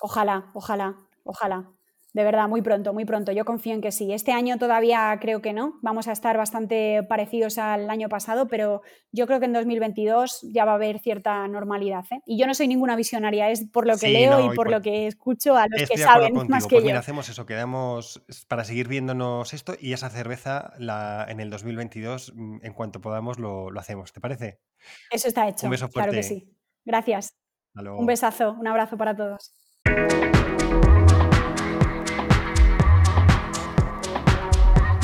Ojalá, 0.00 0.50
ojalá, 0.54 0.96
ojalá. 1.22 1.70
De 2.12 2.24
verdad, 2.24 2.48
muy 2.48 2.60
pronto, 2.60 2.92
muy 2.92 3.04
pronto. 3.04 3.30
Yo 3.30 3.44
confío 3.44 3.72
en 3.72 3.80
que 3.80 3.92
sí. 3.92 4.12
Este 4.12 4.32
año 4.32 4.58
todavía 4.58 5.16
creo 5.20 5.40
que 5.40 5.52
no. 5.52 5.78
Vamos 5.80 6.08
a 6.08 6.12
estar 6.12 6.36
bastante 6.36 7.04
parecidos 7.04 7.58
al 7.58 7.88
año 7.88 8.08
pasado, 8.08 8.48
pero 8.48 8.82
yo 9.12 9.26
creo 9.26 9.38
que 9.38 9.46
en 9.46 9.52
2022 9.52 10.46
ya 10.52 10.64
va 10.64 10.72
a 10.72 10.74
haber 10.74 10.98
cierta 10.98 11.46
normalidad. 11.46 12.04
¿eh? 12.10 12.20
Y 12.26 12.38
yo 12.38 12.46
no 12.46 12.54
soy 12.54 12.66
ninguna 12.66 12.96
visionaria, 12.96 13.50
es 13.50 13.64
por 13.70 13.86
lo 13.86 13.96
que 13.96 14.08
leo 14.08 14.52
y 14.52 14.56
por, 14.56 14.70
lo 14.70 14.82
que 14.82 15.06
escucho 15.06 15.56
a 15.56 15.66
los 15.68 15.88
que 15.88 15.98
saben 15.98 16.34
más 16.48 16.64
que 16.64 16.76
pues 16.76 16.82
yo. 16.82 16.86
Mira, 16.86 16.98
hacemos 16.98 17.28
eso, 17.28 17.46
quedamos 17.46 18.24
para 18.48 18.64
seguir 18.64 18.88
viéndonos 18.88 19.54
esto 19.54 19.74
y 19.78 19.92
esa 19.92 20.10
cerveza 20.10 20.72
la, 20.78 21.26
en 21.28 21.38
el 21.38 21.50
2022, 21.50 22.32
mm, 22.34 22.58
en 22.62 22.72
cuanto 22.72 23.00
podamos, 23.00 23.38
lo, 23.38 23.68
hacemos. 23.78 24.12
¿Te 24.12 24.20
parece? 24.20 24.60
Eso 25.10 25.28
está 25.28 25.48
hecho. 25.48 25.66
Un 25.66 25.70
beso 25.70 25.88
fuerte. 25.88 26.10
Claro 26.10 26.12
que 26.12 26.22
sí. 26.22 26.56
Gracias. 26.84 27.36
Un 27.74 28.06
besazo, 28.06 28.56
un 28.58 28.66
abrazo 28.66 28.96
para 28.96 29.14
todos. 29.14 29.54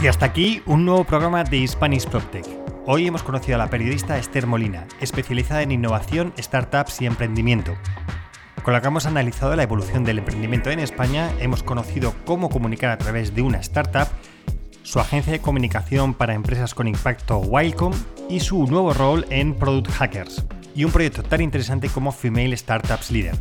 Y 0.07 0.09
hasta 0.09 0.27
aquí 0.27 0.63
un 0.67 0.85
nuevo 0.85 1.03
programa 1.03 1.43
de 1.43 1.67
Spanish 1.67 2.07
PropTech. 2.07 2.47
Hoy 2.87 3.09
hemos 3.09 3.25
conocido 3.25 3.57
a 3.57 3.59
la 3.59 3.69
periodista 3.69 4.17
Esther 4.17 4.47
Molina, 4.47 4.87
especializada 5.01 5.63
en 5.63 5.73
innovación, 5.73 6.33
startups 6.39 7.03
y 7.03 7.07
emprendimiento. 7.07 7.77
Con 8.63 8.73
la 8.73 8.81
que 8.81 8.87
hemos 8.87 9.07
analizado 9.07 9.57
la 9.57 9.65
evolución 9.65 10.05
del 10.05 10.19
emprendimiento 10.19 10.71
en 10.71 10.79
España, 10.79 11.33
hemos 11.41 11.65
conocido 11.65 12.15
cómo 12.25 12.51
comunicar 12.51 12.93
a 12.93 12.99
través 12.99 13.35
de 13.35 13.43
una 13.43 13.59
startup, 13.59 14.07
su 14.85 15.01
agencia 15.01 15.33
de 15.33 15.41
comunicación 15.41 16.15
para 16.15 16.35
empresas 16.35 16.73
con 16.73 16.87
impacto 16.87 17.39
Wildcom 17.39 17.93
y 18.31 18.39
su 18.39 18.65
nuevo 18.69 18.95
rol 18.95 19.27
en 19.31 19.57
Product 19.57 19.91
Hackers, 19.91 20.47
y 20.77 20.85
un 20.85 20.93
proyecto 20.93 21.25
tan 21.25 21.41
interesante 21.41 21.89
como 21.89 22.13
Female 22.13 22.57
Startups 22.57 23.11
Leader. 23.11 23.35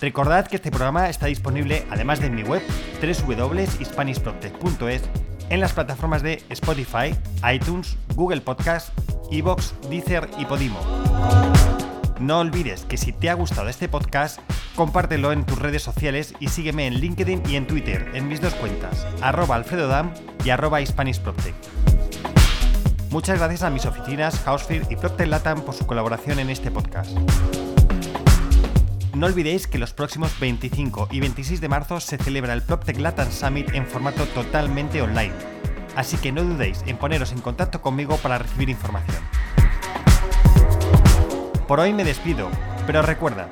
Recordad 0.00 0.46
que 0.46 0.54
este 0.54 0.70
programa 0.70 1.08
está 1.08 1.26
disponible 1.26 1.84
además 1.90 2.20
de 2.20 2.28
en 2.28 2.36
mi 2.36 2.44
web 2.44 2.62
www.hispanishprotect.es 3.02 5.02
en 5.50 5.60
las 5.60 5.72
plataformas 5.72 6.22
de 6.22 6.42
Spotify, 6.50 7.14
iTunes, 7.52 7.96
Google 8.14 8.40
Podcast, 8.40 8.90
Evox, 9.30 9.74
Deezer 9.88 10.28
y 10.38 10.44
Podimo. 10.44 10.78
No 12.20 12.40
olvides 12.40 12.84
que 12.84 12.96
si 12.96 13.12
te 13.12 13.30
ha 13.30 13.34
gustado 13.34 13.68
este 13.68 13.88
podcast, 13.88 14.40
compártelo 14.74 15.32
en 15.32 15.44
tus 15.44 15.58
redes 15.58 15.82
sociales 15.82 16.34
y 16.40 16.48
sígueme 16.48 16.86
en 16.86 16.94
LinkedIn 16.94 17.42
y 17.48 17.56
en 17.56 17.66
Twitter 17.66 18.10
en 18.14 18.28
mis 18.28 18.40
dos 18.40 18.54
cuentas, 18.54 19.06
arroba 19.20 19.54
alfredodam 19.54 20.12
y 20.44 20.50
arroba 20.50 20.78
Muchas 23.10 23.38
gracias 23.38 23.62
a 23.62 23.70
mis 23.70 23.86
oficinas 23.86 24.38
Housefear 24.40 24.90
y 24.90 24.96
Procter 24.96 25.28
Latam 25.28 25.62
por 25.62 25.74
su 25.74 25.86
colaboración 25.86 26.40
en 26.40 26.50
este 26.50 26.70
podcast. 26.70 27.10
No 29.18 29.26
olvidéis 29.26 29.66
que 29.66 29.78
los 29.78 29.92
próximos 29.92 30.38
25 30.38 31.08
y 31.10 31.18
26 31.18 31.60
de 31.60 31.68
marzo 31.68 31.98
se 31.98 32.18
celebra 32.18 32.52
el 32.52 32.62
PropTech 32.62 33.00
Latam 33.00 33.32
Summit 33.32 33.74
en 33.74 33.84
formato 33.84 34.24
totalmente 34.26 35.02
online, 35.02 35.32
así 35.96 36.16
que 36.18 36.30
no 36.30 36.44
dudéis 36.44 36.84
en 36.86 36.96
poneros 36.98 37.32
en 37.32 37.40
contacto 37.40 37.82
conmigo 37.82 38.16
para 38.18 38.38
recibir 38.38 38.70
información. 38.70 39.16
Por 41.66 41.80
hoy 41.80 41.92
me 41.92 42.04
despido, 42.04 42.48
pero 42.86 43.02
recuerda, 43.02 43.48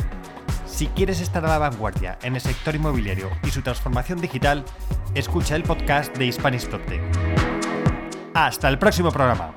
si 0.68 0.86
quieres 0.86 1.20
estar 1.20 1.44
a 1.44 1.48
la 1.48 1.58
vanguardia 1.58 2.16
en 2.22 2.36
el 2.36 2.40
sector 2.40 2.76
inmobiliario 2.76 3.28
y 3.42 3.50
su 3.50 3.60
transformación 3.60 4.20
digital, 4.20 4.64
escucha 5.16 5.56
el 5.56 5.64
podcast 5.64 6.16
de 6.16 6.30
Spanish 6.30 6.68
PropTech. 6.68 7.02
Hasta 8.34 8.68
el 8.68 8.78
próximo 8.78 9.10
programa. 9.10 9.52